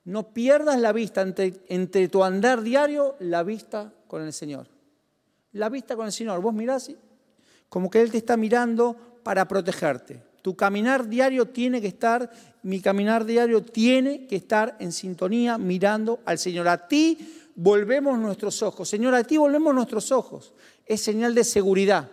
No 0.03 0.33
pierdas 0.33 0.79
la 0.79 0.91
vista 0.91 1.21
entre, 1.21 2.07
tu 2.09 2.23
andar 2.23 2.61
diario, 2.61 3.15
la 3.19 3.43
vista 3.43 3.91
con 4.07 4.21
el 4.21 4.33
Señor. 4.33 4.67
La 5.53 5.69
vista 5.69 5.95
con 5.95 6.05
el 6.05 6.11
Señor. 6.11 6.41
Vos 6.41 6.53
mirás 6.53 6.91
como 7.69 7.89
que 7.89 8.01
Él 8.01 8.11
te 8.11 8.17
está 8.17 8.37
mirando 8.37 8.95
para 9.23 9.47
protegerte. 9.47 10.21
Tu 10.45 10.55
caminar 10.55 11.09
diario 11.09 11.47
tiene 11.47 11.81
que 11.81 11.87
estar, 11.87 12.29
mi 12.61 12.79
caminar 12.79 13.25
diario 13.25 13.63
tiene 13.63 14.27
que 14.27 14.35
estar 14.35 14.77
en 14.79 14.91
sintonía 14.91 15.57
mirando 15.57 16.19
al 16.23 16.37
Señor. 16.37 16.67
A 16.67 16.87
ti 16.87 17.49
volvemos 17.55 18.19
nuestros 18.19 18.61
ojos. 18.61 18.87
Señor, 18.87 19.15
a 19.15 19.23
ti 19.23 19.37
volvemos 19.37 19.73
nuestros 19.73 20.11
ojos. 20.11 20.53
Es 20.85 21.01
señal 21.01 21.33
de 21.33 21.43
seguridad. 21.43 22.11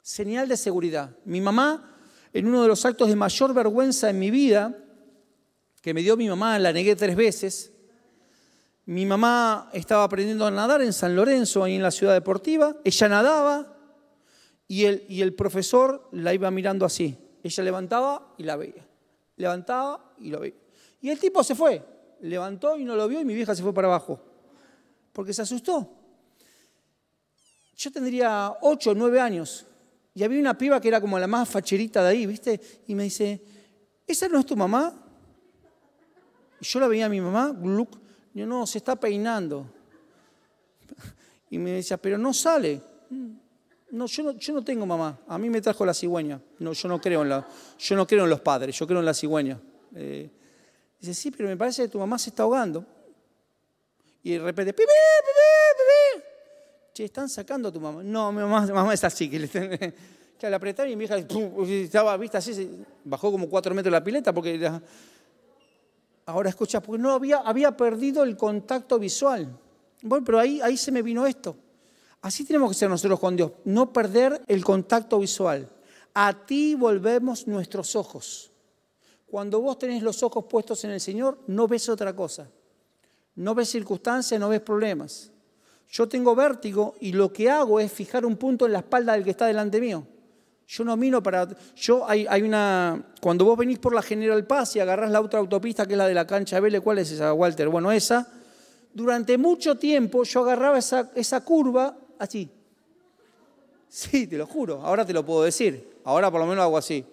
Señal 0.00 0.48
de 0.48 0.56
seguridad. 0.56 1.14
Mi 1.26 1.42
mamá, 1.42 1.98
en 2.32 2.46
uno 2.46 2.62
de 2.62 2.68
los 2.68 2.82
actos 2.86 3.10
de 3.10 3.16
mayor 3.16 3.52
vergüenza 3.52 4.08
en 4.08 4.18
mi 4.18 4.30
vida, 4.30 4.74
que 5.82 5.92
me 5.92 6.00
dio 6.00 6.16
mi 6.16 6.30
mamá, 6.30 6.58
la 6.58 6.72
negué 6.72 6.96
tres 6.96 7.14
veces. 7.14 7.72
Mi 8.86 9.04
mamá 9.04 9.68
estaba 9.74 10.04
aprendiendo 10.04 10.46
a 10.46 10.50
nadar 10.50 10.80
en 10.80 10.94
San 10.94 11.14
Lorenzo, 11.14 11.62
ahí 11.62 11.74
en 11.74 11.82
la 11.82 11.90
ciudad 11.90 12.14
deportiva. 12.14 12.74
Ella 12.84 13.08
nadaba 13.10 13.71
y 14.74 15.20
el, 15.20 15.34
profesor 15.34 16.08
la 16.12 16.32
iba 16.32 16.50
mirando 16.50 16.86
así. 16.86 17.14
Ella 17.42 17.62
levantaba 17.62 18.34
y 18.38 18.44
la 18.44 18.56
veía. 18.56 18.88
Levantaba 19.36 20.14
y 20.18 20.30
lo 20.30 20.40
veía. 20.40 20.54
Y 21.02 21.10
el 21.10 21.18
tipo 21.20 21.44
se 21.44 21.54
fue. 21.54 21.84
Levantó 22.22 22.78
y 22.78 22.84
no 22.84 22.96
lo 22.96 23.06
vio 23.06 23.20
y 23.20 23.24
mi 23.26 23.34
vieja 23.34 23.54
se 23.54 23.62
fue 23.62 23.74
para 23.74 23.88
abajo. 23.88 24.18
Porque 25.12 25.34
se 25.34 25.42
asustó. 25.42 25.92
Yo 27.76 27.92
tendría 27.92 28.56
ocho 28.62 28.92
o 28.92 28.94
nueve 28.94 29.20
años. 29.20 29.66
Y 30.14 30.22
había 30.22 30.40
una 30.40 30.56
piba 30.56 30.80
que 30.80 30.88
era 30.88 31.02
como 31.02 31.18
la 31.18 31.26
más 31.26 31.50
facherita 31.50 32.02
de 32.02 32.08
ahí, 32.08 32.24
¿viste? 32.24 32.58
Y 32.86 32.94
me 32.94 33.02
dice, 33.02 33.42
¿esa 34.06 34.26
no 34.26 34.38
es 34.38 34.46
tu 34.46 34.56
mamá? 34.56 34.94
Y 36.62 36.64
yo 36.64 36.80
la 36.80 36.88
veía 36.88 37.04
a 37.04 37.10
mi 37.10 37.20
mamá, 37.20 37.54
look, 37.62 38.00
yo 38.32 38.46
no, 38.46 38.66
se 38.66 38.78
está 38.78 38.96
peinando. 38.96 39.66
Y 41.50 41.58
me 41.58 41.72
decía, 41.72 41.98
pero 41.98 42.16
no 42.16 42.32
sale. 42.32 42.80
No 43.92 44.06
yo, 44.06 44.22
no, 44.22 44.32
yo 44.32 44.54
no 44.54 44.64
tengo 44.64 44.86
mamá. 44.86 45.20
A 45.28 45.38
mí 45.38 45.50
me 45.50 45.60
trajo 45.60 45.84
la 45.84 45.92
cigüeña. 45.92 46.40
No, 46.58 46.72
yo 46.72 46.88
no 46.88 46.98
creo 46.98 47.22
en 47.22 47.28
la, 47.28 47.46
yo 47.78 47.94
no 47.94 48.06
creo 48.06 48.24
en 48.24 48.30
los 48.30 48.40
padres, 48.40 48.76
yo 48.78 48.86
creo 48.86 49.00
en 49.00 49.06
la 49.06 49.12
cigüeña. 49.12 49.60
Eh, 49.94 50.30
dice, 50.98 51.12
sí, 51.12 51.30
pero 51.30 51.48
me 51.48 51.58
parece 51.58 51.82
que 51.82 51.88
tu 51.88 51.98
mamá 51.98 52.18
se 52.18 52.30
está 52.30 52.42
ahogando. 52.42 52.86
Y 54.22 54.32
de 54.32 54.38
repente, 54.38 54.72
¡pipi, 54.72 54.86
pipi, 54.86 56.22
pipi! 56.22 56.24
Che, 56.94 57.04
están 57.04 57.28
sacando 57.28 57.68
a 57.68 57.72
tu 57.72 57.80
mamá. 57.80 58.02
No, 58.02 58.32
mi 58.32 58.40
mamá, 58.40 58.66
mamá 58.66 58.94
es 58.94 59.04
así. 59.04 59.28
Que 59.28 59.38
le, 59.38 59.48
y 60.90 60.96
mi 60.96 61.04
hija 61.04 61.18
estaba, 61.18 62.16
vista 62.16 62.38
así, 62.38 62.84
bajó 63.04 63.30
como 63.30 63.46
cuatro 63.48 63.74
metros 63.74 63.92
la 63.92 64.02
pileta 64.02 64.32
porque 64.32 64.70
Ahora 66.24 66.48
escucha, 66.48 66.80
porque 66.80 67.02
no 67.02 67.10
había, 67.10 67.38
había 67.38 67.76
perdido 67.76 68.22
el 68.22 68.38
contacto 68.38 68.98
visual. 68.98 69.58
Bueno, 70.02 70.24
pero 70.24 70.38
ahí, 70.38 70.60
ahí 70.62 70.78
se 70.78 70.92
me 70.92 71.02
vino 71.02 71.26
esto. 71.26 71.56
Así 72.22 72.44
tenemos 72.44 72.70
que 72.70 72.76
ser 72.76 72.88
nosotros 72.88 73.18
con 73.18 73.36
Dios, 73.36 73.50
no 73.64 73.92
perder 73.92 74.40
el 74.46 74.64
contacto 74.64 75.18
visual. 75.18 75.68
A 76.14 76.46
ti 76.46 76.76
volvemos 76.76 77.48
nuestros 77.48 77.96
ojos. 77.96 78.52
Cuando 79.26 79.60
vos 79.60 79.78
tenés 79.78 80.02
los 80.04 80.22
ojos 80.22 80.44
puestos 80.48 80.84
en 80.84 80.92
el 80.92 81.00
Señor, 81.00 81.38
no 81.48 81.66
ves 81.66 81.88
otra 81.88 82.14
cosa. 82.14 82.48
No 83.34 83.54
ves 83.56 83.70
circunstancias, 83.70 84.38
no 84.38 84.50
ves 84.50 84.60
problemas. 84.60 85.32
Yo 85.90 86.08
tengo 86.08 86.36
vértigo 86.36 86.94
y 87.00 87.12
lo 87.12 87.32
que 87.32 87.50
hago 87.50 87.80
es 87.80 87.90
fijar 87.90 88.24
un 88.24 88.36
punto 88.36 88.66
en 88.66 88.72
la 88.72 88.78
espalda 88.78 89.14
del 89.14 89.24
que 89.24 89.30
está 89.30 89.46
delante 89.46 89.80
mío. 89.80 90.06
Yo 90.68 90.84
no 90.84 90.96
miro 90.96 91.22
para... 91.22 91.48
Yo 91.74 92.08
hay, 92.08 92.42
una... 92.42 93.04
Cuando 93.20 93.44
vos 93.44 93.58
venís 93.58 93.78
por 93.78 93.94
la 93.94 94.02
General 94.02 94.46
Paz 94.46 94.76
y 94.76 94.80
agarrás 94.80 95.10
la 95.10 95.20
otra 95.20 95.40
autopista, 95.40 95.86
que 95.86 95.94
es 95.94 95.98
la 95.98 96.06
de 96.06 96.14
la 96.14 96.26
cancha 96.26 96.60
Vélez, 96.60 96.82
¿cuál 96.82 96.98
es 96.98 97.10
esa, 97.10 97.32
Walter? 97.32 97.68
Bueno, 97.68 97.90
esa. 97.90 98.28
Durante 98.94 99.36
mucho 99.38 99.76
tiempo 99.76 100.22
yo 100.22 100.40
agarraba 100.40 100.78
esa 100.78 101.44
curva 101.44 101.96
así. 102.22 102.50
Sí, 103.88 104.26
te 104.26 104.36
lo 104.38 104.46
juro. 104.46 104.80
Ahora 104.82 105.04
te 105.04 105.12
lo 105.12 105.24
puedo 105.24 105.42
decir. 105.42 106.00
Ahora 106.04 106.30
por 106.30 106.40
lo 106.40 106.46
menos 106.46 106.62
hago 106.62 106.78
así. 106.78 107.04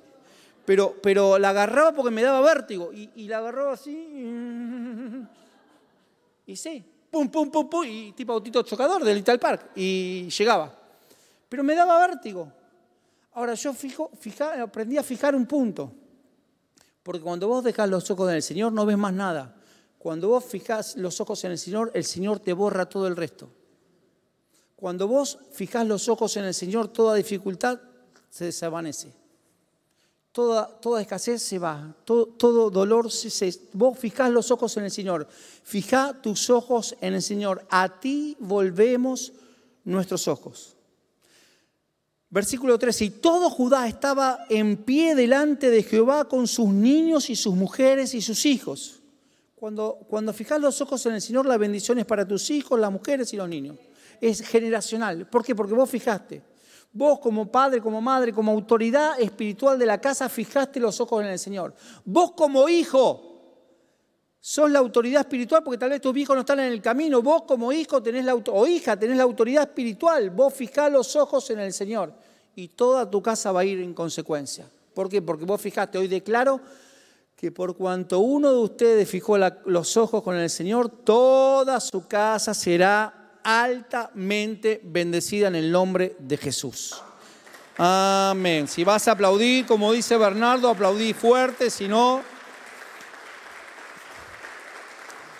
Pero, 0.66 0.96
pero 1.02 1.38
la 1.38 1.50
agarraba 1.50 1.94
porque 1.94 2.12
me 2.12 2.22
daba 2.22 2.42
vértigo. 2.42 2.92
Y, 2.94 3.28
la 3.28 3.40
agarraba 3.40 3.74
así. 3.74 3.92
Y 6.46 6.56
sí. 6.56 6.84
Pum, 7.12 7.30
pum, 7.30 7.50
pum, 7.50 7.70
pum. 7.70 7.86
Y 7.86 8.12
tipo 8.14 8.34
autito 8.34 8.62
chocador 8.64 9.04
del 9.04 9.18
Little 9.18 9.40
Park. 9.40 9.72
Y 9.76 10.30
llegaba. 10.30 10.74
Pero 11.50 11.64
me 11.64 11.76
daba 11.76 12.08
vértigo. 12.08 12.52
Ahora 13.34 13.54
yo 13.54 13.74
fijo, 13.74 14.12
aprendí 14.62 14.98
a 14.98 15.04
fijar 15.04 15.36
un 15.36 15.46
punto, 15.46 15.92
porque 17.04 17.22
cuando 17.22 17.48
vos 17.48 17.64
dejas 17.64 17.90
los 17.90 18.10
ojos 18.12 18.30
en 18.30 18.36
el 18.36 18.44
Señor 18.44 18.74
no 18.74 18.86
ves 18.86 18.98
más 18.98 19.14
nada. 19.14 19.56
Cuando 19.98 20.30
vos 20.30 20.44
fijas 20.44 20.96
los 20.98 21.22
ojos 21.22 21.44
en 21.44 21.52
el 21.52 21.58
Señor, 21.58 21.92
el 21.94 22.04
Señor 22.04 22.40
te 22.40 22.54
borra 22.54 22.88
todo 22.88 23.08
el 23.08 23.16
resto. 23.16 23.50
Cuando 24.80 25.10
vos 25.10 25.40
fijas 25.52 25.86
los 25.86 26.08
ojos 26.08 26.38
en 26.38 26.46
el 26.46 26.54
Señor, 26.54 26.88
toda 26.88 27.16
dificultad 27.16 27.82
se 28.30 28.46
desvanece. 28.46 29.12
Toda, 30.32 30.70
toda 30.80 31.02
escasez 31.02 31.42
se 31.42 31.60
va, 31.60 31.94
todo, 32.06 32.70
dolor 32.70 33.12
se, 33.12 33.54
Vos 33.74 34.00
fijás 34.00 34.32
los 34.32 34.52
ojos 34.52 34.78
en 34.78 34.86
el 34.86 34.92
Señor, 34.92 35.28
fijá 35.64 36.22
tus 36.22 36.50
ojos 36.50 36.96
en 37.02 37.14
el 37.14 37.22
Señor. 37.22 37.68
A 37.70 38.00
ti 38.00 38.38
volvemos 38.40 39.34
nuestros 39.84 40.30
ojos. 40.30 40.78
Versículo 42.30 42.80
13, 42.80 43.04
y 43.04 43.10
todo 43.10 43.50
Judá 43.50 43.86
estaba 43.86 44.46
en 44.50 44.78
pie 44.78 45.14
delante 45.14 45.70
de 45.70 45.84
Jehová 45.84 46.30
con 46.30 46.48
sus 46.48 46.70
niños 46.70 47.30
y 47.30 47.36
sus 47.36 47.54
mujeres 47.54 48.14
y 48.14 48.22
sus 48.22 48.46
hijos. 48.46 49.02
Cuando, 49.56 50.00
cuando 50.08 50.32
fijas 50.32 50.62
los 50.62 50.80
ojos 50.80 51.06
en 51.06 51.16
el 51.16 51.22
Señor, 51.22 51.46
la 51.46 51.58
bendición 51.58 52.00
es 52.00 52.06
para 52.06 52.26
tus 52.26 52.50
hijos, 52.50 52.80
las 52.80 52.94
mujeres 52.94 53.34
y 53.34 53.36
los 53.36 53.50
niños. 53.50 53.76
Es 54.22 54.42
generacional. 54.42 55.28
¿Por 55.28 55.44
qué? 55.44 55.56
Porque 55.56 55.74
vos 55.74 55.90
fijaste. 55.90 56.42
Vos 56.92 57.20
como 57.20 57.52
padre, 57.52 57.82
como 57.82 58.02
madre, 58.02 58.34
como 58.34 58.52
autoridad 58.52 59.20
espiritual 59.20 59.78
de 59.78 59.86
la 59.86 60.02
casa, 60.02 60.28
fijaste 60.28 60.80
los 60.80 61.00
ojos 61.00 61.24
en 61.24 61.30
el 61.30 61.40
Señor. 61.40 61.74
Vos 62.04 62.32
como 62.32 62.68
hijo, 62.68 63.30
sos 64.40 64.72
la 64.72 64.80
autoridad 64.80 65.22
espiritual 65.22 65.64
porque 65.64 65.78
tal 65.78 65.92
vez 65.92 66.02
tus 66.02 66.16
hijos 66.18 66.36
no 66.36 66.42
están 66.42 66.60
en 66.60 66.72
el 66.72 66.82
camino. 66.82 67.22
Vos 67.22 67.44
como 67.44 67.72
hijo 67.72 68.02
tenés 68.02 68.26
la, 68.26 68.34
o 68.34 68.68
hija 68.68 68.98
tenés 68.98 69.18
la 69.18 69.24
autoridad 69.24 69.64
espiritual. 69.64 70.30
Vos 70.32 70.54
fijás 70.54 70.92
los 70.92 71.16
ojos 71.16 71.50
en 71.52 71.60
el 71.60 71.74
Señor 71.74 72.14
y 72.56 72.70
toda 72.70 73.10
tu 73.10 73.22
casa 73.22 73.52
va 73.52 73.62
a 73.62 73.66
ir 73.66 73.80
en 73.80 73.94
consecuencia. 73.94 74.70
¿Por 74.94 75.10
qué? 75.10 75.22
Porque 75.22 75.46
vos 75.46 75.62
fijaste, 75.62 75.98
hoy 75.98 76.08
declaro 76.08 76.60
que 77.36 77.52
por 77.52 77.78
cuanto 77.78 78.20
uno 78.20 78.52
de 78.52 78.60
ustedes 78.60 79.08
fijó 79.08 79.38
los 79.38 79.96
ojos 79.96 80.22
con 80.24 80.36
el 80.36 80.50
Señor, 80.50 80.90
toda 80.90 81.80
su 81.80 82.08
casa 82.08 82.54
será 82.54 83.19
altamente 83.44 84.82
bendecida 84.84 85.48
en 85.48 85.56
el 85.56 85.72
nombre 85.72 86.16
de 86.20 86.38
Jesús. 86.38 87.02
Amén. 87.78 88.68
Si 88.68 88.84
vas 88.84 89.08
a 89.08 89.12
aplaudir, 89.12 89.66
como 89.66 89.94
dice 89.94 90.18
Bernardo, 90.18 90.70
aplaudí 90.70 91.14
fuerte, 91.14 91.70
si 91.70 91.88
no... 91.88 92.22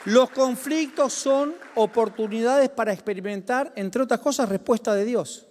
Los 0.06 0.30
conflictos 0.30 1.14
son 1.14 1.54
oportunidades 1.76 2.70
para 2.70 2.94
experimentar, 2.94 3.74
entre 3.76 4.02
otras 4.02 4.22
cosas, 4.22 4.48
respuesta 4.48 4.96
de 4.96 5.04
Dios. 5.04 5.46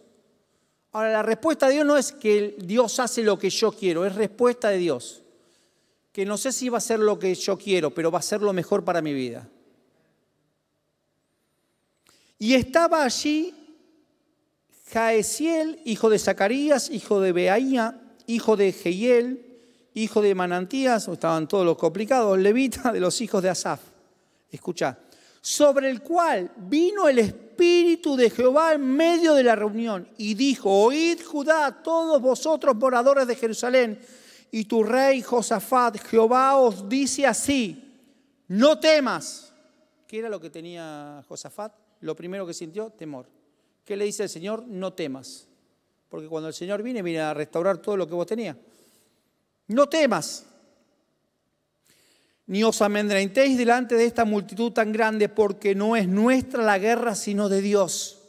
Ahora, 0.92 1.12
la 1.12 1.22
respuesta 1.22 1.68
de 1.68 1.74
Dios 1.74 1.86
no 1.86 1.96
es 1.96 2.12
que 2.12 2.56
Dios 2.58 2.98
hace 2.98 3.22
lo 3.22 3.38
que 3.38 3.50
yo 3.50 3.70
quiero, 3.70 4.06
es 4.06 4.14
respuesta 4.14 4.70
de 4.70 4.78
Dios. 4.78 5.22
Que 6.10 6.24
no 6.24 6.38
sé 6.38 6.50
si 6.50 6.70
va 6.70 6.78
a 6.78 6.80
ser 6.80 6.98
lo 6.98 7.18
que 7.18 7.34
yo 7.34 7.58
quiero, 7.58 7.92
pero 7.92 8.10
va 8.10 8.20
a 8.20 8.22
ser 8.22 8.40
lo 8.40 8.54
mejor 8.54 8.84
para 8.84 9.02
mi 9.02 9.12
vida. 9.12 9.46
Y 12.38 12.54
estaba 12.54 13.04
allí 13.04 13.54
Jaesiel, 14.92 15.80
hijo 15.84 16.08
de 16.08 16.18
Zacarías, 16.18 16.90
hijo 16.90 17.20
de 17.20 17.32
Beaía, 17.32 18.00
hijo 18.26 18.56
de 18.56 18.72
Jehiel, 18.72 19.44
hijo 19.94 20.22
de 20.22 20.34
Manantías, 20.34 21.08
estaban 21.08 21.48
todos 21.48 21.64
los 21.64 21.76
complicados, 21.76 22.38
levita 22.38 22.92
de 22.92 23.00
los 23.00 23.20
hijos 23.20 23.42
de 23.42 23.50
Asaf. 23.50 23.80
Escucha, 24.50 24.98
sobre 25.40 25.90
el 25.90 26.00
cual 26.02 26.50
vino 26.56 27.08
el 27.08 27.18
Espíritu 27.18 28.16
de 28.16 28.30
Jehová 28.30 28.74
en 28.74 28.82
medio 28.82 29.34
de 29.34 29.42
la 29.42 29.56
reunión 29.56 30.08
y 30.16 30.34
dijo, 30.34 30.70
oíd 30.70 31.20
Judá, 31.22 31.82
todos 31.82 32.20
vosotros 32.22 32.76
moradores 32.76 33.26
de 33.26 33.36
Jerusalén, 33.36 34.00
y 34.50 34.64
tu 34.64 34.82
rey 34.82 35.20
Josafat, 35.20 35.98
Jehová 35.98 36.56
os 36.56 36.88
dice 36.88 37.26
así, 37.26 37.84
no 38.48 38.78
temas. 38.78 39.52
¿Qué 40.06 40.20
era 40.20 40.30
lo 40.30 40.40
que 40.40 40.48
tenía 40.48 41.22
Josafat? 41.28 41.87
Lo 42.00 42.14
primero 42.14 42.46
que 42.46 42.54
sintió, 42.54 42.90
temor. 42.90 43.26
¿Qué 43.84 43.96
le 43.96 44.04
dice 44.04 44.24
el 44.24 44.28
Señor? 44.28 44.66
No 44.66 44.92
temas. 44.92 45.48
Porque 46.08 46.28
cuando 46.28 46.48
el 46.48 46.54
Señor 46.54 46.82
viene, 46.82 47.02
viene 47.02 47.20
a 47.20 47.34
restaurar 47.34 47.78
todo 47.78 47.96
lo 47.96 48.06
que 48.06 48.14
vos 48.14 48.26
tenías. 48.26 48.56
No 49.66 49.88
temas, 49.88 50.46
ni 52.46 52.64
os 52.64 52.80
amedrentéis 52.80 53.58
delante 53.58 53.94
de 53.94 54.06
esta 54.06 54.24
multitud 54.24 54.72
tan 54.72 54.90
grande, 54.90 55.28
porque 55.28 55.74
no 55.74 55.96
es 55.96 56.08
nuestra 56.08 56.62
la 56.62 56.78
guerra, 56.78 57.14
sino 57.14 57.50
de 57.50 57.60
Dios. 57.60 58.22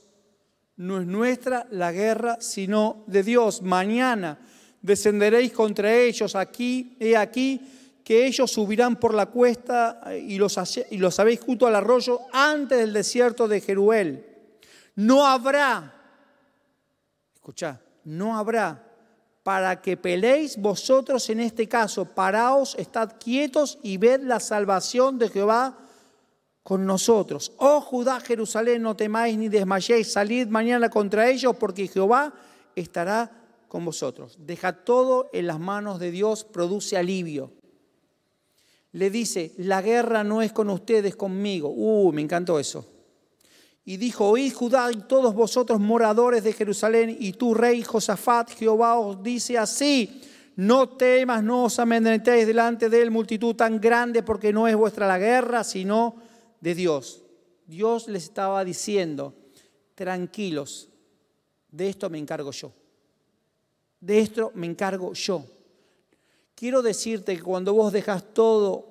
No 0.76 1.00
es 1.00 1.08
nuestra 1.08 1.68
la 1.72 1.94
guerra, 1.94 2.38
sino 2.42 3.04
de 3.08 3.24
Dios. 3.24 3.62
Mañana 3.62 4.40
descenderéis 4.82 5.54
contra 5.54 5.94
ellos 5.94 6.36
aquí, 6.36 6.98
he 7.00 7.16
aquí, 7.16 7.62
que 8.10 8.26
ellos 8.26 8.50
subirán 8.50 8.96
por 8.96 9.14
la 9.14 9.28
cuesta 9.28 10.02
y 10.20 10.40
los, 10.40 10.58
y 10.90 10.98
los 10.98 11.20
habéis 11.20 11.42
junto 11.42 11.68
al 11.68 11.76
arroyo 11.76 12.22
antes 12.32 12.80
del 12.80 12.92
desierto 12.92 13.48
de 13.48 13.62
Jeruel. 13.62 14.26
No 14.96 15.28
habrá, 15.28 15.94
escucha, 17.36 17.80
no 18.06 18.36
habrá 18.36 18.84
para 19.44 19.80
que 19.80 19.96
peleéis 19.96 20.58
vosotros 20.58 21.30
en 21.30 21.42
este 21.42 21.70
caso. 21.70 22.04
Paraos, 22.04 22.74
estad 22.80 23.14
quietos 23.20 23.78
y 23.84 23.98
ved 23.98 24.22
la 24.24 24.40
salvación 24.40 25.20
de 25.20 25.30
Jehová 25.30 25.78
con 26.64 26.88
nosotros. 26.88 27.52
Oh 27.58 27.80
Judá, 27.80 28.20
Jerusalén, 28.22 28.82
no 28.82 28.96
temáis 28.96 29.38
ni 29.38 29.50
desmayéis, 29.50 30.12
salid 30.12 30.48
mañana 30.48 30.90
contra 30.90 31.30
ellos, 31.30 31.56
porque 31.60 31.88
Jehová 31.88 32.34
estará 32.76 33.32
con 33.68 33.86
vosotros. 33.86 34.36
Deja 34.40 34.74
todo 34.84 35.30
en 35.32 35.46
las 35.46 35.60
manos 35.60 36.00
de 36.00 36.10
Dios, 36.10 36.44
produce 36.44 36.98
alivio. 36.98 37.59
Le 38.92 39.10
dice, 39.10 39.54
la 39.58 39.82
guerra 39.82 40.24
no 40.24 40.42
es 40.42 40.52
con 40.52 40.70
ustedes, 40.70 41.16
conmigo. 41.16 41.70
Uh, 41.70 42.12
me 42.12 42.22
encantó 42.22 42.60
eso 42.60 42.86
y 43.90 43.98
dijo, 43.98 44.30
oíd 44.30 44.54
Judá 44.54 44.92
y 44.92 44.98
todos 45.08 45.34
vosotros 45.34 45.80
moradores 45.80 46.44
de 46.44 46.54
Jerusalén 46.54 47.18
y 47.20 47.34
tu 47.34 47.56
rey 47.56 47.82
Josafat, 47.82 48.52
Jehová 48.52 49.00
os 49.00 49.24
dice 49.24 49.58
así, 49.58 50.22
no 50.58 50.90
temas, 50.90 51.44
no 51.44 51.64
os 51.64 51.80
amedrentéis 51.80 52.46
delante 52.46 52.88
de 52.88 53.02
él 53.02 53.10
multitud 53.10 53.56
tan 53.56 53.82
grande 53.82 54.22
porque 54.22 54.54
no 54.54 54.68
es 54.68 54.76
vuestra 54.76 55.08
la 55.08 55.18
guerra, 55.18 55.64
sino 55.64 56.18
de 56.62 56.76
Dios. 56.76 57.24
Dios 57.66 58.08
les 58.08 58.26
estaba 58.26 58.64
diciendo, 58.64 59.34
tranquilos, 59.96 60.90
de 61.72 61.90
esto 61.90 62.12
me 62.12 62.20
encargo 62.20 62.52
yo. 62.52 62.72
De 64.00 64.20
esto 64.20 64.52
me 64.54 64.68
encargo 64.68 65.14
yo. 65.14 65.44
Quiero 66.60 66.82
decirte 66.82 67.38
que 67.38 67.42
cuando 67.42 67.74
vos 67.74 67.94
dejas 67.94 68.22
todo, 68.34 68.86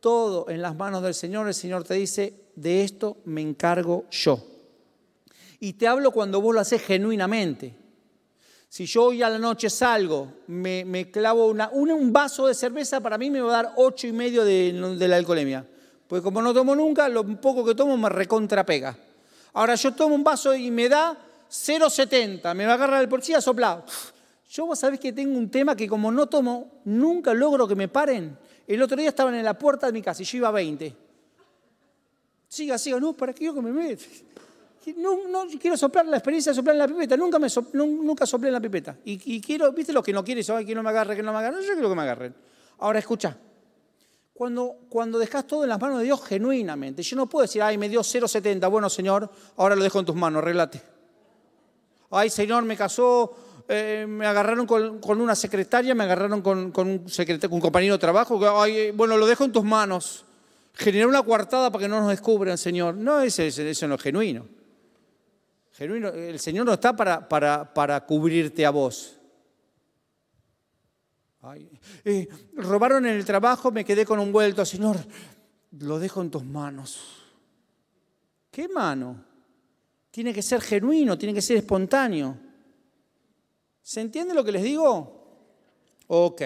todo 0.00 0.50
en 0.50 0.60
las 0.60 0.74
manos 0.74 1.00
del 1.00 1.14
Señor, 1.14 1.46
el 1.46 1.54
Señor 1.54 1.84
te 1.84 1.94
dice, 1.94 2.34
de 2.56 2.82
esto 2.82 3.18
me 3.24 3.40
encargo 3.40 4.06
yo. 4.10 4.44
Y 5.60 5.74
te 5.74 5.86
hablo 5.86 6.10
cuando 6.10 6.40
vos 6.40 6.52
lo 6.52 6.60
haces 6.60 6.82
genuinamente. 6.82 7.72
Si 8.68 8.86
yo 8.86 9.04
hoy 9.04 9.22
a 9.22 9.30
la 9.30 9.38
noche 9.38 9.70
salgo, 9.70 10.26
me, 10.48 11.08
clavo 11.12 11.46
una, 11.46 11.68
un 11.68 12.12
vaso 12.12 12.48
de 12.48 12.54
cerveza, 12.54 13.00
para 13.00 13.16
mí 13.16 13.30
me 13.30 13.40
va 13.40 13.60
a 13.60 13.62
dar 13.62 13.72
ocho 13.76 14.08
y 14.08 14.12
medio 14.12 14.44
de, 14.44 14.72
la 15.06 15.14
alcoholemia. 15.14 15.64
Pues 16.08 16.20
como 16.20 16.42
no 16.42 16.52
tomo 16.52 16.74
nunca, 16.74 17.08
lo 17.08 17.24
poco 17.40 17.64
que 17.64 17.76
tomo 17.76 17.96
me 17.96 18.08
recontrapega. 18.08 18.98
Ahora 19.52 19.76
yo 19.76 19.94
tomo 19.94 20.16
un 20.16 20.24
vaso 20.24 20.52
y 20.52 20.68
me 20.72 20.88
da 20.88 21.16
0,70, 21.48 22.52
me 22.56 22.66
va 22.66 22.72
a 22.72 22.74
agarrar 22.74 23.02
el 23.02 23.08
porcillo 23.08 23.40
soplado. 23.40 23.84
Yo 24.54 24.66
vos 24.66 24.78
sabés 24.78 25.00
que 25.00 25.12
tengo 25.12 25.36
un 25.36 25.50
tema 25.50 25.74
que 25.74 25.88
como 25.88 26.12
no 26.12 26.28
tomo, 26.28 26.80
nunca 26.84 27.34
logro 27.34 27.66
que 27.66 27.74
me 27.74 27.88
paren. 27.88 28.38
El 28.68 28.80
otro 28.80 28.96
día 28.96 29.08
estaban 29.08 29.34
en 29.34 29.44
la 29.44 29.58
puerta 29.58 29.88
de 29.88 29.92
mi 29.92 30.00
casa 30.00 30.22
y 30.22 30.24
yo 30.24 30.38
iba 30.38 30.46
a 30.46 30.52
20. 30.52 30.96
Siga, 32.46 32.78
siga, 32.78 33.00
no, 33.00 33.14
¿para 33.14 33.32
qué 33.32 33.46
yo 33.46 33.52
que 33.54 33.60
me? 33.60 33.98
No, 34.96 35.26
no, 35.26 35.46
quiero 35.60 35.76
soplar 35.76 36.06
la 36.06 36.18
experiencia 36.18 36.52
de 36.52 36.56
soplar 36.56 36.76
en 36.76 36.78
la 36.78 36.86
pipeta. 36.86 37.16
Nunca, 37.16 37.40
me 37.40 37.48
nunca 37.72 38.26
soplé 38.26 38.46
en 38.46 38.52
la 38.52 38.60
pipeta. 38.60 38.96
Y, 39.04 39.40
quiero, 39.40 39.72
¿viste 39.72 39.92
lo 39.92 40.04
que 40.04 40.12
no 40.12 40.22
quieres? 40.22 40.48
Ay, 40.50 40.64
que 40.64 40.72
no 40.72 40.84
me 40.84 40.90
agarre, 40.90 41.16
que 41.16 41.22
no 41.24 41.32
me 41.32 41.38
agarre. 41.40 41.60
Yo 41.66 41.72
quiero 41.72 41.88
que 41.88 41.96
me 41.96 42.02
agarren. 42.02 42.32
Ahora, 42.78 43.00
escucha. 43.00 43.36
Cuando, 44.32 44.76
cuando 44.88 45.18
dejas 45.18 45.48
todo 45.48 45.64
en 45.64 45.70
las 45.70 45.80
manos 45.80 45.98
de 45.98 46.04
Dios 46.04 46.24
genuinamente, 46.24 47.02
yo 47.02 47.16
no 47.16 47.28
puedo 47.28 47.42
decir, 47.42 47.60
ay, 47.60 47.76
me 47.76 47.88
dio 47.88 48.02
0,70, 48.02 48.70
bueno, 48.70 48.88
Señor, 48.88 49.28
ahora 49.56 49.74
lo 49.74 49.82
dejo 49.82 49.98
en 49.98 50.06
tus 50.06 50.14
manos, 50.14 50.42
arreglate. 50.42 50.80
Ay, 52.10 52.30
Señor, 52.30 52.64
me 52.64 52.76
casó, 52.76 53.43
eh, 53.68 54.06
me 54.08 54.26
agarraron 54.26 54.66
con, 54.66 55.20
una 55.20 55.34
secretaria, 55.34 55.94
me 55.94 56.04
agarraron 56.04 56.42
con, 56.42 56.72
un, 56.76 57.60
compañero 57.60 57.94
de 57.94 57.98
trabajo, 57.98 58.40
ay, 58.60 58.90
bueno, 58.90 59.16
lo 59.16 59.26
dejo 59.26 59.44
en 59.44 59.52
tus 59.52 59.64
manos 59.64 60.24
generar 60.74 61.06
una 61.08 61.22
coartada 61.22 61.70
para 61.70 61.84
que 61.84 61.88
no 61.88 62.00
nos 62.00 62.10
descubran, 62.10 62.58
Señor. 62.58 62.94
No, 62.96 63.20
ese, 63.20 63.46
eso 63.46 63.88
no 63.88 63.94
es 63.94 64.02
genuino. 64.02 64.46
genuino. 65.72 66.08
El 66.08 66.38
Señor 66.38 66.66
no 66.66 66.74
está 66.74 66.94
para, 66.94 67.28
para, 67.28 67.72
para 67.72 68.04
cubrirte 68.04 68.66
a 68.66 68.70
vos. 68.70 69.16
Eh, 72.04 72.28
robaron 72.54 73.06
en 73.06 73.16
el 73.16 73.24
trabajo, 73.24 73.70
me 73.70 73.84
quedé 73.84 74.04
con 74.04 74.18
un 74.18 74.32
vuelto, 74.32 74.64
Señor, 74.64 74.96
lo 75.78 75.98
dejo 75.98 76.22
en 76.22 76.30
tus 76.30 76.44
manos. 76.44 77.00
¿Qué 78.50 78.68
mano? 78.68 79.22
Tiene 80.10 80.32
que 80.32 80.42
ser 80.42 80.60
genuino, 80.60 81.18
tiene 81.18 81.34
que 81.34 81.42
ser 81.42 81.58
espontáneo. 81.58 82.38
¿Se 83.84 84.00
entiende 84.00 84.32
lo 84.32 84.42
que 84.42 84.52
les 84.52 84.62
digo? 84.62 85.26
Ok. 86.06 86.42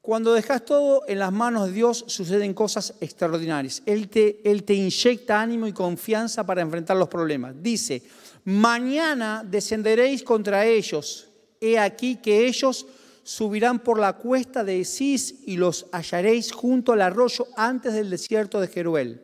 Cuando 0.00 0.32
dejas 0.32 0.64
todo 0.64 1.04
en 1.06 1.20
las 1.20 1.30
manos 1.30 1.66
de 1.66 1.72
Dios 1.72 2.04
suceden 2.08 2.54
cosas 2.54 2.94
extraordinarias. 3.00 3.84
Él 3.86 4.08
te, 4.08 4.40
él 4.50 4.64
te 4.64 4.74
inyecta 4.74 5.40
ánimo 5.40 5.68
y 5.68 5.72
confianza 5.72 6.44
para 6.44 6.60
enfrentar 6.60 6.96
los 6.96 7.06
problemas. 7.06 7.54
Dice, 7.62 8.02
mañana 8.44 9.46
descenderéis 9.48 10.24
contra 10.24 10.66
ellos. 10.66 11.28
He 11.60 11.78
aquí 11.78 12.16
que 12.16 12.48
ellos 12.48 12.84
subirán 13.22 13.78
por 13.78 14.00
la 14.00 14.14
cuesta 14.14 14.64
de 14.64 14.84
Cis 14.84 15.36
y 15.46 15.56
los 15.56 15.86
hallaréis 15.92 16.50
junto 16.50 16.94
al 16.94 17.02
arroyo 17.02 17.46
antes 17.56 17.94
del 17.94 18.10
desierto 18.10 18.60
de 18.60 18.66
Jeruel. 18.66 19.22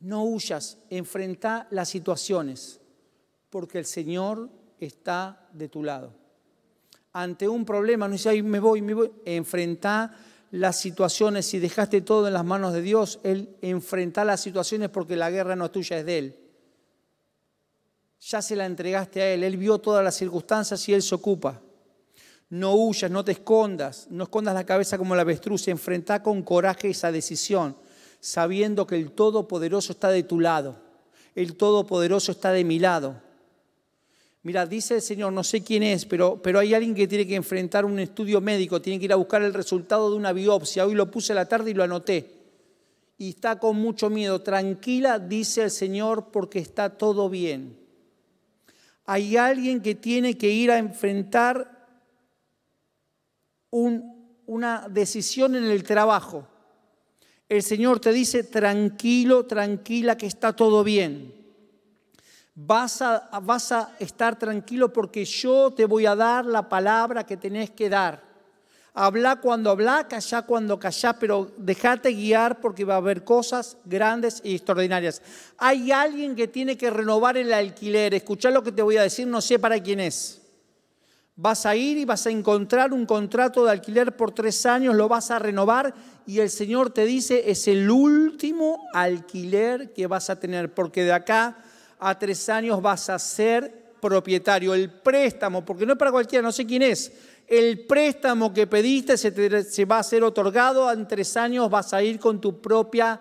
No 0.00 0.24
huyas, 0.24 0.78
enfrenta 0.88 1.68
las 1.70 1.90
situaciones, 1.90 2.80
porque 3.50 3.78
el 3.78 3.84
Señor 3.84 4.48
está 4.80 5.41
de 5.52 5.68
tu 5.68 5.82
lado 5.82 6.22
ante 7.12 7.48
un 7.48 7.64
problema, 7.64 8.08
no 8.08 8.12
dice, 8.12 8.30
ay, 8.30 8.42
me 8.42 8.58
voy, 8.58 8.80
me 8.80 8.94
voy, 8.94 9.12
enfrentá 9.24 10.16
las 10.50 10.80
situaciones, 10.80 11.46
si 11.46 11.58
dejaste 11.58 12.00
todo 12.00 12.26
en 12.26 12.34
las 12.34 12.44
manos 12.44 12.72
de 12.72 12.82
Dios, 12.82 13.20
Él 13.22 13.56
enfrenta 13.62 14.24
las 14.24 14.40
situaciones 14.40 14.88
porque 14.88 15.16
la 15.16 15.30
guerra 15.30 15.56
no 15.56 15.66
es 15.66 15.72
tuya, 15.72 15.98
es 15.98 16.06
de 16.06 16.18
Él. 16.18 16.38
Ya 18.20 18.40
se 18.40 18.56
la 18.56 18.66
entregaste 18.66 19.20
a 19.20 19.32
Él, 19.32 19.44
Él 19.44 19.56
vio 19.56 19.78
todas 19.78 20.04
las 20.04 20.14
circunstancias 20.16 20.88
y 20.88 20.94
Él 20.94 21.02
se 21.02 21.14
ocupa. 21.14 21.60
No 22.48 22.74
huyas, 22.74 23.10
no 23.10 23.24
te 23.24 23.32
escondas, 23.32 24.06
no 24.10 24.24
escondas 24.24 24.54
la 24.54 24.64
cabeza 24.64 24.98
como 24.98 25.14
la 25.14 25.22
avestruz, 25.22 25.68
enfrenta 25.68 26.22
con 26.22 26.42
coraje 26.42 26.90
esa 26.90 27.10
decisión, 27.10 27.76
sabiendo 28.20 28.86
que 28.86 28.96
el 28.96 29.12
Todopoderoso 29.12 29.92
está 29.92 30.10
de 30.10 30.22
tu 30.22 30.38
lado, 30.38 30.76
el 31.34 31.56
Todopoderoso 31.56 32.32
está 32.32 32.52
de 32.52 32.64
mi 32.64 32.78
lado. 32.78 33.20
Mira, 34.44 34.66
dice 34.66 34.96
el 34.96 35.02
Señor, 35.02 35.32
no 35.32 35.44
sé 35.44 35.62
quién 35.62 35.84
es, 35.84 36.04
pero, 36.04 36.42
pero 36.42 36.58
hay 36.58 36.74
alguien 36.74 36.94
que 36.94 37.06
tiene 37.06 37.26
que 37.26 37.36
enfrentar 37.36 37.84
un 37.84 38.00
estudio 38.00 38.40
médico, 38.40 38.82
tiene 38.82 38.98
que 38.98 39.04
ir 39.04 39.12
a 39.12 39.16
buscar 39.16 39.42
el 39.42 39.54
resultado 39.54 40.10
de 40.10 40.16
una 40.16 40.32
biopsia. 40.32 40.84
Hoy 40.84 40.94
lo 40.94 41.10
puse 41.10 41.32
a 41.32 41.36
la 41.36 41.46
tarde 41.46 41.70
y 41.70 41.74
lo 41.74 41.84
anoté. 41.84 42.42
Y 43.18 43.30
está 43.30 43.60
con 43.60 43.76
mucho 43.76 44.10
miedo. 44.10 44.42
Tranquila, 44.42 45.20
dice 45.20 45.62
el 45.62 45.70
Señor, 45.70 46.32
porque 46.32 46.58
está 46.58 46.90
todo 46.90 47.28
bien. 47.30 47.78
Hay 49.04 49.36
alguien 49.36 49.80
que 49.80 49.94
tiene 49.94 50.36
que 50.36 50.50
ir 50.50 50.72
a 50.72 50.78
enfrentar 50.78 51.86
una 53.70 54.88
decisión 54.88 55.54
en 55.54 55.64
el 55.64 55.84
trabajo. 55.84 56.48
El 57.48 57.62
Señor 57.62 58.00
te 58.00 58.12
dice, 58.12 58.42
tranquilo, 58.42 59.46
tranquila, 59.46 60.16
que 60.16 60.26
está 60.26 60.54
todo 60.54 60.82
bien. 60.82 61.41
Vas 62.54 63.00
a, 63.00 63.28
vas 63.42 63.72
a 63.72 63.92
estar 63.98 64.38
tranquilo 64.38 64.92
porque 64.92 65.24
yo 65.24 65.70
te 65.70 65.86
voy 65.86 66.04
a 66.04 66.14
dar 66.14 66.44
la 66.44 66.68
palabra 66.68 67.24
que 67.24 67.36
tenés 67.36 67.70
que 67.70 67.88
dar. 67.88 68.32
Habla 68.94 69.36
cuando 69.36 69.70
habla, 69.70 70.06
calla 70.06 70.42
cuando 70.42 70.78
calla, 70.78 71.14
pero 71.14 71.50
déjate 71.56 72.10
guiar 72.10 72.60
porque 72.60 72.84
va 72.84 72.94
a 72.94 72.98
haber 72.98 73.24
cosas 73.24 73.78
grandes 73.86 74.42
y 74.44 74.54
extraordinarias. 74.54 75.22
Hay 75.56 75.90
alguien 75.90 76.36
que 76.36 76.46
tiene 76.46 76.76
que 76.76 76.90
renovar 76.90 77.38
el 77.38 77.54
alquiler. 77.54 78.12
Escucha 78.12 78.50
lo 78.50 78.62
que 78.62 78.70
te 78.70 78.82
voy 78.82 78.98
a 78.98 79.02
decir, 79.02 79.26
no 79.26 79.40
sé 79.40 79.58
para 79.58 79.82
quién 79.82 80.00
es. 80.00 80.42
Vas 81.34 81.64
a 81.64 81.74
ir 81.74 81.96
y 81.96 82.04
vas 82.04 82.26
a 82.26 82.30
encontrar 82.30 82.92
un 82.92 83.06
contrato 83.06 83.64
de 83.64 83.70
alquiler 83.70 84.14
por 84.14 84.32
tres 84.32 84.66
años, 84.66 84.94
lo 84.94 85.08
vas 85.08 85.30
a 85.30 85.38
renovar 85.38 85.94
y 86.26 86.40
el 86.40 86.50
Señor 86.50 86.90
te 86.90 87.06
dice, 87.06 87.50
es 87.50 87.66
el 87.68 87.90
último 87.90 88.86
alquiler 88.92 89.94
que 89.94 90.06
vas 90.06 90.28
a 90.28 90.38
tener, 90.38 90.74
porque 90.74 91.04
de 91.04 91.14
acá 91.14 91.56
a 92.02 92.18
tres 92.18 92.48
años 92.48 92.82
vas 92.82 93.08
a 93.10 93.18
ser 93.18 93.94
propietario. 94.00 94.74
El 94.74 94.90
préstamo, 94.90 95.64
porque 95.64 95.86
no 95.86 95.92
es 95.92 95.98
para 95.98 96.10
cualquiera, 96.10 96.42
no 96.42 96.52
sé 96.52 96.66
quién 96.66 96.82
es, 96.82 97.12
el 97.46 97.86
préstamo 97.86 98.52
que 98.52 98.66
pediste 98.66 99.16
se, 99.16 99.84
va 99.84 99.98
a 99.98 100.02
ser 100.02 100.24
otorgado, 100.24 100.90
en 100.90 101.06
tres 101.06 101.36
años 101.36 101.70
vas 101.70 101.92
a 101.92 102.02
ir 102.02 102.18
con 102.18 102.40
tu 102.40 102.60
propia 102.60 103.20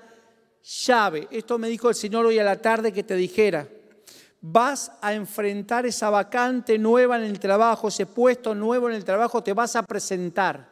llave. 0.85 1.27
Esto 1.31 1.57
me 1.57 1.69
dijo 1.69 1.89
el 1.89 1.95
Señor 1.95 2.25
hoy 2.25 2.39
a 2.39 2.43
la 2.43 2.61
tarde 2.61 2.91
que 2.91 3.03
te 3.03 3.15
dijera 3.15 3.67
vas 4.41 4.91
a 5.01 5.13
enfrentar 5.13 5.85
esa 5.85 6.09
vacante 6.09 6.79
nueva 6.79 7.17
en 7.17 7.23
el 7.23 7.39
trabajo, 7.39 7.87
ese 7.87 8.07
puesto 8.07 8.55
nuevo 8.55 8.89
en 8.89 8.95
el 8.95 9.05
trabajo, 9.05 9.43
te 9.43 9.53
vas 9.53 9.75
a 9.75 9.83
presentar. 9.83 10.71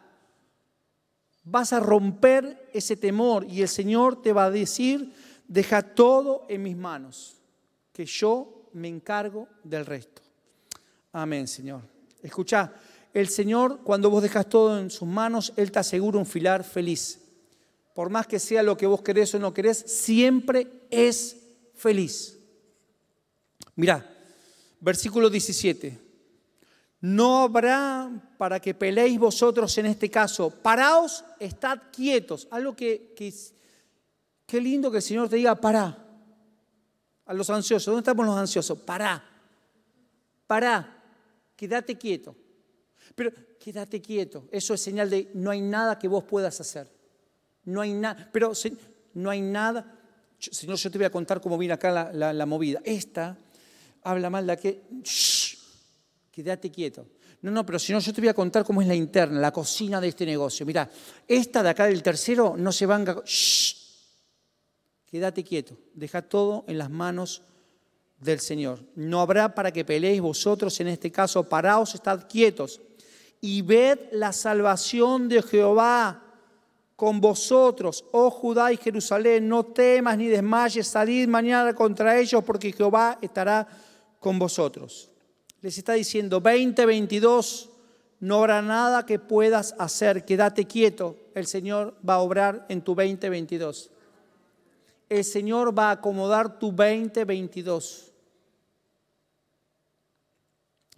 Vas 1.44 1.72
a 1.72 1.80
romper 1.80 2.70
ese 2.74 2.98
temor 2.98 3.46
y 3.46 3.62
el 3.62 3.68
Señor 3.68 4.22
te 4.22 4.34
va 4.34 4.46
a 4.46 4.52
decir, 4.52 5.14
deja 5.48 5.84
todo 5.84 6.46
en 6.50 6.64
mis 6.64 6.76
manos, 6.76 7.39
que 8.00 8.06
yo 8.06 8.70
me 8.72 8.88
encargo 8.88 9.50
del 9.62 9.86
resto. 9.86 10.22
Amén, 11.12 11.50
Señor. 11.50 11.82
Escucha, 12.24 12.72
el 13.14 13.28
Señor, 13.28 13.82
cuando 13.84 14.10
vos 14.10 14.24
dejas 14.24 14.48
todo 14.48 14.80
en 14.80 14.90
sus 14.90 15.06
manos, 15.06 15.52
Él 15.58 15.70
te 15.70 15.80
asegura 15.80 16.18
un 16.18 16.26
filar 16.26 16.64
feliz. 16.64 17.20
Por 17.94 18.10
más 18.10 18.26
que 18.26 18.40
sea 18.40 18.64
lo 18.64 18.78
que 18.78 18.88
vos 18.88 19.02
querés 19.02 19.36
o 19.36 19.40
no 19.40 19.54
querés, 19.54 19.80
siempre 19.80 20.86
es 20.90 21.42
feliz. 21.76 22.40
Mira, 23.76 24.10
versículo 24.80 25.30
17. 25.30 26.00
No 27.02 27.44
habrá 27.44 28.10
para 28.38 28.62
que 28.62 28.74
peleéis 28.74 29.20
vosotros 29.20 29.78
en 29.78 29.88
este 29.88 30.10
caso. 30.10 30.52
Paraos, 30.52 31.26
estad 31.38 31.80
quietos. 31.92 32.48
Algo 32.50 32.74
que, 32.78 33.14
que 33.14 33.34
qué 34.46 34.62
lindo 34.62 34.90
que 34.90 34.98
el 35.00 35.04
Señor 35.04 35.28
te 35.28 35.36
diga, 35.36 35.56
para. 35.56 36.06
A 37.30 37.34
los 37.36 37.48
ansiosos, 37.52 37.86
¿dónde 37.86 38.00
estamos 38.00 38.26
los 38.26 38.36
ansiosos? 38.36 38.76
Para. 38.80 39.24
Para. 40.48 40.98
Quédate 41.56 41.96
quieto. 41.96 42.36
Pero 43.14 43.32
quédate 43.60 44.02
quieto. 44.02 44.48
Eso 44.52 44.74
es 44.74 44.82
señal 44.82 45.12
de 45.12 45.30
no 45.36 45.52
hay 45.52 45.62
nada 45.62 46.00
que 46.00 46.08
vos 46.08 46.24
puedas 46.24 46.60
hacer. 46.60 46.92
No 47.66 47.82
hay 47.82 47.94
nada. 47.94 48.28
Pero 48.34 48.54
no 49.14 49.30
hay 49.30 49.42
nada. 49.42 49.96
Señor, 50.40 50.78
yo 50.78 50.90
te 50.90 50.98
voy 50.98 51.06
a 51.06 51.12
contar 51.12 51.40
cómo 51.40 51.56
viene 51.60 51.76
acá 51.76 52.12
la, 52.12 52.34
la 52.34 52.46
movida. 52.48 52.82
Esta 52.84 53.38
habla 54.02 54.32
mal 54.32 54.48
de 54.48 54.58
que, 54.58 54.82
quédate 56.32 56.72
quieto. 56.72 57.06
No, 57.44 57.52
no, 57.52 57.64
pero 57.64 57.78
si 57.78 57.94
no, 57.94 58.00
yo 58.00 58.12
te 58.12 58.22
voy 58.22 58.30
a 58.30 58.34
contar 58.34 58.66
cómo 58.66 58.82
es 58.82 58.88
la 58.88 58.96
interna, 58.96 59.40
la 59.40 59.52
cocina 59.52 60.02
de 60.02 60.08
este 60.08 60.26
negocio. 60.26 60.66
Mira, 60.66 60.90
esta 61.28 61.62
de 61.62 61.70
acá 61.70 61.86
del 61.86 62.02
tercero 62.02 62.56
no 62.58 62.72
se 62.72 62.88
van 62.88 63.08
a... 63.08 63.22
Shh, 63.24 63.79
quédate 65.10 65.44
quieto, 65.44 65.76
deja 65.94 66.22
todo 66.22 66.64
en 66.68 66.78
las 66.78 66.90
manos 66.90 67.42
del 68.20 68.40
Señor. 68.40 68.80
No 68.96 69.22
habrá 69.22 69.56
para 69.56 69.72
que 69.72 69.86
peleéis 69.86 70.22
vosotros, 70.22 70.80
en 70.80 70.88
este 70.88 71.12
caso, 71.12 71.44
paraos, 71.44 71.96
estad 71.96 72.28
quietos 72.28 72.82
y 73.42 73.62
ved 73.62 74.00
la 74.12 74.34
salvación 74.34 75.30
de 75.30 75.42
Jehová 75.42 76.24
con 76.96 77.22
vosotros, 77.22 78.04
oh 78.12 78.30
Judá 78.30 78.74
y 78.74 78.78
Jerusalén, 78.78 79.48
no 79.48 79.64
temas 79.64 80.18
ni 80.18 80.28
desmayes, 80.28 80.86
salid 80.86 81.30
mañana 81.30 81.74
contra 81.74 82.20
ellos, 82.20 82.44
porque 82.44 82.74
Jehová 82.74 83.18
estará 83.22 83.66
con 84.20 84.38
vosotros. 84.38 85.10
Les 85.62 85.78
está 85.78 85.94
diciendo, 85.94 86.42
2022, 86.42 87.70
no 88.20 88.40
habrá 88.40 88.62
nada 88.62 89.06
que 89.06 89.18
puedas 89.18 89.76
hacer, 89.80 90.26
quédate 90.26 90.66
quieto, 90.66 91.16
el 91.36 91.48
Señor 91.48 91.96
va 92.08 92.16
a 92.16 92.20
obrar 92.20 92.66
en 92.68 92.82
tu 92.82 92.94
2022. 92.94 93.92
El 95.10 95.24
Señor 95.24 95.78
va 95.78 95.90
a 95.90 95.94
acomodar 95.94 96.60
tu 96.60 96.72
2022. 96.72 98.14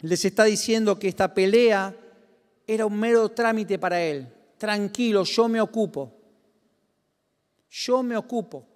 Les 0.01 0.25
está 0.25 0.43
diciendo 0.43 0.99
que 0.99 1.07
esta 1.07 1.33
pelea 1.33 1.95
era 2.67 2.85
un 2.85 2.99
mero 2.99 3.29
trámite 3.29 3.79
para 3.79 4.01
Él. 4.01 4.27
Tranquilo, 4.57 5.23
yo 5.23 5.47
me 5.47 5.61
ocupo. 5.61 6.11
Yo 7.69 8.03
me 8.03 8.17
ocupo 8.17 8.67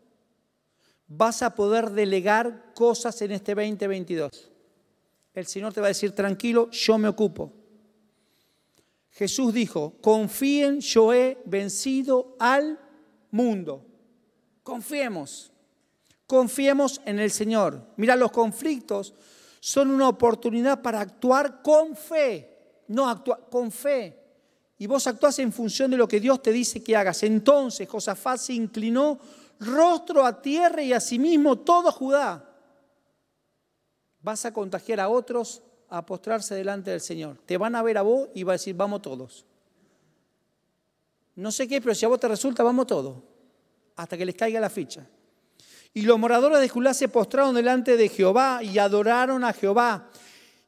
vas 1.07 1.41
a 1.41 1.53
poder 1.53 1.91
delegar 1.91 2.73
cosas 2.73 3.21
en 3.21 3.31
este 3.31 3.53
2022. 3.53 4.51
El 5.33 5.45
Señor 5.45 5.73
te 5.73 5.81
va 5.81 5.87
a 5.87 5.89
decir, 5.89 6.11
tranquilo, 6.11 6.69
yo 6.71 6.97
me 6.97 7.07
ocupo. 7.07 7.51
Jesús 9.11 9.53
dijo, 9.53 9.95
confíen, 10.01 10.79
yo 10.79 11.13
he 11.13 11.37
vencido 11.45 12.35
al 12.39 12.79
mundo. 13.31 13.84
Confiemos, 14.65 15.51
confiemos 16.25 16.99
en 17.05 17.19
el 17.19 17.29
Señor. 17.29 17.79
Mira, 17.97 18.15
los 18.15 18.31
conflictos 18.31 19.13
son 19.59 19.91
una 19.91 20.09
oportunidad 20.09 20.81
para 20.81 21.01
actuar 21.01 21.61
con 21.61 21.95
fe, 21.95 22.83
no 22.87 23.07
actuar 23.07 23.47
con 23.51 23.71
fe. 23.71 24.19
Y 24.79 24.87
vos 24.87 25.05
actuás 25.05 25.37
en 25.37 25.53
función 25.53 25.91
de 25.91 25.97
lo 25.97 26.07
que 26.07 26.19
Dios 26.19 26.41
te 26.41 26.51
dice 26.51 26.83
que 26.83 26.95
hagas. 26.95 27.21
Entonces 27.21 27.87
Josafat 27.87 28.39
se 28.39 28.53
inclinó 28.53 29.19
rostro 29.59 30.25
a 30.25 30.41
tierra 30.41 30.81
y 30.81 30.93
asimismo 30.93 31.59
todo 31.59 31.91
Judá. 31.91 32.49
Vas 34.19 34.45
a 34.45 34.51
contagiar 34.51 34.99
a 34.99 35.09
otros 35.09 35.61
a 35.89 36.03
postrarse 36.03 36.55
delante 36.55 36.89
del 36.89 37.01
Señor. 37.01 37.37
Te 37.45 37.59
van 37.59 37.75
a 37.75 37.83
ver 37.83 37.99
a 37.99 38.01
vos 38.01 38.29
y 38.33 38.41
va 38.41 38.53
a 38.53 38.57
decir, 38.57 38.75
vamos 38.75 39.03
todos. 39.03 39.45
No 41.35 41.51
sé 41.51 41.67
qué, 41.67 41.79
pero 41.81 41.93
si 41.93 42.03
a 42.03 42.09
vos 42.09 42.19
te 42.19 42.27
resulta, 42.27 42.63
vamos 42.63 42.87
todos. 42.87 43.34
Hasta 43.95 44.17
que 44.17 44.25
les 44.25 44.35
caiga 44.35 44.59
la 44.59 44.69
ficha. 44.69 45.07
Y 45.93 46.01
los 46.01 46.19
moradores 46.19 46.59
de 46.59 46.69
Judá 46.69 46.93
se 46.93 47.07
postraron 47.07 47.55
delante 47.55 47.95
de 47.95 48.09
Jehová 48.09 48.61
y 48.61 48.77
adoraron 48.77 49.43
a 49.43 49.53
Jehová. 49.53 50.09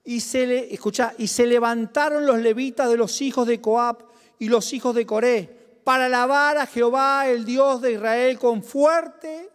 Y 0.03 0.21
se, 0.21 0.69
y 1.17 1.27
se 1.27 1.45
levantaron 1.45 2.25
los 2.25 2.39
levitas 2.39 2.89
de 2.89 2.95
los 2.95 3.21
hijos 3.21 3.45
de 3.45 3.59
Coab 3.59 4.05
y 4.39 4.47
los 4.47 4.71
hijos 4.71 4.95
de 4.95 5.05
Coré 5.05 5.57
para 5.83 6.07
alabar 6.07 6.57
a 6.57 6.65
Jehová, 6.65 7.29
el 7.29 7.45
Dios 7.45 7.81
de 7.81 7.93
Israel, 7.93 8.37
con 8.37 8.61
fuerte 8.61 9.49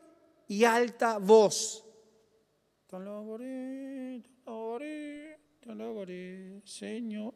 y 0.48 0.64
alta 0.64 1.18
voz. 1.18 1.84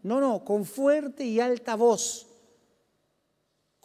No, 0.02 0.20
no, 0.20 0.44
con 0.44 0.64
fuerte 0.64 1.24
y 1.24 1.40
alta 1.40 1.76
voz. 1.76 2.25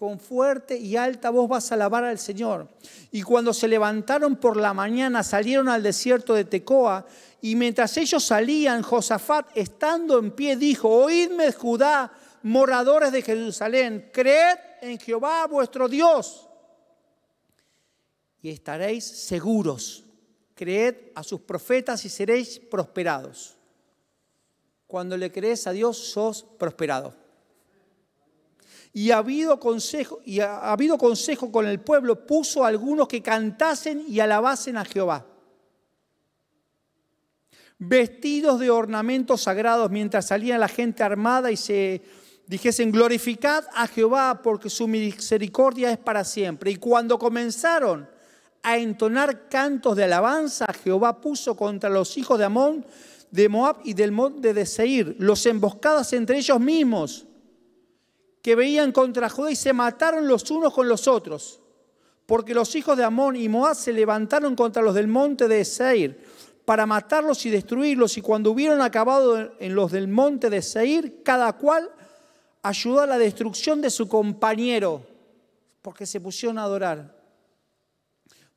Con 0.02 0.20
fuerte 0.20 0.76
y 0.76 0.98
alta 0.98 1.30
voz 1.30 1.48
vas 1.48 1.72
a 1.72 1.76
alabar 1.76 2.04
al 2.04 2.18
Señor. 2.18 2.68
Y 3.12 3.22
cuando 3.22 3.54
se 3.54 3.68
levantaron 3.68 4.36
por 4.36 4.58
la 4.58 4.74
mañana, 4.74 5.22
salieron 5.22 5.70
al 5.70 5.84
desierto 5.84 6.34
de 6.34 6.44
Tecoa. 6.44 7.06
Y 7.40 7.56
mientras 7.56 7.96
ellos 7.98 8.24
salían, 8.24 8.82
Josafat, 8.82 9.56
estando 9.56 10.18
en 10.18 10.32
pie, 10.32 10.56
dijo, 10.56 10.90
oídme 10.90 11.52
Judá, 11.52 12.12
moradores 12.42 13.12
de 13.12 13.22
Jerusalén, 13.22 14.10
creed 14.12 14.58
en 14.82 14.98
Jehová 14.98 15.46
vuestro 15.46 15.88
Dios 15.88 16.48
y 18.42 18.50
estaréis 18.50 19.06
seguros. 19.06 20.04
Creed 20.56 20.96
a 21.14 21.22
sus 21.22 21.42
profetas 21.42 22.04
y 22.06 22.10
seréis 22.10 22.58
prosperados. 22.58 23.56
Cuando 24.88 25.16
le 25.16 25.32
crees 25.32 25.68
a 25.68 25.74
Dios, 25.74 25.96
sos 25.96 26.42
prosperado. 26.58 27.21
Y 28.94 29.12
ha 29.12 29.18
habido 29.18 29.60
consejo, 29.60 30.20
y 30.26 30.42
ha 30.42 30.72
habido 30.72 30.98
consejo 30.98 31.52
con 31.52 31.66
el 31.66 31.80
pueblo, 31.80 32.26
puso 32.26 32.66
algunos 32.66 33.08
que 33.08 33.22
cantasen 33.22 34.04
y 34.08 34.20
alabasen 34.20 34.78
a 34.78 34.86
Jehová. 34.86 35.26
Vestidos 37.78 38.60
de 38.60 38.70
ornamentos 38.70 39.42
sagrados 39.42 39.90
mientras 39.90 40.28
salía 40.28 40.58
la 40.58 40.68
gente 40.68 41.04
armada 41.04 41.52
y 41.52 41.58
se 41.58 42.02
dijesen, 42.46 42.92
glorificad 42.92 43.64
a 43.74 43.88
Jehová 43.88 44.42
porque 44.44 44.70
su 44.70 44.88
misericordia 44.88 45.92
es 45.92 45.98
para 45.98 46.24
siempre. 46.24 46.72
Y 46.72 46.76
cuando 46.76 47.18
comenzaron 47.18 48.08
a 48.62 48.78
entonar 48.78 49.48
cantos 49.48 49.96
de 49.96 50.04
alabanza, 50.04 50.68
Jehová 50.84 51.22
puso 51.22 51.56
contra 51.56 51.90
los 51.90 52.18
hijos 52.18 52.38
de 52.38 52.46
Amón, 52.46 52.86
de 53.32 53.48
Moab 53.48 53.78
y 53.84 53.94
del 53.94 54.12
monte 54.12 54.54
de 54.54 54.66
Seir, 54.66 55.16
los 55.18 55.46
emboscadas 55.46 56.12
entre 56.14 56.38
ellos 56.38 56.60
mismos, 56.60 57.26
que 58.42 58.56
veían 58.56 58.92
contra 58.92 59.30
Judá 59.30 59.52
y 59.52 59.56
se 59.56 59.74
mataron 59.74 60.28
los 60.28 60.50
unos 60.52 60.74
con 60.74 60.88
los 60.88 61.08
otros, 61.08 61.60
porque 62.26 62.54
los 62.54 62.76
hijos 62.76 62.98
de 62.98 63.04
Amón 63.04 63.36
y 63.36 63.50
Moab 63.50 63.76
se 63.76 63.94
levantaron 63.94 64.56
contra 64.56 64.82
los 64.82 64.96
del 64.96 65.08
monte 65.08 65.48
de 65.48 65.64
Seir 65.66 66.24
para 66.66 66.86
matarlos 66.86 67.46
y 67.46 67.50
destruirlos, 67.50 68.18
y 68.18 68.22
cuando 68.22 68.52
hubieron 68.52 68.82
acabado 68.82 69.54
en 69.60 69.76
los 69.76 69.92
del 69.92 70.08
monte 70.08 70.50
de 70.50 70.62
Seir, 70.62 71.22
cada 71.24 71.54
cual 71.54 71.90
ayudó 72.62 73.02
a 73.02 73.08
la 73.08 73.18
destrucción 73.18 73.82
de 73.82 73.90
su 73.90 74.08
compañero, 74.08 75.02
porque 75.82 76.06
se 76.06 76.22
pusieron 76.22 76.60
a 76.60 76.64
adorar. 76.64 77.20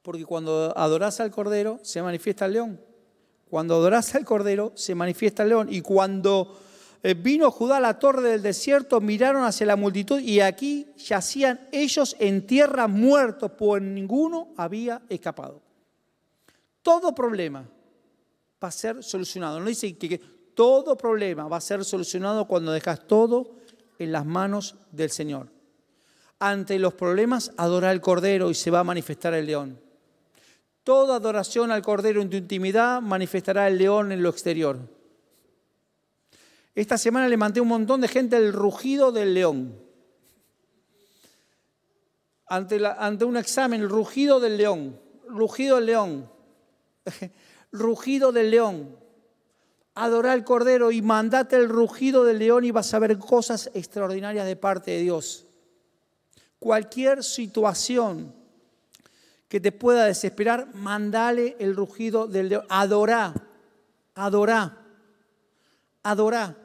Porque 0.03 0.27
cuando 0.27 0.77
adoras 0.77 1.21
al 1.21 1.31
Cordero, 1.31 1.79
se 1.83 2.03
manifiesta 2.03 2.45
el 2.45 2.53
león. 2.53 2.81
Cuando 3.49 3.77
adoras 3.77 4.15
al 4.15 4.25
Cordero, 4.25 4.73
se 4.75 4.95
manifiesta 4.95 5.45
el 5.45 5.49
león. 5.49 5.69
Y 5.71 5.81
cuando 5.81 6.61
vino 7.13 7.51
Judá 7.51 7.77
a 7.77 7.81
la 7.81 7.99
torre 7.99 8.31
del 8.31 8.41
desierto, 8.41 8.99
miraron 9.03 9.45
hacia 9.45 9.67
la 9.67 9.77
multitud 9.77 10.19
y 10.19 10.41
aquí 10.41 10.87
yacían 10.97 11.69
ellos 11.71 12.17
en 12.19 12.47
tierra 12.47 12.89
muertos, 12.89 13.53
pues 13.59 13.83
ninguno 13.83 14.55
había 14.57 15.03
escapado. 15.11 15.61
Todo 16.81 17.15
problema 17.15 17.69
va 18.63 18.69
a 18.69 18.71
ser 18.71 19.03
solucionado. 19.03 19.61
No 19.61 19.67
dice 19.67 19.99
que, 19.99 20.09
que 20.09 20.19
todo 20.55 20.97
problema 20.97 21.47
va 21.47 21.59
a 21.59 21.61
ser 21.61 21.85
solucionado 21.85 22.47
cuando 22.47 22.73
dejas 22.73 23.07
todo 23.07 23.57
en 23.99 24.11
las 24.11 24.25
manos 24.25 24.77
del 24.91 25.11
Señor. 25.11 25.49
Ante 26.39 26.79
los 26.79 26.95
problemas, 26.95 27.53
adora 27.59 27.91
al 27.91 28.01
Cordero 28.01 28.51
y 28.51 28.55
se 28.55 28.71
va 28.71 28.81
a 28.81 28.85
manifestar 28.85 29.35
el 29.35 29.45
león. 29.45 29.79
Toda 30.85 31.17
adoración 31.17 31.71
al 31.71 31.83
Cordero 31.83 32.23
en 32.23 32.31
tu 32.31 32.37
intimidad 32.37 33.03
manifestará 33.03 33.69
el 33.69 33.79
león 33.79 34.11
en 34.13 34.23
lo 34.23 34.31
exterior. 34.31 34.79
Esta 36.75 36.99
semana 36.99 37.29
le 37.29 37.37
mandé 37.37 37.61
un 37.61 37.69
montón 37.69 38.01
de 38.01 38.09
gente 38.09 38.37
el 38.37 38.53
rugido 38.53 39.13
del 39.13 39.35
león. 39.35 39.81
Ante, 42.47 42.81
ante 42.99 43.25
un 43.25 43.37
examen, 43.37 43.83
el 43.83 43.89
rugido 43.89 44.41
del 44.41 44.57
león. 44.57 45.01
Rugido 45.29 45.77
del 45.77 45.87
león. 45.87 46.31
rugido 47.73 48.33
del 48.33 48.51
león. 48.51 48.97
Adora 49.95 50.33
al 50.33 50.45
Cordero 50.45 50.91
y 50.91 51.03
mandate 51.03 51.55
el 51.55 51.69
rugido 51.69 52.25
del 52.25 52.41
león 52.41 52.65
y 52.65 52.73
vas 52.73 52.93
a 52.93 52.99
ver 52.99 53.19
cosas 53.19 53.71
extraordinarias 53.75 54.45
de 54.47 54.57
parte 54.57 54.91
de 54.91 55.03
Dios. 55.03 55.47
Cualquier 56.59 57.23
situación 57.23 58.35
que 59.49 59.61
te 59.61 59.71
pueda 59.71 60.07
desesperar, 60.07 60.75
mandale 60.75 61.55
el 61.61 61.77
rugido 61.77 62.27
del 62.27 62.49
león. 62.49 62.65
Adorá, 62.69 63.33
adorá, 64.17 64.85
adorá. 66.03 66.64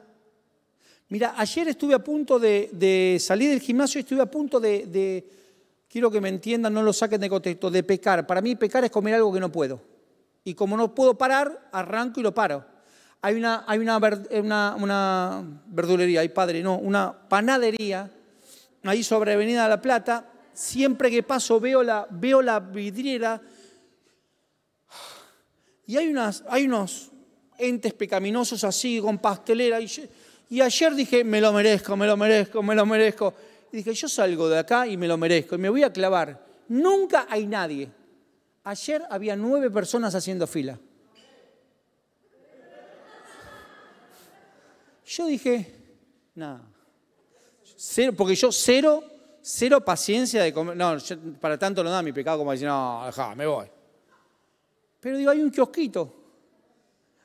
Mira, 1.10 1.34
ayer 1.36 1.66
estuve 1.66 1.94
a 1.94 1.98
punto 1.98 2.38
de, 2.38 3.18
salir 3.20 3.50
del 3.50 3.60
gimnasio 3.60 3.98
y 3.98 4.02
estuve 4.02 4.22
a 4.22 4.30
punto 4.30 4.60
de, 4.60 5.26
quiero 5.88 6.10
que 6.10 6.20
me 6.20 6.28
entiendan, 6.28 6.72
no 6.72 6.82
lo 6.82 6.92
saquen 6.92 7.20
de 7.20 7.28
contexto, 7.28 7.70
de 7.70 7.82
pecar. 7.82 8.26
Para 8.26 8.40
mí 8.40 8.54
pecar 8.54 8.84
es 8.84 8.90
comer 8.90 9.14
algo 9.14 9.32
que 9.32 9.40
no 9.40 9.50
puedo. 9.50 9.82
Y 10.44 10.54
como 10.54 10.76
no 10.76 10.94
puedo 10.94 11.18
parar, 11.18 11.68
arranco 11.72 12.20
y 12.20 12.22
lo 12.22 12.32
paro. 12.32 12.64
Hay 13.22 13.34
una, 13.34 13.64
hay 13.66 13.78
una, 13.80 15.44
verdulería, 15.66 16.20
hay 16.20 16.28
padre, 16.28 16.62
no, 16.62 16.78
una 16.78 17.12
panadería, 17.28 18.10
ahí 18.84 19.02
sobre 19.02 19.34
Avenida 19.34 19.64
de 19.64 19.68
la 19.68 19.82
Plata. 19.82 20.30
Siempre 20.54 21.10
que 21.10 21.22
paso 21.22 21.60
veo 21.60 21.82
la, 21.82 22.06
veo 22.08 22.40
la 22.40 22.60
vidriera 22.60 23.40
y 25.90 25.96
hay, 25.96 26.14
hay 26.48 26.66
unos 26.66 27.10
entes 27.58 27.94
pecaminosos 27.94 28.62
así, 28.62 29.00
con 29.00 29.18
pastelera. 29.18 29.80
Y 29.80 29.88
y 30.50 30.60
ayer 30.60 30.94
dije, 30.96 31.22
me 31.22 31.40
lo 31.40 31.52
merezco, 31.52 31.96
me 31.96 32.08
lo 32.08 32.16
merezco, 32.16 32.60
me 32.60 32.74
lo 32.74 32.84
merezco. 32.84 33.32
Y 33.72 33.78
dije, 33.78 33.94
yo 33.94 34.08
salgo 34.08 34.48
de 34.48 34.58
acá 34.58 34.84
y 34.84 34.96
me 34.96 35.06
lo 35.06 35.16
merezco 35.16 35.54
y 35.54 35.58
me 35.58 35.68
voy 35.68 35.84
a 35.84 35.92
clavar. 35.92 36.44
Nunca 36.66 37.28
hay 37.30 37.46
nadie. 37.46 37.88
Ayer 38.64 39.00
había 39.08 39.36
nueve 39.36 39.70
personas 39.70 40.12
haciendo 40.12 40.48
fila. 40.48 40.76
Yo 45.06 45.26
dije, 45.26 45.72
nada. 46.34 46.62
Cero, 47.76 48.12
porque 48.16 48.34
yo 48.34 48.50
cero, 48.50 49.04
cero 49.40 49.84
paciencia 49.84 50.42
de 50.42 50.52
comer. 50.52 50.76
No, 50.76 50.96
para 51.40 51.56
tanto 51.56 51.84
no 51.84 51.90
da 51.90 52.02
mi 52.02 52.12
pecado 52.12 52.38
como 52.38 52.50
decir, 52.50 52.66
no, 52.66 53.04
deja, 53.06 53.36
me 53.36 53.46
voy. 53.46 53.68
Pero 54.98 55.16
digo, 55.16 55.30
hay 55.30 55.42
un 55.42 55.50
kiosquito. 55.50 56.19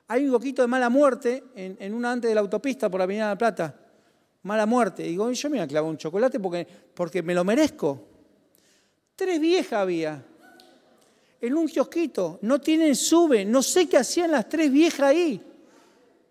Hay 0.07 0.25
un 0.25 0.31
poquito 0.31 0.61
de 0.61 0.67
mala 0.67 0.89
muerte 0.89 1.43
en, 1.55 1.93
una 1.93 2.11
antes 2.11 2.29
de 2.29 2.35
la 2.35 2.41
autopista 2.41 2.89
por 2.89 2.99
la 2.99 3.05
Avenida 3.05 3.25
de 3.25 3.31
la 3.31 3.37
Plata. 3.37 3.75
Mala 4.43 4.65
muerte. 4.67 5.03
digo, 5.03 5.31
yo 5.31 5.49
me 5.49 5.57
voy 5.57 5.63
a 5.63 5.67
clavar 5.67 5.89
un 5.89 5.97
chocolate 5.97 6.39
porque, 6.39 6.67
porque 6.93 7.23
me 7.23 7.33
lo 7.33 7.43
merezco. 7.43 8.07
Tres 9.15 9.39
viejas 9.39 9.73
había 9.73 10.23
en 11.41 11.55
un 11.55 11.67
kiosquito. 11.67 12.37
No 12.43 12.61
tienen 12.61 12.95
sube. 12.95 13.43
No 13.45 13.63
sé 13.63 13.89
qué 13.89 13.97
hacían 13.97 14.31
las 14.31 14.47
tres 14.47 14.71
viejas 14.71 15.01
ahí. 15.01 15.41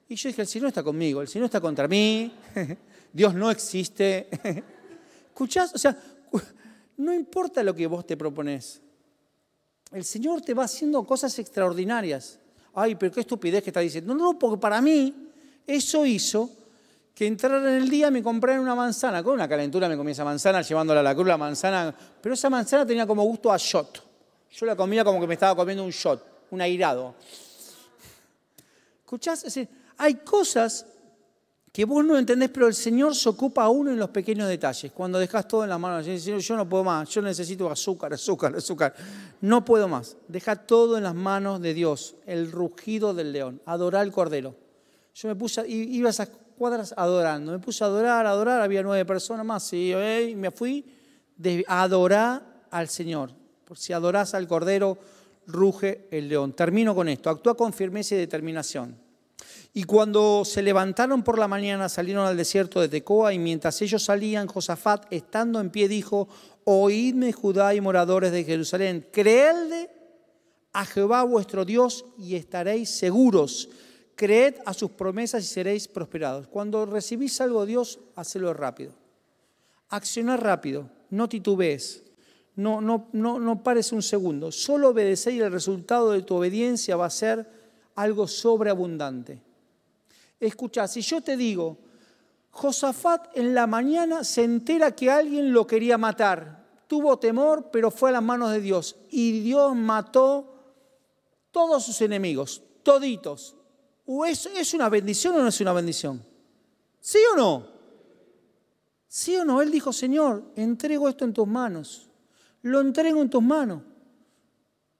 Y 0.08 0.14
yo 0.14 0.28
dije, 0.28 0.42
el 0.42 0.48
Señor 0.48 0.68
está 0.68 0.82
conmigo, 0.82 1.22
el 1.22 1.28
Señor 1.28 1.46
está 1.46 1.60
contra 1.60 1.88
mí. 1.88 2.32
Dios 3.12 3.34
no 3.34 3.50
existe. 3.50 4.28
¿Escuchás? 5.28 5.74
O 5.74 5.78
sea, 5.78 5.98
no 6.96 7.12
importa 7.12 7.64
lo 7.64 7.74
que 7.74 7.88
vos 7.88 8.06
te 8.06 8.16
propones. 8.16 8.80
El 9.90 10.04
Señor 10.04 10.42
te 10.42 10.54
va 10.54 10.64
haciendo 10.64 11.04
cosas 11.04 11.36
extraordinarias 11.40 12.38
ay, 12.74 12.94
pero 12.94 13.12
qué 13.12 13.20
estupidez 13.20 13.62
que 13.62 13.70
está 13.70 13.80
diciendo. 13.80 14.14
No, 14.14 14.32
no, 14.32 14.38
porque 14.38 14.60
para 14.60 14.80
mí 14.80 15.14
eso 15.66 16.04
hizo 16.04 16.50
que 17.14 17.26
entrara 17.26 17.58
en 17.58 17.82
el 17.82 17.88
día 17.88 18.10
me 18.10 18.22
compraran 18.22 18.60
una 18.60 18.74
manzana. 18.74 19.22
Con 19.22 19.34
una 19.34 19.48
calentura 19.48 19.88
me 19.88 19.96
comí 19.96 20.12
esa 20.12 20.24
manzana, 20.24 20.62
llevándola 20.62 21.00
a 21.00 21.02
la 21.02 21.14
cruz, 21.14 21.26
la 21.26 21.38
manzana. 21.38 21.94
Pero 22.20 22.34
esa 22.34 22.50
manzana 22.50 22.84
tenía 22.84 23.06
como 23.06 23.22
gusto 23.22 23.52
a 23.52 23.56
shot. 23.56 24.02
Yo 24.50 24.66
la 24.66 24.76
comía 24.76 25.04
como 25.04 25.20
que 25.20 25.26
me 25.26 25.34
estaba 25.34 25.54
comiendo 25.54 25.84
un 25.84 25.90
shot, 25.90 26.46
un 26.50 26.60
airado. 26.60 27.14
¿Escuchás? 29.04 29.38
Es 29.44 29.54
decir, 29.54 29.68
hay 29.96 30.14
cosas 30.14 30.86
que 31.74 31.84
vos 31.84 32.04
no 32.04 32.16
entendés, 32.16 32.50
pero 32.50 32.68
el 32.68 32.74
Señor 32.74 33.16
se 33.16 33.28
ocupa 33.28 33.64
a 33.64 33.68
uno 33.68 33.90
en 33.90 33.98
los 33.98 34.10
pequeños 34.10 34.48
detalles. 34.48 34.92
Cuando 34.92 35.18
dejas 35.18 35.48
todo 35.48 35.64
en 35.64 35.70
las 35.70 35.80
manos, 35.80 36.04
Señor, 36.04 36.38
yo 36.38 36.56
no 36.56 36.68
puedo 36.68 36.84
más, 36.84 37.08
yo 37.08 37.20
necesito 37.20 37.68
azúcar, 37.68 38.12
azúcar, 38.12 38.54
azúcar. 38.54 38.94
No 39.40 39.64
puedo 39.64 39.88
más. 39.88 40.16
Deja 40.28 40.54
todo 40.54 40.96
en 40.96 41.02
las 41.02 41.16
manos 41.16 41.60
de 41.60 41.74
Dios, 41.74 42.14
el 42.26 42.52
rugido 42.52 43.12
del 43.12 43.32
león, 43.32 43.60
adorar 43.66 44.02
al 44.02 44.12
cordero. 44.12 44.54
Yo 45.16 45.26
me 45.26 45.34
puse, 45.34 45.68
iba 45.68 46.06
a 46.06 46.10
esas 46.10 46.28
cuadras 46.56 46.94
adorando, 46.96 47.50
me 47.50 47.58
puse 47.58 47.82
a 47.82 47.88
adorar, 47.88 48.24
a 48.24 48.30
adorar, 48.30 48.60
había 48.60 48.84
nueve 48.84 49.04
personas 49.04 49.44
más, 49.44 49.72
y 49.72 50.32
me 50.36 50.52
fui 50.52 50.86
a 51.66 51.82
adorar 51.82 52.66
al 52.70 52.88
Señor. 52.88 53.32
Por 53.64 53.78
si 53.78 53.92
adorás 53.92 54.32
al 54.34 54.46
cordero, 54.46 54.96
ruge 55.48 56.06
el 56.12 56.28
león. 56.28 56.52
Termino 56.52 56.94
con 56.94 57.08
esto, 57.08 57.30
actúa 57.30 57.56
con 57.56 57.72
firmeza 57.72 58.14
y 58.14 58.18
determinación. 58.18 59.02
Y 59.72 59.84
cuando 59.84 60.44
se 60.44 60.62
levantaron 60.62 61.22
por 61.22 61.38
la 61.38 61.48
mañana, 61.48 61.88
salieron 61.88 62.26
al 62.26 62.36
desierto 62.36 62.80
de 62.80 62.88
Tecoa, 62.88 63.32
y 63.32 63.38
mientras 63.38 63.82
ellos 63.82 64.04
salían, 64.04 64.46
Josafat, 64.46 65.12
estando 65.12 65.60
en 65.60 65.70
pie, 65.70 65.88
dijo, 65.88 66.28
oídme 66.64 67.32
Judá 67.32 67.74
y 67.74 67.80
moradores 67.80 68.32
de 68.32 68.44
Jerusalén, 68.44 69.06
creedle 69.12 69.90
a 70.72 70.84
Jehová 70.84 71.22
vuestro 71.22 71.64
Dios 71.64 72.04
y 72.18 72.34
estaréis 72.34 72.90
seguros. 72.90 73.70
Creed 74.16 74.56
a 74.64 74.74
sus 74.74 74.92
promesas 74.92 75.42
y 75.42 75.46
seréis 75.46 75.88
prosperados. 75.88 76.46
Cuando 76.46 76.86
recibís 76.86 77.40
algo 77.40 77.62
de 77.62 77.68
Dios, 77.68 77.98
hacelo 78.14 78.52
rápido. 78.54 78.92
Accionar 79.88 80.42
rápido, 80.42 80.88
no 81.10 81.28
titubees. 81.28 82.02
No, 82.56 82.80
no, 82.80 83.08
no, 83.12 83.40
no 83.40 83.62
pares 83.64 83.90
un 83.90 84.02
segundo. 84.02 84.52
Solo 84.52 84.90
obedecéis 84.90 85.38
y 85.38 85.42
el 85.42 85.50
resultado 85.50 86.12
de 86.12 86.22
tu 86.22 86.36
obediencia 86.36 86.96
va 86.96 87.06
a 87.06 87.10
ser 87.10 87.48
algo 87.94 88.26
sobreabundante. 88.26 89.40
Escucha, 90.40 90.88
si 90.88 91.00
yo 91.00 91.20
te 91.20 91.36
digo, 91.36 91.78
Josafat 92.50 93.36
en 93.36 93.54
la 93.54 93.66
mañana 93.66 94.24
se 94.24 94.44
entera 94.44 94.94
que 94.94 95.10
alguien 95.10 95.52
lo 95.52 95.66
quería 95.66 95.98
matar, 95.98 96.64
tuvo 96.86 97.18
temor, 97.18 97.70
pero 97.72 97.90
fue 97.90 98.10
a 98.10 98.14
las 98.14 98.22
manos 98.22 98.52
de 98.52 98.60
Dios 98.60 98.96
y 99.10 99.40
Dios 99.40 99.74
mató 99.74 100.54
todos 101.50 101.84
sus 101.84 102.00
enemigos, 102.00 102.62
toditos. 102.82 103.56
¿O 104.06 104.26
es, 104.26 104.46
es 104.46 104.74
una 104.74 104.88
bendición 104.88 105.34
o 105.36 105.38
no 105.38 105.48
es 105.48 105.60
una 105.60 105.72
bendición? 105.72 106.22
¿Sí 107.00 107.18
o 107.32 107.36
no? 107.36 107.66
¿Sí 109.08 109.36
o 109.36 109.44
no? 109.44 109.62
Él 109.62 109.70
dijo, 109.70 109.92
Señor, 109.92 110.42
entrego 110.56 111.08
esto 111.08 111.24
en 111.24 111.32
tus 111.32 111.46
manos. 111.46 112.10
Lo 112.62 112.80
entrego 112.80 113.22
en 113.22 113.30
tus 113.30 113.42
manos. 113.42 113.82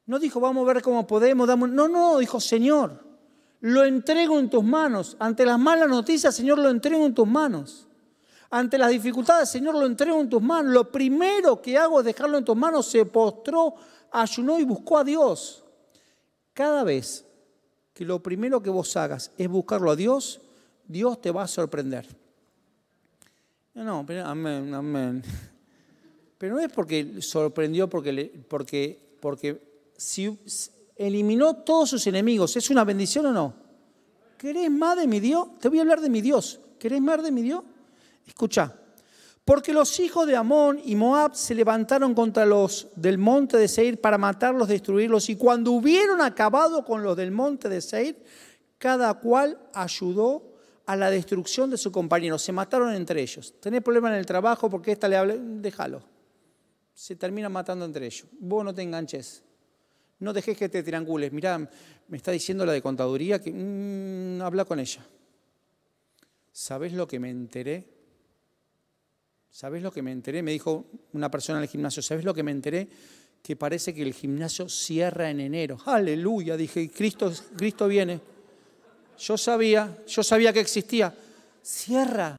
No 0.06 0.18
dijo, 0.18 0.40
vamos 0.40 0.68
a 0.68 0.72
ver 0.72 0.82
cómo 0.82 1.06
podemos. 1.06 1.48
Damos... 1.48 1.70
No, 1.70 1.88
no, 1.88 2.18
dijo, 2.18 2.40
Señor, 2.40 3.02
lo 3.60 3.84
entrego 3.84 4.38
en 4.38 4.50
tus 4.50 4.62
manos. 4.62 5.16
Ante 5.18 5.46
las 5.46 5.58
malas 5.58 5.88
noticias, 5.88 6.34
Señor, 6.34 6.58
lo 6.58 6.68
entrego 6.68 7.06
en 7.06 7.14
tus 7.14 7.26
manos. 7.26 7.88
Ante 8.50 8.76
las 8.76 8.90
dificultades, 8.90 9.48
Señor, 9.48 9.74
lo 9.74 9.86
entrego 9.86 10.20
en 10.20 10.28
tus 10.28 10.42
manos. 10.42 10.72
Lo 10.72 10.92
primero 10.92 11.60
que 11.60 11.78
hago 11.78 12.00
es 12.00 12.04
dejarlo 12.04 12.38
en 12.38 12.44
tus 12.44 12.56
manos. 12.56 12.86
Se 12.86 13.06
postró, 13.06 13.74
ayunó 14.12 14.58
y 14.58 14.64
buscó 14.64 14.98
a 14.98 15.04
Dios. 15.04 15.64
Cada 16.52 16.84
vez 16.84 17.24
que 17.94 18.04
lo 18.04 18.22
primero 18.22 18.62
que 18.62 18.70
vos 18.70 18.96
hagas 18.96 19.30
es 19.38 19.48
buscarlo 19.48 19.90
a 19.90 19.96
Dios, 19.96 20.40
Dios 20.86 21.20
te 21.20 21.30
va 21.30 21.44
a 21.44 21.48
sorprender. 21.48 22.06
No, 23.72 24.04
pero, 24.06 24.26
amén, 24.26 24.72
amén. 24.74 25.22
Pero 26.38 26.56
no 26.56 26.60
es 26.60 26.70
porque 26.70 27.22
sorprendió, 27.22 27.88
porque, 27.88 28.44
porque, 28.48 29.16
porque 29.20 29.73
si, 29.96 30.38
eliminó 30.96 31.54
todos 31.56 31.90
sus 31.90 32.06
enemigos. 32.06 32.56
¿Es 32.56 32.70
una 32.70 32.84
bendición 32.84 33.26
o 33.26 33.32
no? 33.32 33.54
¿Querés 34.38 34.70
más 34.70 34.96
de 34.96 35.06
mi 35.06 35.20
Dios? 35.20 35.58
Te 35.60 35.68
voy 35.68 35.78
a 35.78 35.82
hablar 35.82 36.00
de 36.00 36.10
mi 36.10 36.20
Dios. 36.20 36.60
¿Querés 36.78 37.00
más 37.00 37.22
de 37.22 37.30
mi 37.30 37.42
Dios? 37.42 37.62
Escucha. 38.26 38.74
Porque 39.44 39.72
los 39.74 40.00
hijos 40.00 40.26
de 40.26 40.36
Amón 40.36 40.80
y 40.84 40.96
Moab 40.96 41.34
se 41.34 41.54
levantaron 41.54 42.14
contra 42.14 42.46
los 42.46 42.88
del 42.96 43.18
monte 43.18 43.58
de 43.58 43.68
Seir 43.68 44.00
para 44.00 44.16
matarlos, 44.16 44.68
destruirlos. 44.68 45.28
Y 45.28 45.36
cuando 45.36 45.72
hubieron 45.72 46.22
acabado 46.22 46.84
con 46.84 47.02
los 47.02 47.16
del 47.16 47.30
monte 47.30 47.68
de 47.68 47.82
Seir, 47.82 48.22
cada 48.78 49.12
cual 49.14 49.58
ayudó 49.74 50.54
a 50.86 50.96
la 50.96 51.10
destrucción 51.10 51.70
de 51.70 51.78
su 51.78 51.92
compañero. 51.92 52.38
Se 52.38 52.52
mataron 52.52 52.94
entre 52.94 53.22
ellos. 53.22 53.54
Tenés 53.60 53.82
problemas 53.82 54.12
en 54.12 54.18
el 54.18 54.26
trabajo 54.26 54.70
porque 54.70 54.92
esta 54.92 55.08
le 55.08 55.16
habla, 55.16 55.36
déjalo. 55.36 56.02
Se 56.94 57.16
termina 57.16 57.48
matando 57.48 57.84
entre 57.84 58.06
ellos. 58.06 58.26
Vos 58.38 58.64
no 58.64 58.74
te 58.74 58.82
enganches. 58.82 59.42
No 60.20 60.32
dejes 60.32 60.56
que 60.56 60.68
te 60.68 60.82
triangules. 60.82 61.32
Mirá, 61.32 61.58
me 62.08 62.16
está 62.16 62.30
diciendo 62.30 62.64
la 62.64 62.72
de 62.72 62.82
contaduría 62.82 63.40
que 63.40 63.52
mm, 63.52 64.42
habla 64.42 64.64
con 64.64 64.78
ella. 64.78 65.04
¿Sabés 66.52 66.92
lo 66.92 67.06
que 67.06 67.18
me 67.18 67.30
enteré? 67.30 67.84
¿Sabés 69.50 69.82
lo 69.82 69.92
que 69.92 70.02
me 70.02 70.12
enteré? 70.12 70.42
Me 70.42 70.52
dijo 70.52 70.86
una 71.12 71.30
persona 71.30 71.58
en 71.58 71.64
el 71.64 71.68
gimnasio. 71.68 72.02
¿Sabés 72.02 72.24
lo 72.24 72.34
que 72.34 72.42
me 72.42 72.50
enteré? 72.50 72.88
Que 73.42 73.56
parece 73.56 73.94
que 73.94 74.02
el 74.02 74.14
gimnasio 74.14 74.68
cierra 74.68 75.30
en 75.30 75.40
enero. 75.40 75.78
Aleluya, 75.84 76.56
dije, 76.56 76.90
Cristo, 76.90 77.32
Cristo 77.56 77.88
viene. 77.88 78.20
Yo 79.18 79.36
sabía, 79.36 79.98
yo 80.06 80.22
sabía 80.22 80.52
que 80.52 80.60
existía. 80.60 81.14
Cierra, 81.62 82.38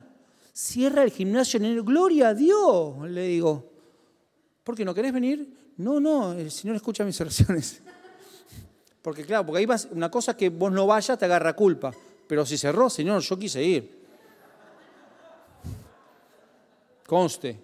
cierra 0.54 1.04
el 1.04 1.12
gimnasio 1.12 1.58
en 1.58 1.66
enero. 1.66 1.84
Gloria 1.84 2.30
a 2.30 2.34
Dios, 2.34 3.10
le 3.10 3.28
digo. 3.28 3.72
¿Por 4.64 4.76
qué 4.76 4.84
no 4.84 4.94
querés 4.94 5.14
venir? 5.14 5.65
No, 5.78 6.00
no, 6.00 6.34
el 6.34 6.52
Señor 6.52 6.76
escucha 6.76 7.04
mis 7.04 7.20
oraciones. 7.20 7.82
Porque 9.02 9.24
claro, 9.24 9.46
porque 9.46 9.60
ahí 9.60 9.66
vas, 9.66 9.88
una 9.92 10.10
cosa 10.10 10.36
que 10.36 10.50
vos 10.50 10.72
no 10.72 10.88
vayas 10.88 11.18
te 11.20 11.26
agarra 11.26 11.54
culpa. 11.56 11.94
Pero 12.28 12.46
si 12.46 12.58
cerró, 12.58 12.90
Señor, 12.90 13.22
yo 13.22 13.38
quise 13.38 13.64
ir. 13.64 14.06
Conste. 17.06 17.60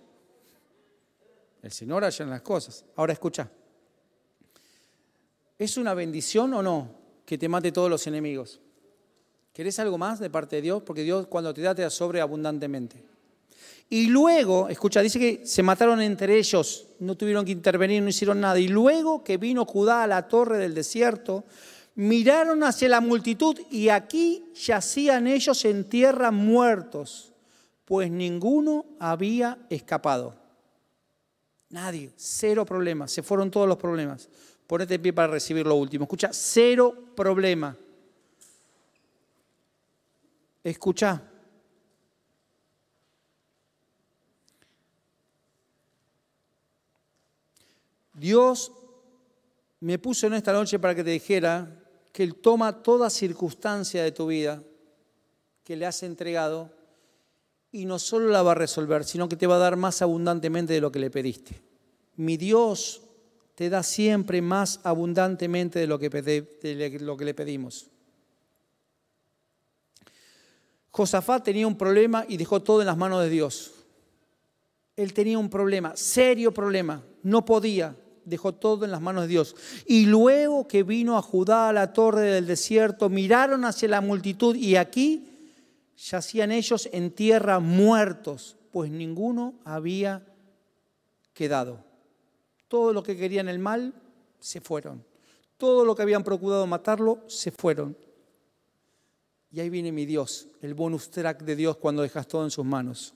El 1.63 1.71
Señor 1.71 2.03
halla 2.03 2.23
en 2.23 2.29
las 2.29 2.41
cosas. 2.41 2.85
Ahora 2.95 3.13
escucha. 3.13 3.49
¿Es 5.57 5.77
una 5.77 5.93
bendición 5.93 6.53
o 6.53 6.61
no 6.61 6.89
que 7.25 7.37
te 7.37 7.49
mate 7.49 7.71
todos 7.71 7.89
los 7.89 8.05
enemigos? 8.07 8.59
¿Querés 9.53 9.79
algo 9.79 9.97
más 9.97 10.19
de 10.19 10.29
parte 10.29 10.57
de 10.57 10.61
Dios? 10.61 10.83
Porque 10.83 11.03
Dios 11.03 11.27
cuando 11.27 11.53
te 11.53 11.61
da 11.61 11.75
te 11.75 11.81
da 11.81 11.89
sobreabundantemente. 11.89 13.03
Y 13.89 14.07
luego, 14.07 14.69
escucha, 14.69 15.01
dice 15.01 15.19
que 15.19 15.45
se 15.45 15.63
mataron 15.63 16.01
entre 16.01 16.37
ellos, 16.37 16.87
no 16.99 17.15
tuvieron 17.15 17.43
que 17.43 17.51
intervenir, 17.51 18.01
no 18.01 18.07
hicieron 18.07 18.39
nada. 18.39 18.57
Y 18.57 18.69
luego 18.69 19.23
que 19.23 19.35
vino 19.35 19.65
Judá 19.65 20.03
a 20.03 20.07
la 20.07 20.29
torre 20.29 20.57
del 20.59 20.73
desierto, 20.73 21.43
miraron 21.95 22.63
hacia 22.63 22.87
la 22.87 23.01
multitud 23.01 23.59
y 23.69 23.89
aquí 23.89 24.45
yacían 24.55 25.27
ellos 25.27 25.65
en 25.65 25.89
tierra 25.89 26.31
muertos, 26.31 27.33
pues 27.83 28.09
ninguno 28.09 28.85
había 28.97 29.57
escapado. 29.69 30.35
Nadie, 31.69 32.11
cero 32.15 32.65
problemas, 32.65 33.11
se 33.11 33.23
fueron 33.23 33.51
todos 33.51 33.67
los 33.67 33.77
problemas. 33.77 34.29
Ponete 34.67 34.95
en 34.95 35.01
pie 35.01 35.11
para 35.11 35.27
recibir 35.33 35.65
lo 35.65 35.75
último. 35.75 36.05
Escucha, 36.05 36.29
cero 36.31 36.95
problema. 37.13 37.75
Escucha. 40.63 41.30
Dios 48.21 48.71
me 49.79 49.97
puso 49.97 50.27
en 50.27 50.35
esta 50.35 50.53
noche 50.53 50.77
para 50.77 50.93
que 50.93 51.03
te 51.03 51.09
dijera 51.09 51.83
que 52.13 52.21
Él 52.21 52.35
toma 52.35 52.83
toda 52.83 53.09
circunstancia 53.09 54.03
de 54.03 54.11
tu 54.11 54.27
vida 54.27 54.61
que 55.63 55.75
le 55.75 55.87
has 55.87 56.03
entregado 56.03 56.69
y 57.71 57.85
no 57.85 57.97
solo 57.97 58.27
la 58.27 58.43
va 58.43 58.51
a 58.51 58.55
resolver, 58.55 59.05
sino 59.05 59.27
que 59.27 59.35
te 59.35 59.47
va 59.47 59.55
a 59.55 59.59
dar 59.59 59.75
más 59.75 60.03
abundantemente 60.03 60.71
de 60.71 60.81
lo 60.81 60.91
que 60.91 60.99
le 60.99 61.09
pediste. 61.09 61.63
Mi 62.15 62.37
Dios 62.37 63.01
te 63.55 63.71
da 63.71 63.81
siempre 63.81 64.39
más 64.39 64.81
abundantemente 64.83 65.79
de 65.79 65.87
lo 65.87 65.97
que, 65.97 66.09
le 67.25 67.33
pedimos. 67.33 67.87
Josafat 70.91 71.43
tenía 71.43 71.65
un 71.65 71.77
problema 71.77 72.23
y 72.29 72.37
dejó 72.37 72.61
todo 72.61 72.81
en 72.81 72.87
las 72.87 72.97
manos 72.97 73.23
de 73.23 73.29
Dios. 73.29 73.71
Él 74.95 75.11
tenía 75.11 75.39
un 75.39 75.49
problema, 75.49 75.95
serio 75.95 76.53
problema, 76.53 77.03
no 77.23 77.43
podía, 77.43 77.95
dejó 78.31 78.53
todo 78.53 78.85
en 78.85 78.91
las 78.91 79.01
manos 79.01 79.23
de 79.23 79.27
Dios. 79.27 79.55
Y 79.85 80.05
luego 80.05 80.67
que 80.67 80.81
vino 80.83 81.17
a 81.17 81.21
Judá 81.21 81.69
a 81.69 81.73
la 81.73 81.93
torre 81.93 82.21
del 82.21 82.47
desierto, 82.47 83.09
miraron 83.09 83.65
hacia 83.65 83.89
la 83.89 84.01
multitud 84.01 84.55
y 84.55 84.77
aquí 84.77 85.27
yacían 85.97 86.51
ellos 86.51 86.89
en 86.91 87.11
tierra 87.11 87.59
muertos, 87.59 88.57
pues 88.71 88.89
ninguno 88.89 89.53
había 89.65 90.25
quedado. 91.33 91.83
Todo 92.67 92.93
lo 92.93 93.03
que 93.03 93.17
querían 93.17 93.49
el 93.49 93.59
mal 93.59 93.93
se 94.39 94.61
fueron. 94.61 95.03
Todo 95.57 95.85
lo 95.85 95.93
que 95.93 96.01
habían 96.01 96.23
procurado 96.23 96.65
matarlo 96.65 97.19
se 97.27 97.51
fueron. 97.51 97.95
Y 99.51 99.59
ahí 99.59 99.69
viene 99.69 99.91
mi 99.91 100.05
Dios, 100.05 100.47
el 100.61 100.73
bonus 100.73 101.11
track 101.11 101.43
de 101.43 101.57
Dios 101.57 101.75
cuando 101.75 102.01
dejas 102.01 102.27
todo 102.27 102.45
en 102.45 102.51
sus 102.51 102.65
manos. 102.65 103.13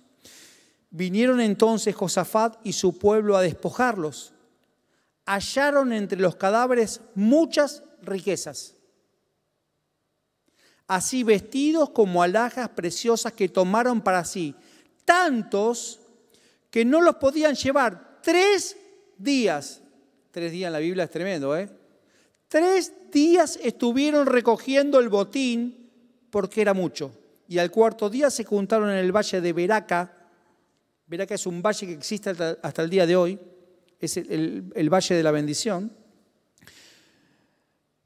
Vinieron 0.89 1.41
entonces 1.41 1.95
Josafat 1.95 2.57
y 2.63 2.73
su 2.73 2.97
pueblo 2.97 3.35
a 3.35 3.41
despojarlos. 3.41 4.34
Hallaron 5.25 5.91
entre 5.91 6.19
los 6.19 6.35
cadáveres 6.35 7.01
muchas 7.15 7.83
riquezas, 8.01 8.75
así 10.87 11.23
vestidos 11.23 11.89
como 11.89 12.21
alhajas 12.21 12.69
preciosas 12.69 13.33
que 13.33 13.49
tomaron 13.49 14.01
para 14.01 14.23
sí, 14.23 14.53
tantos 15.03 15.99
que 16.69 16.85
no 16.85 17.01
los 17.01 17.15
podían 17.15 17.55
llevar. 17.55 18.19
Tres 18.21 18.77
días, 19.17 19.81
tres 20.31 20.51
días 20.51 20.67
en 20.67 20.73
la 20.73 20.79
Biblia 20.79 21.05
es 21.05 21.11
tremendo, 21.11 21.57
¿eh? 21.57 21.69
Tres 22.47 22.93
días 23.11 23.59
estuvieron 23.61 24.27
recogiendo 24.27 24.99
el 24.99 25.09
botín 25.09 25.89
porque 26.29 26.61
era 26.61 26.73
mucho. 26.73 27.11
Y 27.47 27.59
al 27.59 27.71
cuarto 27.71 28.09
día 28.09 28.29
se 28.29 28.43
juntaron 28.43 28.89
en 28.89 28.97
el 28.97 29.15
valle 29.15 29.41
de 29.41 29.53
Beraca. 29.53 30.11
Beraca 31.07 31.35
es 31.35 31.45
un 31.45 31.61
valle 31.61 31.87
que 31.87 31.93
existe 31.93 32.29
hasta, 32.29 32.81
el 32.81 32.89
día 32.89 33.05
de 33.05 33.15
hoy, 33.15 33.39
es 33.99 34.17
el, 34.17 34.71
el 34.75 34.89
valle 34.89 35.15
de 35.15 35.23
la 35.23 35.31
bendición. 35.31 35.91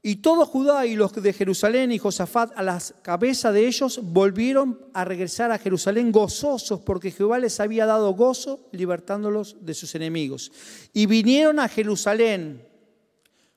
Y 0.02 0.16
todo 0.16 0.46
Judá 0.46 0.86
y 0.86 0.96
los 0.96 1.12
de 1.12 1.32
Jerusalén 1.32 1.92
y 1.92 1.98
Josafat 1.98 2.52
a 2.56 2.62
las 2.62 2.94
cabezas 3.02 3.52
de 3.52 3.66
ellos 3.66 4.00
volvieron 4.02 4.80
a 4.94 5.04
regresar 5.04 5.52
a 5.52 5.58
Jerusalén 5.58 6.10
gozosos 6.10 6.80
porque 6.80 7.10
Jehová 7.10 7.38
les 7.38 7.60
había 7.60 7.84
dado 7.84 8.14
gozo 8.14 8.66
libertándolos 8.72 9.56
de 9.60 9.74
sus 9.74 9.94
enemigos. 9.94 10.52
Y 10.94 11.04
vinieron 11.04 11.60
a 11.60 11.68
Jerusalén 11.68 12.66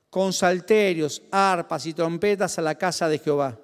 con 0.10 0.34
salterios, 0.34 1.24
arpas 1.32 1.86
y 1.86 1.94
trompetas 1.94 2.60
a 2.60 2.62
la 2.62 2.76
casa 2.76 3.08
de 3.08 3.20
Jehová 3.20 3.58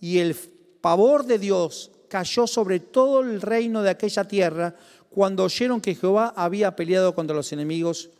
y 0.00 0.18
el 0.18 0.34
pavor 0.80 1.24
de 1.24 1.38
Dios 1.38 1.90
cayó 2.08 2.46
sobre 2.46 2.78
todo 2.78 3.20
el 3.20 3.40
reino 3.40 3.82
de 3.82 3.90
aquella 3.90 4.24
tierra 4.24 4.74
cuando 5.14 5.44
oyeron 5.44 5.80
que 5.80 5.94
Jehová 5.94 6.34
había 6.34 6.74
peleado 6.74 7.14
contra 7.14 7.36
los 7.36 7.52
enemigos 7.52 8.10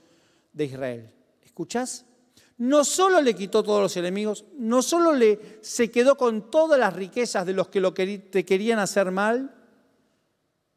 de 0.53 0.67
Israel. 0.67 1.11
¿Escuchás? 1.45 2.05
No 2.57 2.85
solo 2.85 3.21
le 3.21 3.35
quitó 3.35 3.65
todos 3.65 3.83
los 3.83 3.97
enemigos, 3.97 4.45
no 4.57 4.81
solo 4.81 5.13
le, 5.13 5.59
se 5.61 5.91
quedó 5.91 6.17
con 6.17 6.53
todas 6.53 6.79
las 6.79 6.95
riquezas 6.95 7.45
de 7.47 7.53
los 7.53 7.67
que 7.67 8.19
te 8.31 8.45
querían 8.45 8.79
hacer 8.79 9.11
mal, 9.11 9.53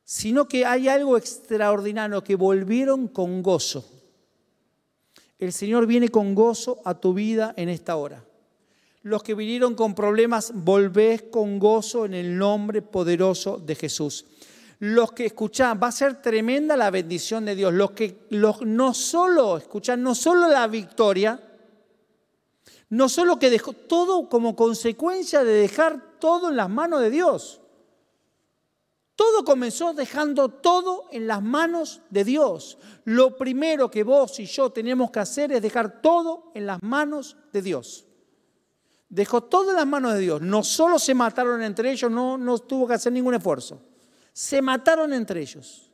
sino 0.05 0.47
que 0.47 0.65
hay 0.65 0.87
algo 0.87 1.17
extraordinario, 1.17 2.23
que 2.23 2.33
volvieron 2.35 3.07
con 3.07 3.43
gozo. 3.43 3.85
El 5.37 5.53
Señor 5.53 5.85
viene 5.85 6.09
con 6.09 6.33
gozo 6.33 6.81
a 6.83 6.99
tu 6.99 7.13
vida 7.13 7.53
en 7.57 7.69
esta 7.69 7.95
hora. 7.95 8.25
Los 9.03 9.21
que 9.21 9.35
vinieron 9.35 9.75
con 9.75 9.93
problemas, 9.93 10.51
volvés 10.55 11.25
con 11.29 11.59
gozo 11.59 12.05
en 12.05 12.15
el 12.15 12.35
nombre 12.39 12.81
poderoso 12.81 13.59
de 13.59 13.75
Jesús. 13.75 14.25
Los 14.79 15.11
que 15.11 15.25
escuchan, 15.25 15.79
va 15.81 15.87
a 15.87 15.91
ser 15.91 16.21
tremenda 16.21 16.77
la 16.77 16.91
bendición 16.91 17.45
de 17.45 17.55
Dios. 17.55 17.73
Los 17.73 17.91
que 17.91 18.27
no 18.29 18.93
solo, 18.93 19.57
escuchan, 19.57 20.03
no 20.03 20.13
solo 20.13 20.47
la 20.47 20.67
victoria, 20.67 21.41
no 22.89 23.09
solo 23.09 23.39
que 23.39 23.49
dejó 23.49 23.73
todo 23.73 24.29
como 24.29 24.55
consecuencia 24.55 25.43
de 25.43 25.53
dejar 25.53 26.19
todo 26.19 26.49
en 26.49 26.57
las 26.57 26.69
manos 26.69 27.01
de 27.01 27.09
Dios. 27.09 27.61
Todo 29.15 29.43
comenzó 29.43 29.93
dejando 29.93 30.49
todo 30.49 31.05
en 31.11 31.25
las 31.25 31.41
manos 31.41 32.01
de 32.11 32.23
Dios. 32.23 32.77
Lo 33.03 33.35
primero 33.35 33.89
que 33.89 34.03
vos 34.03 34.39
y 34.39 34.45
yo 34.45 34.69
tenemos 34.69 35.09
que 35.09 35.19
hacer 35.19 35.51
es 35.51 35.61
dejar 35.61 36.03
todo 36.03 36.51
en 36.53 36.67
las 36.67 36.83
manos 36.83 37.35
de 37.51 37.63
Dios. 37.63 38.05
Dejó 39.09 39.41
todo 39.41 39.71
en 39.71 39.77
las 39.77 39.87
manos 39.87 40.13
de 40.13 40.19
Dios. 40.19 40.41
No 40.41 40.63
solo 40.63 40.99
se 40.99 41.15
mataron 41.15 41.63
entre 41.63 41.91
ellos, 41.91 42.11
no, 42.11 42.37
no 42.37 42.59
tuvo 42.59 42.87
que 42.87 42.93
hacer 42.93 43.11
ningún 43.11 43.33
esfuerzo. 43.33 43.81
Se 44.37 44.61
mataron 44.61 45.13
entre 45.13 45.41
ellos. 45.41 45.89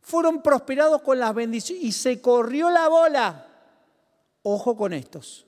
Fueron 0.00 0.40
prosperados 0.40 1.02
con 1.02 1.18
las 1.18 1.34
bendiciones 1.34 1.84
y 1.84 1.92
se 1.92 2.18
corrió 2.18 2.70
la 2.70 2.88
bola. 2.88 3.46
Ojo 4.42 4.74
con 4.74 4.94
estos, 4.94 5.44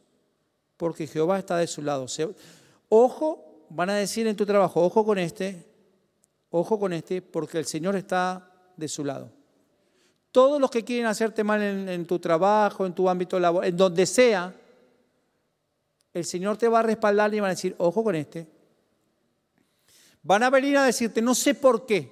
porque 0.77 1.07
Jehová 1.07 1.39
está 1.39 1.57
de 1.57 1.67
su 1.67 1.81
lado. 1.81 2.05
ojo, 2.91 3.65
van 3.71 3.89
a 3.89 3.95
decir 3.95 4.27
en 4.27 4.37
tu 4.37 4.45
trabajo, 4.45 4.85
ojo 4.85 5.03
con 5.03 5.19
este, 5.19 5.67
ojo 6.51 6.79
con 6.79 6.93
este, 6.93 7.23
porque 7.23 7.57
el 7.57 7.65
Señor 7.65 7.97
está 7.97 8.53
de 8.77 8.87
su 8.87 9.03
lado. 9.03 9.31
Todos 10.31 10.61
los 10.61 10.71
que 10.71 10.85
quieren 10.85 11.07
hacerte 11.07 11.43
mal 11.43 11.63
en, 11.63 12.07
tu 12.07 12.19
trabajo, 12.19 12.85
en 12.85 12.95
tu 12.95 13.09
ámbito 13.09 13.41
laboral, 13.41 13.71
en 13.71 13.79
donde 13.79 14.05
sea, 14.05 14.55
el 16.13 16.25
Señor 16.27 16.59
te 16.59 16.69
va 16.69 16.81
a 16.81 16.83
respaldar 16.83 17.33
y 17.33 17.41
va 17.41 17.47
a 17.47 17.51
decir, 17.51 17.75
ojo 17.79 18.05
con 18.05 18.15
este. 18.15 18.54
Van 20.25 20.43
a 20.43 20.51
venir 20.51 20.77
a 20.79 20.85
decirte, 20.85 21.21
no 21.21 21.35
sé 21.35 21.55
por 21.55 21.85
qué, 21.85 22.11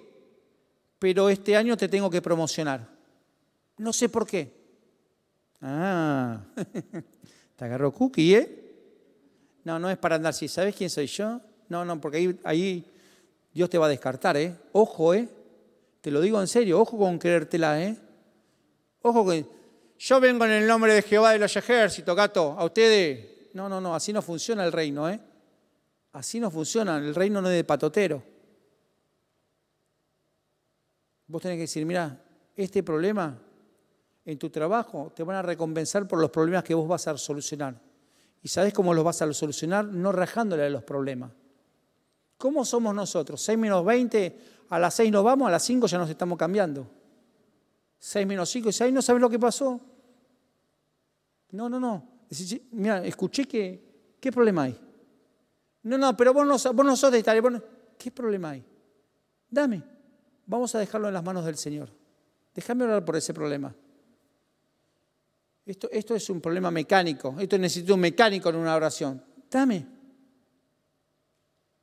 pero 0.98 1.30
este 1.30 1.56
año 1.56 1.76
te 1.76 1.88
tengo 1.88 2.10
que 2.10 2.20
promocionar. 2.20 2.86
No 3.78 3.92
sé 3.92 4.10
por 4.10 4.26
qué. 4.26 4.52
Ah, 5.62 6.44
te 7.56 7.64
agarró 7.64 7.90
cookie, 7.90 8.34
¿eh? 8.34 8.58
No, 9.64 9.78
no 9.78 9.90
es 9.90 9.96
para 9.96 10.16
andar 10.16 10.30
así. 10.30 10.46
¿Sabes 10.46 10.76
quién 10.76 10.90
soy 10.90 11.06
yo? 11.06 11.40
No, 11.70 11.86
no, 11.86 11.98
porque 12.00 12.18
ahí, 12.18 12.40
ahí 12.44 12.84
Dios 13.54 13.70
te 13.70 13.78
va 13.78 13.86
a 13.86 13.88
descartar, 13.88 14.36
¿eh? 14.36 14.56
Ojo, 14.72 15.14
¿eh? 15.14 15.26
Te 16.02 16.10
lo 16.10 16.20
digo 16.20 16.38
en 16.38 16.48
serio, 16.48 16.80
ojo 16.80 16.98
con 16.98 17.18
creértela, 17.18 17.82
¿eh? 17.82 17.96
Ojo 19.00 19.24
con... 19.24 19.48
Yo 19.98 20.20
vengo 20.20 20.44
en 20.44 20.50
el 20.50 20.66
nombre 20.66 20.92
de 20.92 21.00
Jehová 21.00 21.32
de 21.32 21.38
los 21.38 21.56
ejércitos, 21.56 22.14
gato, 22.14 22.56
a 22.58 22.64
ustedes. 22.64 23.54
No, 23.54 23.70
no, 23.70 23.80
no, 23.80 23.94
así 23.94 24.12
no 24.12 24.20
funciona 24.20 24.64
el 24.64 24.72
reino, 24.72 25.08
¿eh? 25.08 25.18
Así 26.12 26.38
no 26.38 26.50
funciona, 26.50 26.98
el 26.98 27.14
reino 27.14 27.40
no 27.40 27.48
es 27.48 27.54
de 27.54 27.64
patotero. 27.64 28.22
Vos 31.26 31.40
tenés 31.40 31.56
que 31.56 31.62
decir, 31.62 31.86
mira, 31.86 32.22
este 32.54 32.82
problema 32.82 33.38
en 34.24 34.38
tu 34.38 34.50
trabajo 34.50 35.12
te 35.14 35.22
van 35.22 35.36
a 35.36 35.42
recompensar 35.42 36.06
por 36.06 36.20
los 36.20 36.30
problemas 36.30 36.64
que 36.64 36.74
vos 36.74 36.86
vas 36.86 37.08
a 37.08 37.16
solucionar. 37.16 37.80
¿Y 38.42 38.48
sabés 38.48 38.74
cómo 38.74 38.92
los 38.92 39.04
vas 39.04 39.22
a 39.22 39.32
solucionar? 39.32 39.86
No 39.86 40.12
rajándole 40.12 40.64
a 40.64 40.70
los 40.70 40.82
problemas. 40.82 41.30
¿Cómo 42.36 42.64
somos 42.64 42.94
nosotros? 42.94 43.40
6 43.40 43.58
menos 43.58 43.84
20, 43.84 44.38
a 44.68 44.78
las 44.78 44.94
6 44.94 45.10
nos 45.10 45.24
vamos, 45.24 45.48
a 45.48 45.50
las 45.50 45.62
5 45.62 45.86
ya 45.86 45.96
nos 45.96 46.10
estamos 46.10 46.36
cambiando. 46.36 46.86
6 47.98 48.26
menos 48.26 48.50
5 48.50 48.68
y 48.68 48.72
6, 48.72 48.92
¿no 48.92 49.00
sabes 49.00 49.22
lo 49.22 49.30
que 49.30 49.38
pasó? 49.38 49.80
No, 51.52 51.68
no, 51.68 51.78
no. 51.78 52.08
Mira, 52.72 53.04
escuché 53.04 53.46
que, 53.46 54.16
¿qué 54.20 54.32
problema 54.32 54.64
hay? 54.64 54.91
No, 55.82 55.98
no, 55.98 56.16
pero 56.16 56.32
vos 56.32 56.46
no, 56.46 56.96
sos 56.96 57.12
de 57.12 57.18
estar. 57.18 57.40
¿Qué 57.98 58.10
problema 58.10 58.50
hay? 58.50 58.64
Dame. 59.48 59.82
Vamos 60.46 60.74
a 60.74 60.78
dejarlo 60.78 61.08
en 61.08 61.14
las 61.14 61.24
manos 61.24 61.44
del 61.44 61.56
Señor. 61.56 61.88
Déjame 62.54 62.84
orar 62.84 63.04
por 63.04 63.16
ese 63.16 63.32
problema. 63.32 63.74
Esto, 65.64 65.88
esto 65.90 66.14
es 66.14 66.28
un 66.30 66.40
problema 66.40 66.70
mecánico. 66.70 67.36
Esto 67.38 67.58
necesita 67.58 67.94
un 67.94 68.00
mecánico 68.00 68.48
en 68.48 68.56
una 68.56 68.74
oración. 68.74 69.22
Dame. 69.50 69.86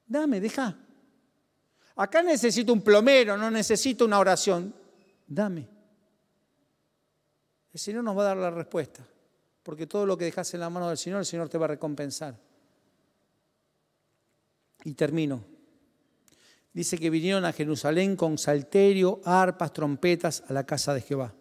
Dame, 0.05 0.39
deja. 0.39 0.75
Acá 1.95 2.21
necesito 2.23 2.71
un 2.71 2.81
plomero, 2.81 3.37
no 3.37 3.51
necesito 3.51 4.05
una 4.05 4.19
oración. 4.19 4.73
Dame. 5.27 5.67
El 7.71 7.79
Señor 7.79 8.03
nos 8.03 8.17
va 8.17 8.21
a 8.21 8.25
dar 8.25 8.37
la 8.37 8.51
respuesta. 8.51 9.05
Porque 9.63 9.85
todo 9.85 10.05
lo 10.05 10.17
que 10.17 10.25
dejas 10.25 10.53
en 10.53 10.61
la 10.61 10.69
mano 10.69 10.89
del 10.89 10.97
Señor, 10.97 11.19
el 11.19 11.25
Señor 11.25 11.49
te 11.49 11.57
va 11.57 11.65
a 11.65 11.69
recompensar. 11.69 12.35
Y 14.83 14.93
termino. 14.93 15.43
Dice 16.73 16.97
que 16.97 17.09
vinieron 17.09 17.45
a 17.45 17.53
Jerusalén 17.53 18.15
con 18.15 18.37
salterio, 18.37 19.19
arpas, 19.25 19.73
trompetas 19.73 20.43
a 20.47 20.53
la 20.53 20.65
casa 20.65 20.93
de 20.93 21.01
Jehová. 21.01 21.33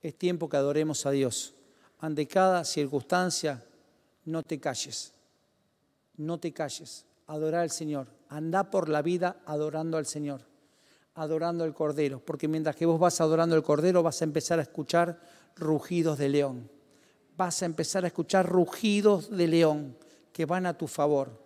Es 0.00 0.16
tiempo 0.16 0.48
que 0.48 0.56
adoremos 0.56 1.04
a 1.04 1.10
Dios. 1.10 1.54
Ante 1.98 2.26
cada 2.26 2.64
circunstancia, 2.64 3.64
no 4.24 4.42
te 4.42 4.58
calles. 4.60 5.12
No 6.16 6.38
te 6.38 6.52
calles. 6.52 7.06
Adorar 7.26 7.62
al 7.62 7.70
Señor. 7.70 8.08
Anda 8.28 8.70
por 8.70 8.88
la 8.88 9.02
vida 9.02 9.36
adorando 9.46 9.98
al 9.98 10.06
Señor. 10.06 10.42
Adorando 11.14 11.64
al 11.64 11.74
Cordero. 11.74 12.20
Porque 12.24 12.48
mientras 12.48 12.76
que 12.76 12.86
vos 12.86 12.98
vas 12.98 13.20
adorando 13.20 13.56
al 13.56 13.62
Cordero, 13.62 14.02
vas 14.02 14.22
a 14.22 14.24
empezar 14.24 14.58
a 14.58 14.62
escuchar 14.62 15.20
rugidos 15.56 16.18
de 16.18 16.28
león. 16.28 16.70
Vas 17.36 17.62
a 17.62 17.66
empezar 17.66 18.04
a 18.04 18.08
escuchar 18.08 18.48
rugidos 18.48 19.30
de 19.30 19.48
león 19.48 19.96
que 20.32 20.46
van 20.46 20.66
a 20.66 20.78
tu 20.78 20.86
favor 20.86 21.42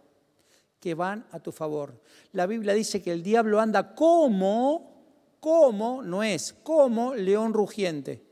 que 0.87 0.95
van 0.95 1.26
a 1.32 1.41
tu 1.41 1.51
favor. 1.51 2.01
La 2.30 2.47
Biblia 2.47 2.72
dice 2.72 3.03
que 3.03 3.11
el 3.11 3.20
diablo 3.20 3.59
anda 3.59 3.97
como, 3.97 5.03
como, 5.41 6.01
no 6.01 6.22
es, 6.22 6.55
como 6.62 7.12
león 7.12 7.53
rugiente. 7.53 8.22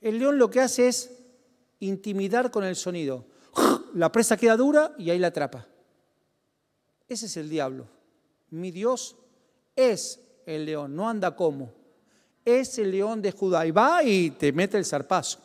El 0.00 0.18
león 0.18 0.38
lo 0.38 0.50
que 0.50 0.58
hace 0.58 0.88
es 0.88 1.22
intimidar 1.78 2.50
con 2.50 2.64
el 2.64 2.74
sonido. 2.74 3.26
La 3.94 4.10
presa 4.10 4.36
queda 4.36 4.56
dura 4.56 4.92
y 4.98 5.10
ahí 5.10 5.20
la 5.20 5.28
atrapa. 5.28 5.68
Ese 7.08 7.26
es 7.26 7.36
el 7.36 7.48
diablo. 7.48 7.86
Mi 8.50 8.72
Dios 8.72 9.14
es 9.76 10.18
el 10.46 10.64
león, 10.64 10.96
no 10.96 11.08
anda 11.08 11.36
como. 11.36 11.72
Es 12.44 12.76
el 12.80 12.90
león 12.90 13.22
de 13.22 13.30
Judá 13.30 13.64
y 13.66 13.70
va 13.70 14.02
y 14.02 14.32
te 14.32 14.50
mete 14.50 14.78
el 14.78 14.84
zarpazo. 14.84 15.38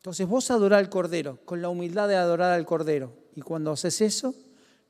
Entonces 0.00 0.26
vos 0.26 0.50
adorás 0.50 0.78
al 0.78 0.88
Cordero, 0.88 1.44
con 1.44 1.60
la 1.60 1.68
humildad 1.68 2.08
de 2.08 2.16
adorar 2.16 2.52
al 2.52 2.64
Cordero. 2.64 3.12
Y 3.36 3.42
cuando 3.42 3.72
haces 3.72 4.00
eso, 4.00 4.34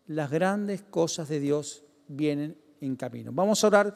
las 0.07 0.31
grandes 0.31 0.83
cosas 0.83 1.29
de 1.29 1.41
Dios 1.41 1.83
vienen 2.07 2.57
en 2.81 2.95
camino. 2.95 3.33
Vamos 3.33 3.65
a 3.65 3.67
orar. 3.67 3.95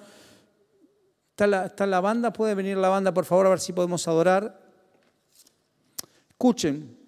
¿Está 1.31 1.47
la, 1.47 1.67
está 1.67 1.87
la 1.87 2.01
banda? 2.01 2.33
¿Puede 2.33 2.57
venir 2.57 2.77
la 2.77 2.89
banda, 2.89 3.15
por 3.15 3.25
favor, 3.25 3.47
a 3.47 3.51
ver 3.51 3.61
si 3.61 3.73
podemos 3.73 4.09
adorar? 4.09 4.61
Escuchen, 6.31 6.99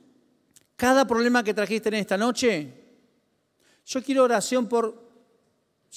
cada 0.77 1.05
problema 1.05 1.43
que 1.43 1.53
trajiste 1.53 1.89
en 1.89 1.97
esta 1.97 2.17
noche, 2.17 2.85
yo 3.87 4.03
quiero 4.05 4.23
oración 4.23 4.69
por 4.69 5.03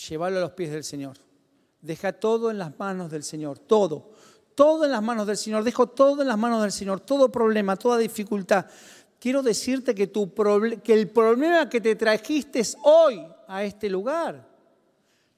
llevarlo 0.10 0.40
a 0.40 0.42
los 0.42 0.52
pies 0.54 0.72
del 0.72 0.84
Señor. 0.84 1.18
Deja 1.80 2.14
todo 2.14 2.50
en 2.50 2.58
las 2.58 2.78
manos 2.80 3.12
del 3.12 3.22
Señor, 3.22 3.60
todo 3.60 4.14
todo 4.60 4.84
en 4.84 4.92
las 4.92 5.02
manos 5.02 5.26
del 5.26 5.38
Señor, 5.38 5.64
dejo 5.64 5.88
todo 5.88 6.22
en 6.22 6.28
las 6.28 6.38
manos 6.38 6.62
del 6.62 6.74
Señor, 6.74 7.00
todo 7.00 7.32
problema, 7.32 7.78
toda 7.78 7.98
dificultad. 7.98 8.66
Quiero 9.18 9.42
decirte 9.42 9.96
que, 9.96 10.08
tu 10.08 10.34
que 10.84 10.94
el 10.94 11.08
problema 11.08 11.70
que 11.70 11.80
te 11.80 11.96
trajiste 11.96 12.62
hoy 12.84 13.26
a 13.48 13.64
este 13.64 13.90
lugar, 13.90 14.46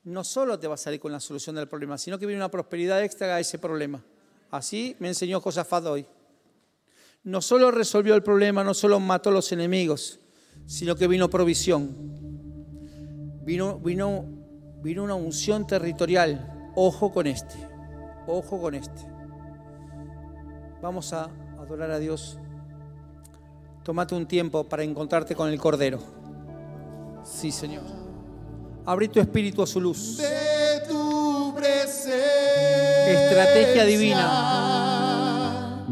no 0.06 0.24
solo 0.24 0.58
te 0.58 0.68
va 0.68 0.74
a 0.74 0.78
salir 0.78 1.00
con 1.00 1.12
la 1.12 1.20
solución 1.20 1.56
del 1.56 1.68
problema, 1.68 2.00
sino 2.00 2.18
que 2.18 2.26
viene 2.26 2.40
una 2.40 2.50
prosperidad 2.50 3.04
extra 3.04 3.36
a 3.36 3.40
ese 3.40 3.60
problema. 3.60 4.04
Así 4.50 4.96
me 4.98 5.10
enseñó 5.10 5.40
Josafat 5.40 5.86
hoy. 5.86 6.08
No 7.24 7.44
solo 7.44 7.70
resolvió 7.70 8.16
el 8.16 8.24
problema, 8.24 8.64
no 8.64 8.74
solo 8.74 9.00
mató 9.00 9.30
a 9.30 9.34
los 9.34 9.52
enemigos, 9.52 10.20
sino 10.66 10.96
que 10.96 11.08
vino 11.08 11.30
provisión. 11.30 11.96
Vino, 13.44 13.78
vino, 13.78 14.26
vino 14.82 15.04
una 15.04 15.14
unción 15.14 15.68
territorial. 15.68 16.72
Ojo 16.76 17.12
con 17.14 17.28
este. 17.28 17.70
Ojo 18.26 18.60
con 18.60 18.74
este. 18.74 19.11
Vamos 20.82 21.14
a 21.14 21.30
adorar 21.60 21.92
a 21.92 22.00
Dios. 22.00 22.40
Tómate 23.84 24.16
un 24.16 24.26
tiempo 24.26 24.64
para 24.64 24.84
encontrarte 24.84 25.36
con 25.36 25.50
el 25.50 25.60
Cordero. 25.60 26.00
Sí, 27.24 27.52
Señor. 27.52 27.84
Abrí 28.86 29.08
tu 29.08 29.20
espíritu 29.20 29.62
a 29.62 29.68
su 29.68 29.80
luz. 29.80 30.18
De 30.18 30.82
tu 30.88 31.54
presencia. 31.56 32.16
Estrategia 33.08 33.86
divina. 33.86 35.86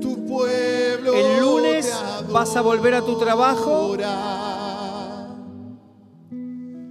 Tu 0.00 0.26
pueblo. 0.26 1.14
El 1.14 1.40
lunes 1.40 1.92
vas 2.30 2.56
a 2.56 2.60
volver 2.60 2.94
a 2.94 3.02
tu 3.02 3.18
trabajo 3.18 3.96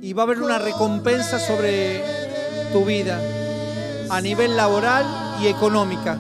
y 0.02 0.14
va 0.14 0.22
a 0.22 0.26
haber 0.26 0.42
una 0.42 0.58
recompensa 0.58 1.40
sobre 1.40 2.02
tu 2.72 2.86
vida 2.86 3.20
a 4.10 4.22
nivel 4.22 4.56
laboral 4.56 5.06
y 5.42 5.48
económica. 5.48 6.18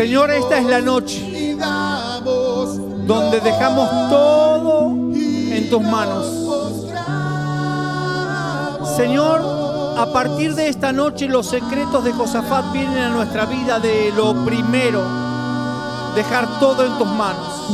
Señor, 0.00 0.30
esta 0.30 0.56
es 0.56 0.64
la 0.64 0.80
noche 0.80 1.58
donde 3.06 3.40
dejamos 3.40 3.86
todo 4.08 4.92
en 5.14 5.68
tus 5.68 5.82
manos. 5.82 6.26
Señor, 8.96 9.42
a 9.98 10.10
partir 10.10 10.54
de 10.54 10.68
esta 10.70 10.90
noche 10.90 11.28
los 11.28 11.48
secretos 11.48 12.02
de 12.02 12.12
Josafat 12.12 12.72
vienen 12.72 12.96
a 12.96 13.10
nuestra 13.10 13.44
vida 13.44 13.78
de 13.78 14.10
lo 14.16 14.42
primero, 14.42 15.02
dejar 16.14 16.48
todo 16.58 16.86
en 16.86 16.96
tus 16.96 17.08
manos. 17.08 17.70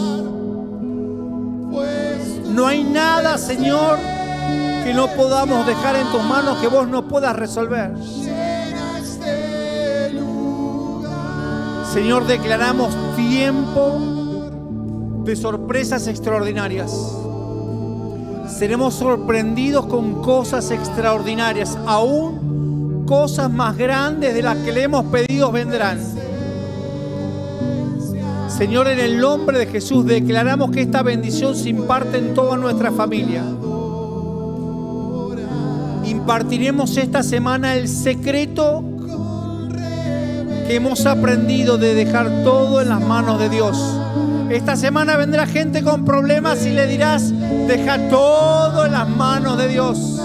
No 2.49 2.67
hay 2.67 2.83
nada, 2.83 3.39
Señor, 3.39 3.99
que 4.83 4.93
no 4.93 5.07
podamos 5.17 5.65
dejar 5.65 5.95
en 5.95 6.11
tus 6.11 6.25
manos 6.25 6.59
que 6.59 6.67
vos 6.67 6.89
no 6.89 7.07
puedas 7.07 7.37
resolver. 7.37 7.93
Señor, 11.97 12.27
declaramos 12.27 12.95
tiempo 13.17 14.51
de 15.25 15.35
sorpresas 15.35 16.07
extraordinarias. 16.09 16.95
Seremos 18.49 18.93
sorprendidos 18.93 19.87
con 19.87 20.21
cosas 20.21 20.71
extraordinarias, 20.71 21.79
aún 21.87 23.07
cosas 23.07 23.51
más 23.51 23.79
grandes 23.79 24.35
de 24.35 24.43
las 24.43 24.59
que 24.59 24.73
le 24.73 24.83
hemos 24.83 25.07
pedido 25.07 25.51
vendrán. 25.51 25.99
Señor, 28.51 28.89
en 28.89 29.01
el 29.01 29.19
nombre 29.19 29.59
de 29.59 29.65
Jesús 29.65 30.05
declaramos 30.05 30.71
que 30.73 30.83
esta 30.83 31.03
bendición 31.03 31.57
se 31.57 31.71
imparte 31.71 32.19
en 32.19 32.35
toda 32.35 32.59
nuestra 32.59 32.93
familia. 32.93 33.43
Impartiremos 36.05 36.95
esta 36.99 37.23
semana 37.23 37.75
el 37.75 37.89
secreto 37.89 38.85
hemos 40.69 41.07
aprendido 41.07 41.79
de 41.79 41.95
dejar 41.95 42.29
todo 42.45 42.81
en 42.81 42.89
las 42.89 43.01
manos 43.01 43.39
de 43.39 43.49
Dios. 43.49 43.79
Esta 44.51 44.77
semana 44.77 45.17
vendrá 45.17 45.47
gente 45.47 45.83
con 45.83 46.05
problemas 46.05 46.65
y 46.65 46.71
le 46.71 46.87
dirás, 46.87 47.33
deja 47.67 48.09
todo 48.09 48.87
en 48.87 48.93
las 48.93 49.09
manos 49.09 49.59
de 49.59 49.69
Dios. 49.69 50.21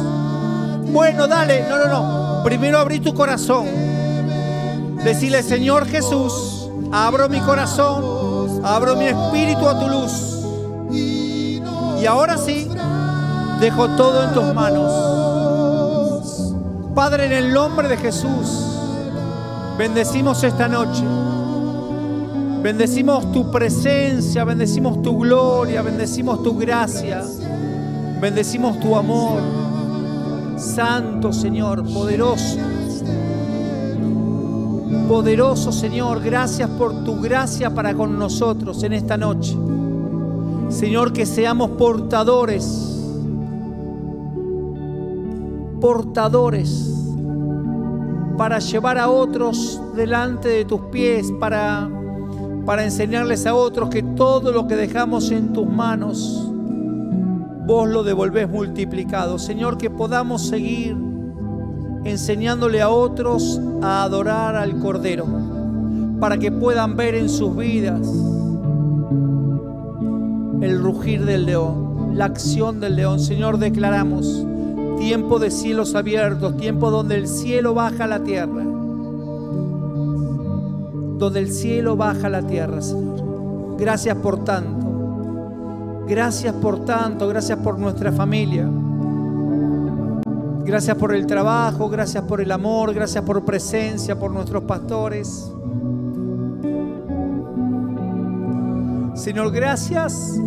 Bueno, 0.91 1.27
dale, 1.27 1.65
no, 1.69 1.77
no, 1.77 1.87
no. 1.87 2.43
Primero 2.43 2.79
abrí 2.79 2.99
tu 2.99 3.13
corazón. 3.13 3.65
Decirle, 5.03 5.41
Señor 5.41 5.87
Jesús, 5.87 6.69
abro 6.91 7.29
mi 7.29 7.39
corazón, 7.39 8.61
abro 8.63 8.95
mi 8.95 9.05
espíritu 9.05 9.67
a 9.67 9.79
tu 9.79 9.87
luz. 9.87 10.11
Y 10.91 12.05
ahora 12.05 12.37
sí, 12.37 12.67
dejo 13.59 13.89
todo 13.89 14.23
en 14.23 14.33
tus 14.33 14.53
manos. 14.53 15.11
Padre, 16.93 17.25
en 17.25 17.31
el 17.31 17.53
nombre 17.53 17.87
de 17.87 17.97
Jesús, 17.97 18.70
bendecimos 19.81 20.43
esta 20.43 20.67
noche. 20.67 21.03
Bendecimos 22.61 23.31
tu 23.31 23.49
presencia, 23.49 24.43
bendecimos 24.43 25.01
tu 25.01 25.17
gloria, 25.17 25.81
bendecimos 25.81 26.43
tu 26.43 26.55
gracia, 26.55 27.23
bendecimos 28.21 28.79
tu 28.79 28.95
amor. 28.95 29.41
Santo 30.57 31.33
Señor, 31.33 31.83
poderoso. 31.91 32.57
Poderoso 35.09 35.71
Señor, 35.71 36.21
gracias 36.21 36.69
por 36.69 37.03
tu 37.03 37.19
gracia 37.19 37.73
para 37.73 37.95
con 37.95 38.19
nosotros 38.19 38.83
en 38.83 38.93
esta 38.93 39.17
noche. 39.17 39.57
Señor, 40.69 41.11
que 41.11 41.25
seamos 41.25 41.71
portadores, 41.71 43.03
portadores 45.81 46.90
para 48.41 48.57
llevar 48.57 48.97
a 48.97 49.07
otros 49.07 49.79
delante 49.95 50.49
de 50.49 50.65
tus 50.65 50.81
pies, 50.91 51.31
para, 51.39 51.87
para 52.65 52.83
enseñarles 52.83 53.45
a 53.45 53.53
otros 53.53 53.89
que 53.89 54.01
todo 54.01 54.51
lo 54.51 54.65
que 54.65 54.75
dejamos 54.75 55.29
en 55.29 55.53
tus 55.53 55.67
manos, 55.67 56.51
vos 57.67 57.87
lo 57.87 58.01
devolvés 58.01 58.49
multiplicado. 58.49 59.37
Señor, 59.37 59.77
que 59.77 59.91
podamos 59.91 60.47
seguir 60.47 60.97
enseñándole 62.03 62.81
a 62.81 62.89
otros 62.89 63.61
a 63.83 64.01
adorar 64.01 64.55
al 64.55 64.79
Cordero, 64.79 65.27
para 66.19 66.39
que 66.39 66.51
puedan 66.51 66.95
ver 66.95 67.13
en 67.13 67.29
sus 67.29 67.55
vidas 67.55 68.11
el 70.61 70.79
rugir 70.79 71.25
del 71.25 71.45
león, 71.45 72.13
la 72.15 72.25
acción 72.25 72.79
del 72.79 72.95
león. 72.95 73.19
Señor, 73.19 73.59
declaramos 73.59 74.47
tiempo 75.01 75.39
de 75.39 75.49
cielos 75.49 75.95
abiertos, 75.95 76.55
tiempo 76.57 76.91
donde 76.91 77.15
el 77.15 77.27
cielo 77.27 77.73
baja 77.73 78.03
a 78.03 78.07
la 78.07 78.19
tierra, 78.23 78.63
donde 81.17 81.39
el 81.39 81.51
cielo 81.51 81.97
baja 81.97 82.27
a 82.27 82.29
la 82.29 82.43
tierra, 82.43 82.83
Señor. 82.83 83.77
Gracias 83.79 84.15
por 84.17 84.43
tanto. 84.43 86.05
Gracias 86.07 86.53
por 86.53 86.85
tanto, 86.85 87.27
gracias 87.27 87.57
por 87.57 87.79
nuestra 87.79 88.11
familia. 88.11 88.69
Gracias 90.63 90.95
por 90.95 91.15
el 91.15 91.25
trabajo, 91.25 91.89
gracias 91.89 92.23
por 92.25 92.39
el 92.39 92.51
amor, 92.51 92.93
gracias 92.93 93.23
por 93.23 93.43
presencia, 93.43 94.19
por 94.19 94.29
nuestros 94.29 94.61
pastores. 94.65 95.51
Señor, 99.15 99.51
gracias 99.51 100.39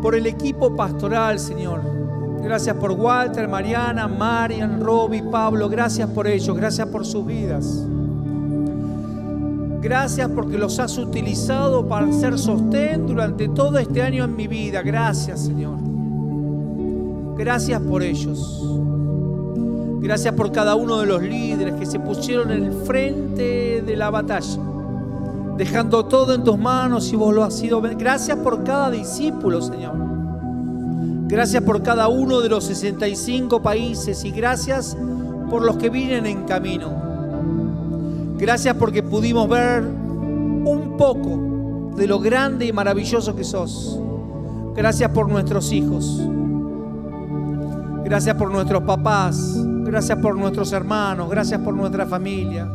por 0.00 0.14
el 0.14 0.26
equipo 0.26 0.74
pastoral, 0.74 1.38
Señor. 1.38 1.82
Gracias 2.42 2.76
por 2.76 2.92
Walter, 2.92 3.46
Mariana, 3.48 4.08
Marian, 4.08 4.80
Robbie, 4.80 5.22
Pablo. 5.22 5.68
Gracias 5.68 6.08
por 6.10 6.26
ellos, 6.26 6.56
gracias 6.56 6.88
por 6.88 7.04
sus 7.04 7.24
vidas. 7.26 7.86
Gracias 9.82 10.28
porque 10.34 10.58
los 10.58 10.78
has 10.78 10.98
utilizado 10.98 11.86
para 11.88 12.12
ser 12.12 12.38
sostén 12.38 13.06
durante 13.06 13.48
todo 13.48 13.78
este 13.78 14.02
año 14.02 14.24
en 14.24 14.36
mi 14.36 14.46
vida. 14.46 14.82
Gracias, 14.82 15.40
Señor. 15.44 15.78
Gracias 17.36 17.80
por 17.80 18.02
ellos. 18.02 18.66
Gracias 20.02 20.34
por 20.34 20.50
cada 20.50 20.74
uno 20.74 20.98
de 20.98 21.06
los 21.06 21.22
líderes 21.22 21.74
que 21.74 21.86
se 21.86 21.98
pusieron 21.98 22.50
en 22.50 22.64
el 22.64 22.72
frente 22.72 23.82
de 23.82 23.96
la 23.96 24.10
batalla, 24.10 24.58
dejando 25.60 26.06
todo 26.06 26.32
en 26.32 26.42
tus 26.42 26.56
manos 26.56 27.12
y 27.12 27.16
vos 27.16 27.34
lo 27.34 27.44
has 27.44 27.54
sido. 27.54 27.82
Gracias 27.82 28.38
por 28.38 28.64
cada 28.64 28.90
discípulo, 28.90 29.60
Señor. 29.60 29.92
Gracias 31.28 31.62
por 31.62 31.82
cada 31.82 32.08
uno 32.08 32.40
de 32.40 32.48
los 32.48 32.64
65 32.64 33.60
países 33.60 34.24
y 34.24 34.30
gracias 34.30 34.96
por 35.50 35.62
los 35.62 35.76
que 35.76 35.90
vienen 35.90 36.24
en 36.24 36.44
camino. 36.44 36.90
Gracias 38.38 38.74
porque 38.74 39.02
pudimos 39.02 39.50
ver 39.50 39.82
un 39.82 40.94
poco 40.96 41.92
de 41.94 42.06
lo 42.06 42.20
grande 42.20 42.64
y 42.64 42.72
maravilloso 42.72 43.36
que 43.36 43.44
sos. 43.44 44.00
Gracias 44.74 45.10
por 45.10 45.28
nuestros 45.28 45.70
hijos. 45.72 46.22
Gracias 48.02 48.34
por 48.34 48.50
nuestros 48.50 48.82
papás. 48.84 49.58
Gracias 49.84 50.18
por 50.20 50.38
nuestros 50.38 50.72
hermanos. 50.72 51.28
Gracias 51.28 51.60
por 51.60 51.74
nuestra 51.74 52.06
familia. 52.06 52.66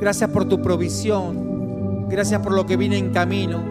Gracias 0.00 0.30
por 0.30 0.46
tu 0.46 0.62
provisión. 0.62 1.45
Gracias 2.08 2.40
por 2.40 2.52
lo 2.52 2.66
que 2.66 2.76
viene 2.76 2.98
en 2.98 3.12
camino. 3.12 3.62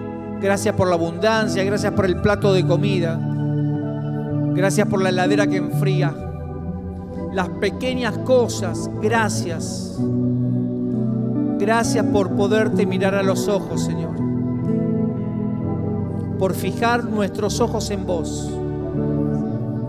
Gracias 0.41 0.75
por 0.75 0.87
la 0.87 0.95
abundancia. 0.95 1.63
Gracias 1.63 1.93
por 1.93 2.05
el 2.05 2.21
plato 2.21 2.53
de 2.53 2.65
comida. 2.65 3.19
Gracias 4.53 4.87
por 4.87 5.01
la 5.01 5.09
heladera 5.09 5.47
que 5.47 5.57
enfría. 5.57 6.13
Las 7.33 7.49
pequeñas 7.49 8.17
cosas. 8.19 8.89
Gracias. 9.01 9.97
Gracias 11.57 12.05
por 12.05 12.35
poderte 12.35 12.85
mirar 12.85 13.15
a 13.15 13.23
los 13.23 13.47
ojos, 13.47 13.83
Señor. 13.83 14.15
Por 16.37 16.53
fijar 16.53 17.05
nuestros 17.05 17.61
ojos 17.61 17.89
en 17.91 18.05
vos. 18.05 18.51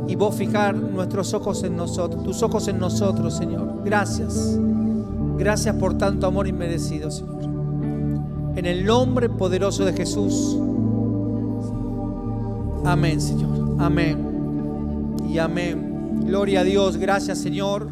Y 0.08 0.14
vos 0.14 0.36
fijar 0.36 0.76
nuestros 0.76 1.34
ojos 1.34 1.64
en 1.64 1.76
nosotros, 1.76 2.22
tus 2.22 2.42
ojos 2.44 2.68
en 2.68 2.78
nosotros, 2.78 3.36
Señor. 3.36 3.82
Gracias. 3.84 4.56
Gracias 5.36 5.74
por 5.74 5.98
tanto 5.98 6.28
amor 6.28 6.46
inmerecido, 6.46 7.10
Señor. 7.10 7.55
En 8.56 8.64
el 8.64 8.84
nombre 8.84 9.28
poderoso 9.28 9.84
de 9.84 9.92
Jesús. 9.92 10.56
Amén, 12.84 13.20
Señor. 13.20 13.76
Amén. 13.78 15.14
Y 15.28 15.38
amén. 15.38 16.22
Gloria 16.24 16.60
a 16.60 16.64
Dios. 16.64 16.96
Gracias, 16.96 17.38
Señor. 17.38 17.88